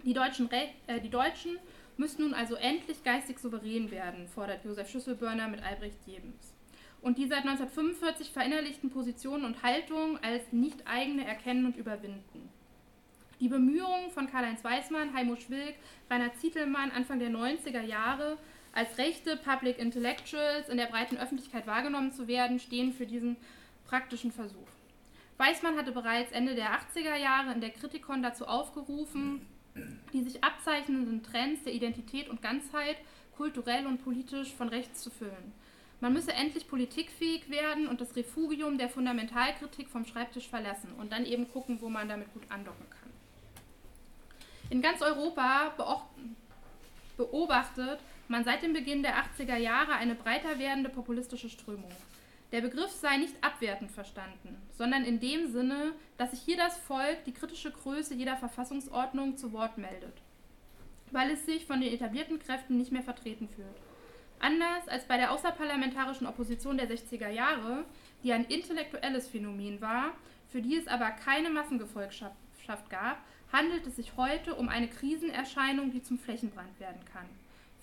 Die 0.04 0.14
Deutschen, 0.14 0.48
äh, 0.52 1.02
die 1.02 1.10
Deutschen 1.10 1.58
müssen 1.98 2.22
nun 2.22 2.36
also 2.36 2.54
endlich 2.54 3.04
geistig 3.04 3.40
souverän 3.40 3.90
werden, 3.90 4.28
fordert 4.28 4.64
Josef 4.64 4.92
Schüsselbörner 4.92 5.48
mit 5.48 5.64
Albrecht 5.64 6.06
Jebens 6.06 6.55
und 7.06 7.20
die 7.20 7.28
seit 7.28 7.46
1945 7.46 8.32
verinnerlichten 8.32 8.90
Positionen 8.90 9.46
und 9.46 9.62
Haltungen 9.62 10.18
als 10.24 10.52
nicht 10.52 10.88
eigene 10.88 11.24
erkennen 11.24 11.68
und 11.68 11.78
überwinden. 11.78 12.50
Die 13.40 13.48
Bemühungen 13.48 14.10
von 14.10 14.28
Karl-Heinz 14.28 14.64
Weismann, 14.64 15.14
Heimo 15.14 15.36
Schwilk, 15.36 15.76
Rainer 16.10 16.34
Zietelmann 16.34 16.90
Anfang 16.90 17.20
der 17.20 17.30
90er 17.30 17.84
Jahre, 17.84 18.40
als 18.74 18.98
rechte 18.98 19.38
Public 19.38 19.78
Intellectuals 19.78 20.68
in 20.68 20.78
der 20.78 20.88
breiten 20.88 21.18
Öffentlichkeit 21.18 21.68
wahrgenommen 21.68 22.12
zu 22.12 22.28
werden, 22.28 22.60
stehen 22.60 22.92
für 22.92 23.06
diesen 23.06 23.38
praktischen 23.88 24.32
Versuch. 24.32 24.68
Weismann 25.38 25.78
hatte 25.78 25.92
bereits 25.92 26.32
Ende 26.32 26.56
der 26.56 26.72
80er 26.72 27.18
Jahre 27.18 27.54
in 27.54 27.62
der 27.62 27.70
Kritikon 27.70 28.24
dazu 28.24 28.48
aufgerufen, 28.48 29.46
die 30.12 30.24
sich 30.24 30.44
abzeichnenden 30.44 31.22
Trends 31.22 31.64
der 31.66 31.74
Identität 31.74 32.30
und 32.30 32.42
Ganzheit 32.42 32.98
kulturell 33.38 33.86
und 33.86 34.04
politisch 34.04 34.56
von 34.56 34.70
rechts 34.70 35.04
zu 35.04 35.12
füllen. 35.12 35.54
Man 36.06 36.14
müsse 36.14 36.34
endlich 36.34 36.68
politikfähig 36.68 37.50
werden 37.50 37.88
und 37.88 38.00
das 38.00 38.16
Refugium 38.16 38.78
der 38.78 38.90
Fundamentalkritik 38.90 39.90
vom 39.90 40.06
Schreibtisch 40.06 40.48
verlassen 40.48 40.94
und 41.00 41.12
dann 41.12 41.26
eben 41.26 41.50
gucken, 41.52 41.82
wo 41.82 41.90
man 41.90 42.08
damit 42.08 42.32
gut 42.32 42.44
andocken 42.50 42.88
kann. 42.92 43.10
In 44.70 44.84
ganz 44.84 45.02
Europa 45.02 45.74
beobachtet 47.18 48.00
man 48.28 48.44
seit 48.44 48.62
dem 48.62 48.74
Beginn 48.74 49.02
der 49.02 49.16
80er 49.16 49.58
Jahre 49.58 49.94
eine 49.94 50.14
breiter 50.14 50.60
werdende 50.60 50.92
populistische 50.92 51.50
Strömung. 51.50 51.90
Der 52.52 52.62
Begriff 52.62 52.92
sei 52.92 53.18
nicht 53.18 53.44
abwertend 53.44 53.90
verstanden, 53.90 54.62
sondern 54.78 55.06
in 55.06 55.20
dem 55.20 55.52
Sinne, 55.52 55.94
dass 56.20 56.30
sich 56.30 56.42
hier 56.42 56.58
das 56.58 56.78
Volk 56.78 57.24
die 57.26 57.34
kritische 57.34 57.72
Größe 57.72 58.14
jeder 58.14 58.38
Verfassungsordnung 58.38 59.38
zu 59.38 59.54
Wort 59.54 59.80
meldet, 59.80 60.22
weil 61.10 61.32
es 61.32 61.48
sich 61.48 61.66
von 61.66 61.82
den 61.82 61.92
etablierten 61.92 62.38
Kräften 62.38 62.78
nicht 62.78 62.92
mehr 62.92 63.02
vertreten 63.02 63.50
fühlt. 63.50 63.95
Anders 64.40 64.88
als 64.88 65.06
bei 65.06 65.18
der 65.18 65.32
außerparlamentarischen 65.32 66.28
Opposition 66.28 66.78
der 66.78 66.90
60er 66.90 67.30
Jahre, 67.30 67.86
die 68.24 68.34
ein 68.34 68.46
intellektuelles 68.46 69.28
Phänomen 69.28 69.82
war, 69.82 70.12
für 70.52 70.62
die 70.62 70.76
es 70.76 70.88
aber 70.88 71.12
keine 71.12 71.50
Massengefolgschaft 71.50 72.90
gab, 72.90 73.18
handelt 73.52 73.88
es 73.88 73.96
sich 73.96 74.18
heute 74.18 74.56
um 74.56 74.70
eine 74.70 74.88
Krisenerscheinung, 74.88 75.92
die 75.92 76.02
zum 76.02 76.18
Flächenbrand 76.18 76.80
werden 76.80 77.02
kann, 77.12 77.28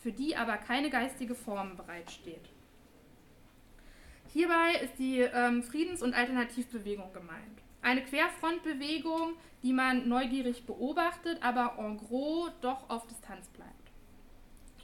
für 0.02 0.12
die 0.12 0.36
aber 0.36 0.56
keine 0.56 0.90
geistige 0.90 1.34
Form 1.34 1.76
bereitsteht. 1.76 2.48
Hierbei 4.32 4.80
ist 4.82 4.98
die 4.98 5.20
ähm, 5.20 5.62
Friedens- 5.62 6.02
und 6.02 6.14
Alternativbewegung 6.14 7.12
gemeint. 7.12 7.60
Eine 7.82 8.02
Querfrontbewegung, 8.02 9.34
die 9.62 9.72
man 9.72 10.08
neugierig 10.08 10.64
beobachtet, 10.64 11.38
aber 11.42 11.76
en 11.78 11.98
gros 11.98 12.50
doch 12.60 12.88
auf 12.88 13.06
Distanz 13.06 13.48
bleibt. 13.48 13.71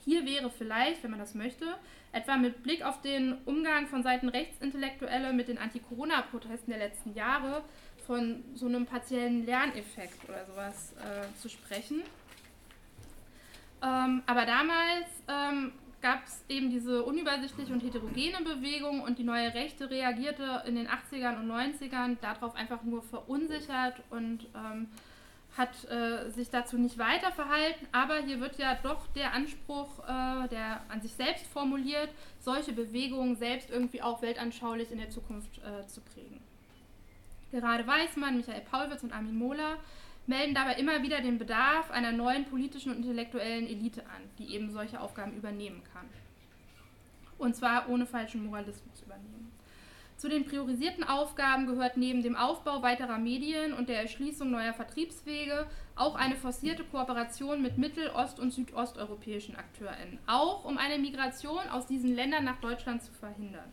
Hier 0.08 0.24
wäre 0.24 0.48
vielleicht, 0.48 1.02
wenn 1.02 1.10
man 1.10 1.20
das 1.20 1.34
möchte, 1.34 1.66
etwa 2.12 2.38
mit 2.38 2.62
Blick 2.62 2.82
auf 2.82 3.02
den 3.02 3.36
Umgang 3.44 3.88
von 3.88 4.02
Seiten 4.02 4.30
Rechtsintellektuelle 4.30 5.34
mit 5.34 5.48
den 5.48 5.58
Anti-Corona-Protesten 5.58 6.70
der 6.70 6.78
letzten 6.78 7.12
Jahre 7.12 7.62
von 8.06 8.42
so 8.54 8.64
einem 8.64 8.86
partiellen 8.86 9.44
Lerneffekt 9.44 10.26
oder 10.26 10.46
sowas 10.46 10.94
äh, 10.96 11.38
zu 11.38 11.50
sprechen. 11.50 12.00
Ähm, 13.82 14.22
aber 14.24 14.46
damals 14.46 15.08
ähm, 15.28 15.72
gab 16.00 16.24
es 16.24 16.42
eben 16.48 16.70
diese 16.70 17.02
unübersichtliche 17.02 17.70
und 17.70 17.82
heterogene 17.82 18.38
Bewegung 18.42 19.02
und 19.02 19.18
die 19.18 19.24
neue 19.24 19.52
Rechte 19.52 19.90
reagierte 19.90 20.62
in 20.66 20.76
den 20.76 20.88
80ern 20.88 21.38
und 21.38 21.50
90ern 21.50 22.16
darauf 22.22 22.54
einfach 22.54 22.82
nur 22.82 23.02
verunsichert 23.02 23.96
und 24.08 24.46
ähm, 24.54 24.88
hat 25.58 25.90
äh, 25.90 26.30
sich 26.30 26.50
dazu 26.50 26.78
nicht 26.78 26.98
weiter 26.98 27.32
verhalten, 27.32 27.86
aber 27.92 28.18
hier 28.18 28.40
wird 28.40 28.58
ja 28.58 28.78
doch 28.82 29.08
der 29.08 29.32
Anspruch, 29.34 29.98
äh, 30.04 30.48
der 30.48 30.80
an 30.88 31.02
sich 31.02 31.12
selbst 31.12 31.46
formuliert, 31.48 32.10
solche 32.38 32.72
Bewegungen 32.72 33.36
selbst 33.36 33.68
irgendwie 33.68 34.00
auch 34.00 34.22
weltanschaulich 34.22 34.92
in 34.92 34.98
der 34.98 35.10
Zukunft 35.10 35.58
äh, 35.58 35.86
zu 35.88 36.00
prägen. 36.00 36.40
Gerade 37.50 37.86
Weismann, 37.86 38.36
Michael 38.36 38.60
Paulwitz 38.60 39.02
und 39.02 39.12
Armin 39.12 39.36
Mohler 39.36 39.78
melden 40.26 40.54
dabei 40.54 40.74
immer 40.74 41.02
wieder 41.02 41.20
den 41.20 41.38
Bedarf 41.38 41.90
einer 41.90 42.12
neuen 42.12 42.44
politischen 42.44 42.90
und 42.90 42.98
intellektuellen 42.98 43.66
Elite 43.66 44.02
an, 44.02 44.22
die 44.38 44.54
eben 44.54 44.70
solche 44.70 45.00
Aufgaben 45.00 45.34
übernehmen 45.36 45.82
kann. 45.92 46.06
Und 47.38 47.56
zwar 47.56 47.88
ohne 47.88 48.06
falschen 48.06 48.44
Moralismus 48.44 49.02
übernehmen. 49.02 49.50
Zu 50.18 50.28
den 50.28 50.44
priorisierten 50.44 51.04
Aufgaben 51.04 51.68
gehört 51.68 51.96
neben 51.96 52.24
dem 52.24 52.34
Aufbau 52.34 52.82
weiterer 52.82 53.18
Medien 53.18 53.72
und 53.72 53.88
der 53.88 54.02
Erschließung 54.02 54.50
neuer 54.50 54.74
Vertriebswege 54.74 55.68
auch 55.94 56.16
eine 56.16 56.34
forcierte 56.34 56.82
Kooperation 56.82 57.62
mit 57.62 57.78
mittel-, 57.78 58.10
ost- 58.10 58.40
und 58.40 58.52
südosteuropäischen 58.52 59.54
AkteurInnen, 59.54 60.18
auch 60.26 60.64
um 60.64 60.76
eine 60.76 60.98
Migration 60.98 61.68
aus 61.70 61.86
diesen 61.86 62.16
Ländern 62.16 62.42
nach 62.42 62.58
Deutschland 62.60 63.00
zu 63.00 63.12
verhindern. 63.12 63.72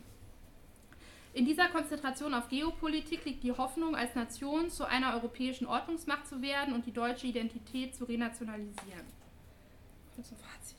In 1.32 1.46
dieser 1.46 1.66
Konzentration 1.66 2.32
auf 2.32 2.48
Geopolitik 2.48 3.24
liegt 3.24 3.42
die 3.42 3.50
Hoffnung, 3.50 3.96
als 3.96 4.14
Nation 4.14 4.70
zu 4.70 4.84
einer 4.84 5.14
europäischen 5.14 5.66
Ordnungsmacht 5.66 6.28
zu 6.28 6.42
werden 6.42 6.74
und 6.74 6.86
die 6.86 6.92
deutsche 6.92 7.26
Identität 7.26 7.96
zu 7.96 8.04
renationalisieren. 8.04 9.04
Kurze 10.14 10.36
Fazit. 10.36 10.78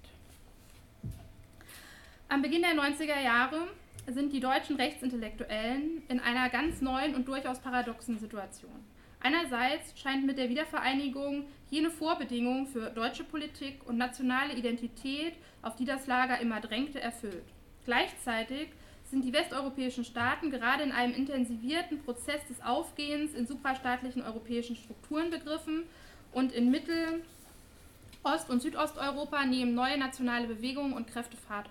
Am 2.30 2.42
Beginn 2.42 2.62
der 2.62 2.72
90er 2.74 3.22
Jahre 3.22 3.68
sind 4.08 4.32
die 4.32 4.40
deutschen 4.40 4.78
Rechtsintellektuellen 4.78 6.04
in 6.08 6.20
einer 6.20 6.50
ganz 6.50 6.82
neuen 6.82 7.16
und 7.16 7.28
durchaus 7.28 7.60
paradoxen 7.60 8.18
Situation. 8.20 8.72
Einerseits 9.20 10.00
scheint 10.00 10.26
mit 10.26 10.38
der 10.38 10.50
Wiedervereinigung 10.50 11.46
jene 11.70 11.90
Vorbedingung 11.90 12.68
für 12.68 12.90
deutsche 12.90 13.24
Politik 13.24 13.86
und 13.86 13.98
nationale 13.98 14.54
Identität, 14.54 15.34
auf 15.62 15.76
die 15.76 15.86
das 15.86 16.08
Lager 16.08 16.40
immer 16.40 16.62
drängte, 16.62 17.02
erfüllt. 17.02 17.44
Gleichzeitig 17.84 18.70
sind 19.10 19.24
die 19.24 19.34
westeuropäischen 19.34 20.06
Staaten 20.06 20.52
gerade 20.52 20.84
in 20.84 20.92
einem 20.92 21.14
intensivierten 21.14 22.00
Prozess 22.04 22.46
des 22.48 22.62
Aufgehens 22.62 23.34
in 23.34 23.48
suprastaatlichen 23.48 24.22
europäischen 24.22 24.76
Strukturen 24.76 25.30
begriffen 25.30 25.84
und 26.32 26.52
in 26.52 26.72
Mittel- 26.72 27.24
Ost- 28.24 28.50
und 28.50 28.62
Südosteuropa 28.62 29.46
nehmen 29.46 29.74
neue 29.74 29.98
nationale 29.98 30.48
Bewegungen 30.48 30.94
und 30.94 31.08
Kräfte 31.08 31.38
Fahrt. 31.38 31.70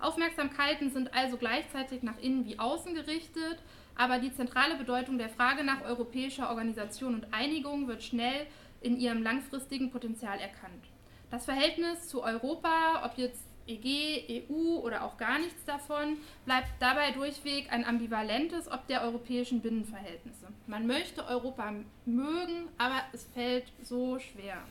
Aufmerksamkeiten 0.00 0.90
sind 0.90 1.12
also 1.14 1.36
gleichzeitig 1.36 2.02
nach 2.02 2.18
innen 2.20 2.44
wie 2.46 2.58
außen 2.58 2.94
gerichtet, 2.94 3.58
aber 3.96 4.18
die 4.18 4.32
zentrale 4.32 4.76
Bedeutung 4.76 5.18
der 5.18 5.28
Frage 5.28 5.64
nach 5.64 5.82
europäischer 5.82 6.50
Organisation 6.50 7.14
und 7.14 7.34
Einigung 7.34 7.88
wird 7.88 8.02
schnell 8.02 8.46
in 8.80 8.98
ihrem 8.98 9.22
langfristigen 9.22 9.90
Potenzial 9.90 10.38
erkannt. 10.38 10.84
Das 11.30 11.44
Verhältnis 11.44 12.08
zu 12.08 12.22
Europa, 12.22 13.02
ob 13.04 13.18
jetzt 13.18 13.42
EG, 13.66 14.44
EU 14.50 14.78
oder 14.78 15.04
auch 15.04 15.18
gar 15.18 15.38
nichts 15.38 15.64
davon, 15.64 16.16
bleibt 16.46 16.68
dabei 16.80 17.10
durchweg 17.10 17.70
ein 17.70 17.84
ambivalentes 17.84 18.70
ob 18.70 18.86
der 18.86 19.02
europäischen 19.02 19.60
Binnenverhältnisse. 19.60 20.46
Man 20.66 20.86
möchte 20.86 21.26
Europa 21.26 21.74
mögen, 22.06 22.68
aber 22.78 23.02
es 23.12 23.24
fällt 23.34 23.64
so 23.82 24.18
schwer. 24.18 24.62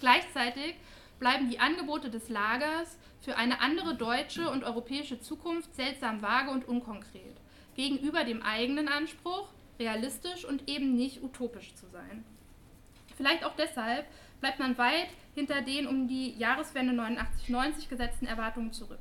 Gleichzeitig 0.00 0.76
bleiben 1.18 1.50
die 1.50 1.58
Angebote 1.58 2.08
des 2.08 2.28
Lagers 2.28 2.96
für 3.20 3.36
eine 3.36 3.60
andere 3.60 3.94
deutsche 3.94 4.50
und 4.50 4.64
europäische 4.64 5.20
Zukunft 5.20 5.74
seltsam 5.74 6.22
vage 6.22 6.50
und 6.50 6.66
unkonkret, 6.68 7.36
gegenüber 7.76 8.24
dem 8.24 8.42
eigenen 8.42 8.88
Anspruch, 8.88 9.48
realistisch 9.78 10.44
und 10.44 10.68
eben 10.68 10.96
nicht 10.96 11.22
utopisch 11.22 11.74
zu 11.74 11.86
sein. 11.88 12.24
Vielleicht 13.16 13.44
auch 13.44 13.54
deshalb 13.56 14.06
bleibt 14.40 14.58
man 14.58 14.78
weit 14.78 15.08
hinter 15.34 15.62
den 15.62 15.86
um 15.86 16.08
die 16.08 16.36
Jahreswende 16.36 16.92
89-90 16.92 17.88
gesetzten 17.88 18.26
Erwartungen 18.26 18.72
zurück. 18.72 19.00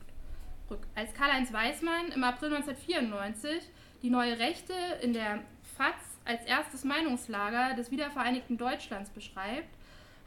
Als 0.95 1.13
Karl-Heinz 1.13 1.53
Weismann 1.53 2.11
im 2.13 2.23
April 2.23 2.53
1994 2.53 3.61
die 4.01 4.09
neue 4.09 4.37
Rechte 4.37 4.73
in 5.01 5.13
der 5.13 5.43
FAZ 5.77 5.95
als 6.25 6.43
erstes 6.45 6.83
Meinungslager 6.83 7.73
des 7.75 7.89
wiedervereinigten 7.89 8.57
Deutschlands 8.57 9.09
beschreibt, 9.09 9.75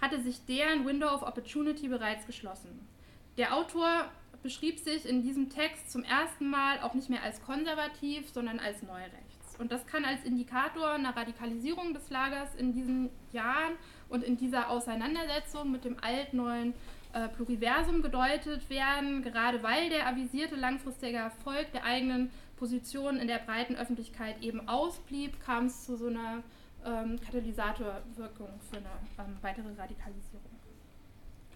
hatte 0.00 0.20
sich 0.20 0.44
deren 0.46 0.86
Window 0.86 1.08
of 1.08 1.22
Opportunity 1.22 1.88
bereits 1.88 2.26
geschlossen. 2.26 2.88
Der 3.36 3.56
Autor 3.56 4.10
beschrieb 4.42 4.78
sich 4.78 5.06
in 5.06 5.22
diesem 5.22 5.50
Text 5.50 5.90
zum 5.90 6.02
ersten 6.02 6.48
Mal 6.48 6.80
auch 6.80 6.94
nicht 6.94 7.10
mehr 7.10 7.22
als 7.22 7.42
konservativ, 7.42 8.28
sondern 8.30 8.58
als 8.58 8.82
neurechts. 8.82 9.56
Und 9.58 9.70
das 9.70 9.86
kann 9.86 10.04
als 10.04 10.24
Indikator 10.24 10.92
einer 10.92 11.14
Radikalisierung 11.14 11.92
des 11.92 12.08
Lagers 12.08 12.54
in 12.54 12.72
diesen 12.72 13.10
Jahren 13.32 13.74
und 14.08 14.24
in 14.24 14.38
dieser 14.38 14.70
Auseinandersetzung 14.70 15.70
mit 15.70 15.84
dem 15.84 15.96
alt-neuen 16.02 16.72
äh, 17.12 17.28
Pluriversum 17.28 18.00
gedeutet 18.00 18.70
werden, 18.70 19.22
gerade 19.22 19.62
weil 19.62 19.90
der 19.90 20.06
avisierte 20.06 20.56
langfristige 20.56 21.18
Erfolg 21.18 21.72
der 21.72 21.84
eigenen 21.84 22.30
Position 22.56 23.18
in 23.18 23.28
der 23.28 23.38
breiten 23.38 23.76
Öffentlichkeit 23.76 24.40
eben 24.42 24.66
ausblieb, 24.68 25.40
kam 25.40 25.66
es 25.66 25.84
zu 25.84 25.96
so 25.96 26.06
einer 26.06 26.42
ähm, 26.86 27.18
Katalysatorwirkung 27.20 28.48
für 28.70 28.76
eine 28.78 28.90
ähm, 29.18 29.36
weitere 29.42 29.68
Radikalisierung. 29.76 30.49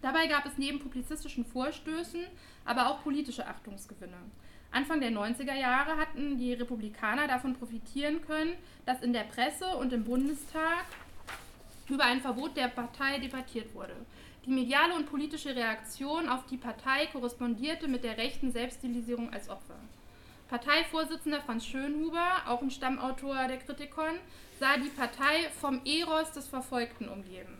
Dabei 0.05 0.27
gab 0.27 0.45
es 0.45 0.59
neben 0.59 0.81
publizistischen 0.81 1.47
Vorstößen 1.47 2.27
aber 2.67 2.91
auch 2.91 3.03
politische 3.03 3.47
Achtungsgewinne. 3.47 4.19
Anfang 4.71 5.01
der 5.01 5.11
90er 5.11 5.55
Jahre 5.55 5.97
hatten 5.97 6.37
die 6.37 6.53
Republikaner 6.53 7.27
davon 7.27 7.55
profitieren 7.55 8.21
können, 8.21 8.53
dass 8.85 9.01
in 9.01 9.15
der 9.15 9.23
Presse 9.23 9.67
und 9.79 9.95
im 9.95 10.05
Bundestag 10.05 10.85
über 11.89 12.05
ein 12.05 12.21
Verbot 12.21 12.55
der 12.55 12.69
Partei 12.69 13.19
debattiert 13.19 13.75
wurde. 13.75 13.97
Die 14.45 14.51
mediale 14.51 14.95
und 14.95 15.07
politische 15.07 15.57
Reaktion 15.57 16.29
auf 16.29 16.45
die 16.45 16.59
Partei 16.59 17.07
korrespondierte 17.07 17.89
mit 17.89 18.05
der 18.05 18.19
rechten 18.19 18.53
Selbststilisierung 18.53 19.33
als 19.33 19.49
Opfer. 19.49 19.79
Parteivorsitzender 20.51 21.41
Franz 21.41 21.65
Schönhuber, 21.65 22.43
auch 22.47 22.61
ein 22.61 22.71
Stammautor 22.71 23.49
der 23.49 23.57
Kritikon, 23.57 24.19
sah 24.61 24.77
die 24.77 24.91
Partei 24.91 25.49
vom 25.59 25.81
Eros 25.87 26.33
des 26.33 26.47
Verfolgten 26.47 27.09
umgeben. 27.09 27.54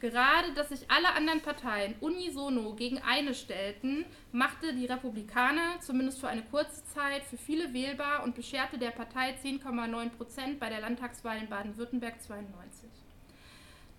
Gerade, 0.00 0.54
dass 0.54 0.70
sich 0.70 0.90
alle 0.90 1.12
anderen 1.12 1.42
Parteien 1.42 1.94
unisono 2.00 2.74
gegen 2.74 2.98
eine 2.98 3.34
stellten, 3.34 4.06
machte 4.32 4.72
die 4.74 4.86
Republikaner 4.86 5.78
zumindest 5.80 6.20
für 6.20 6.28
eine 6.28 6.42
kurze 6.42 6.82
Zeit 6.86 7.22
für 7.24 7.36
viele 7.36 7.74
wählbar 7.74 8.24
und 8.24 8.34
bescherte 8.34 8.78
der 8.78 8.92
Partei 8.92 9.34
10,9 9.44 10.08
Prozent 10.08 10.58
bei 10.58 10.70
der 10.70 10.80
Landtagswahl 10.80 11.36
in 11.36 11.50
Baden-Württemberg 11.50 12.18
92. 12.22 12.88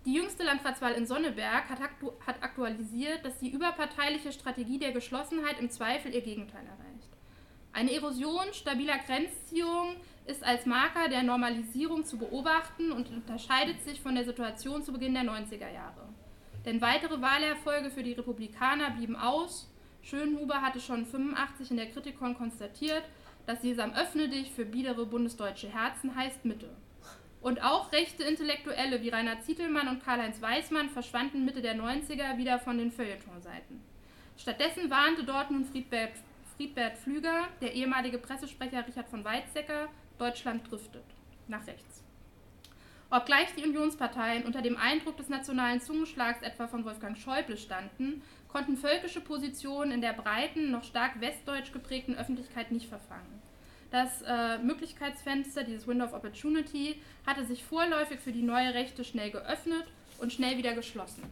Die 0.04 0.14
jüngste 0.14 0.42
Landratswahl 0.42 0.94
in 0.94 1.06
Sonneberg 1.06 1.68
hat, 1.68 1.80
aktu 1.80 2.10
hat 2.26 2.42
aktualisiert, 2.42 3.24
dass 3.24 3.38
die 3.38 3.50
überparteiliche 3.50 4.32
Strategie 4.32 4.80
der 4.80 4.90
Geschlossenheit 4.90 5.60
im 5.60 5.70
Zweifel 5.70 6.12
ihr 6.12 6.22
Gegenteil 6.22 6.64
erreicht. 6.64 7.12
Eine 7.72 7.92
Erosion 7.92 8.52
stabiler 8.52 8.98
Grenzziehungen 8.98 9.96
ist 10.26 10.44
als 10.44 10.66
Marker 10.66 11.08
der 11.08 11.22
Normalisierung 11.22 12.04
zu 12.04 12.18
beobachten 12.18 12.92
und 12.92 13.08
unterscheidet 13.10 13.82
sich 13.82 14.00
von 14.00 14.14
der 14.14 14.24
Situation 14.24 14.82
zu 14.82 14.92
Beginn 14.92 15.14
der 15.14 15.24
90er 15.24 15.72
Jahre. 15.72 16.08
Denn 16.64 16.80
weitere 16.80 17.20
Wahlerfolge 17.20 17.90
für 17.90 18.02
die 18.02 18.12
Republikaner 18.12 18.90
blieben 18.90 19.16
aus. 19.16 19.68
Schönhuber 20.02 20.62
hatte 20.62 20.80
schon 20.80 21.06
85 21.06 21.72
in 21.72 21.76
der 21.76 21.90
Kritikon 21.90 22.36
konstatiert, 22.36 23.02
dass 23.46 23.62
Sesam 23.62 23.92
öffne 23.94 24.28
dich 24.28 24.52
für 24.52 24.64
biedere 24.64 25.06
bundesdeutsche 25.06 25.68
Herzen 25.68 26.14
heißt 26.14 26.44
Mitte. 26.44 26.70
Und 27.40 27.60
auch 27.62 27.90
rechte 27.90 28.22
Intellektuelle 28.22 29.02
wie 29.02 29.08
Rainer 29.08 29.40
Zietelmann 29.40 29.88
und 29.88 30.04
Karl-Heinz 30.04 30.40
Weismann 30.40 30.90
verschwanden 30.90 31.44
Mitte 31.44 31.60
der 31.60 31.74
90er 31.74 32.36
wieder 32.36 32.60
von 32.60 32.78
den 32.78 32.92
Feuilletonseiten. 32.92 33.80
Stattdessen 34.36 34.90
warnte 34.90 35.24
dort 35.24 35.50
nun 35.50 35.64
Friedbert, 35.64 36.12
Friedbert 36.56 36.96
Flüger, 36.98 37.48
der 37.60 37.74
ehemalige 37.74 38.18
Pressesprecher 38.18 38.86
Richard 38.86 39.08
von 39.08 39.24
Weizsäcker, 39.24 39.88
Deutschland 40.18 40.70
driftet 40.70 41.04
nach 41.48 41.66
rechts. 41.66 42.02
Obgleich 43.10 43.54
die 43.54 43.64
Unionsparteien 43.64 44.44
unter 44.44 44.62
dem 44.62 44.78
Eindruck 44.78 45.18
des 45.18 45.28
nationalen 45.28 45.82
Zungenschlags 45.82 46.40
etwa 46.40 46.66
von 46.66 46.84
Wolfgang 46.86 47.18
Schäuble 47.18 47.58
standen, 47.58 48.22
konnten 48.48 48.78
völkische 48.78 49.20
Positionen 49.20 49.92
in 49.92 50.00
der 50.00 50.14
breiten, 50.14 50.70
noch 50.70 50.82
stark 50.82 51.20
westdeutsch 51.20 51.72
geprägten 51.72 52.16
Öffentlichkeit 52.16 52.72
nicht 52.72 52.88
verfangen. 52.88 53.42
Das 53.90 54.22
äh, 54.22 54.56
Möglichkeitsfenster, 54.58 55.64
dieses 55.64 55.86
Window 55.86 56.06
of 56.06 56.14
Opportunity, 56.14 57.02
hatte 57.26 57.44
sich 57.44 57.62
vorläufig 57.62 58.20
für 58.20 58.32
die 58.32 58.42
neue 58.42 58.72
Rechte 58.72 59.04
schnell 59.04 59.30
geöffnet 59.30 59.84
und 60.18 60.32
schnell 60.32 60.56
wieder 60.56 60.72
geschlossen. 60.72 61.24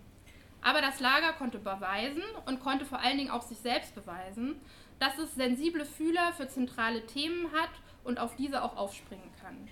Aber 0.60 0.82
das 0.82 1.00
Lager 1.00 1.32
konnte 1.32 1.58
beweisen 1.58 2.22
und 2.44 2.60
konnte 2.60 2.84
vor 2.84 3.00
allen 3.00 3.16
Dingen 3.16 3.30
auch 3.30 3.40
sich 3.40 3.56
selbst 3.56 3.94
beweisen, 3.94 4.56
dass 4.98 5.16
es 5.16 5.34
sensible 5.34 5.86
Fühler 5.86 6.34
für 6.34 6.48
zentrale 6.48 7.06
Themen 7.06 7.50
hat 7.52 7.70
und 8.04 8.18
auf 8.18 8.36
diese 8.36 8.62
auch 8.62 8.76
aufspringen 8.76 9.30
kann. 9.40 9.68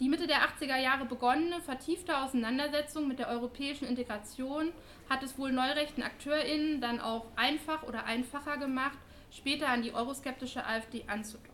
Die 0.00 0.08
Mitte 0.08 0.26
der 0.26 0.42
80er 0.42 0.76
Jahre 0.78 1.04
begonnene, 1.04 1.60
vertiefte 1.60 2.18
Auseinandersetzung 2.18 3.06
mit 3.06 3.20
der 3.20 3.28
europäischen 3.28 3.86
Integration 3.86 4.72
hat 5.08 5.22
es 5.22 5.38
wohl 5.38 5.52
neurechten 5.52 6.02
AkteurInnen 6.02 6.80
dann 6.80 7.00
auch 7.00 7.26
einfach 7.36 7.84
oder 7.84 8.04
einfacher 8.04 8.56
gemacht, 8.56 8.98
später 9.30 9.68
an 9.68 9.82
die 9.82 9.94
euroskeptische 9.94 10.66
AfD 10.66 11.04
anzudocken. 11.06 11.52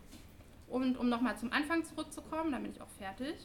Und 0.67 0.97
um 0.97 1.09
nochmal 1.09 1.37
zum 1.37 1.51
Anfang 1.51 1.83
zurückzukommen, 1.83 2.51
dann 2.51 2.63
bin 2.63 2.71
ich 2.71 2.81
auch 2.81 2.89
fertig. 2.97 3.35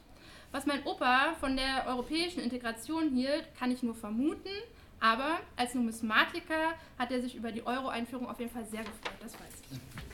Was 0.53 0.67
mein 0.67 0.85
Opa 0.87 1.35
von 1.41 1.57
der 1.57 1.87
europäischen 1.87 2.41
Integration 2.41 3.11
hielt, 3.11 3.55
kann 3.59 3.71
ich 3.71 3.83
nur 3.83 3.95
vermuten, 3.95 4.49
aber 5.01 5.41
als 5.57 5.75
Numismatiker 5.75 6.75
hat 6.99 7.11
er 7.11 7.21
sich 7.21 7.35
über 7.35 7.53
die 7.53 7.67
Euro-Einführung 7.67 8.29
auf 8.29 8.39
jeden 8.39 8.53
Fall 8.53 8.65
sehr 8.65 8.85
gefreut, 8.85 9.19
das 9.21 9.35
weiß 9.35 9.63
ich. 9.71 10.14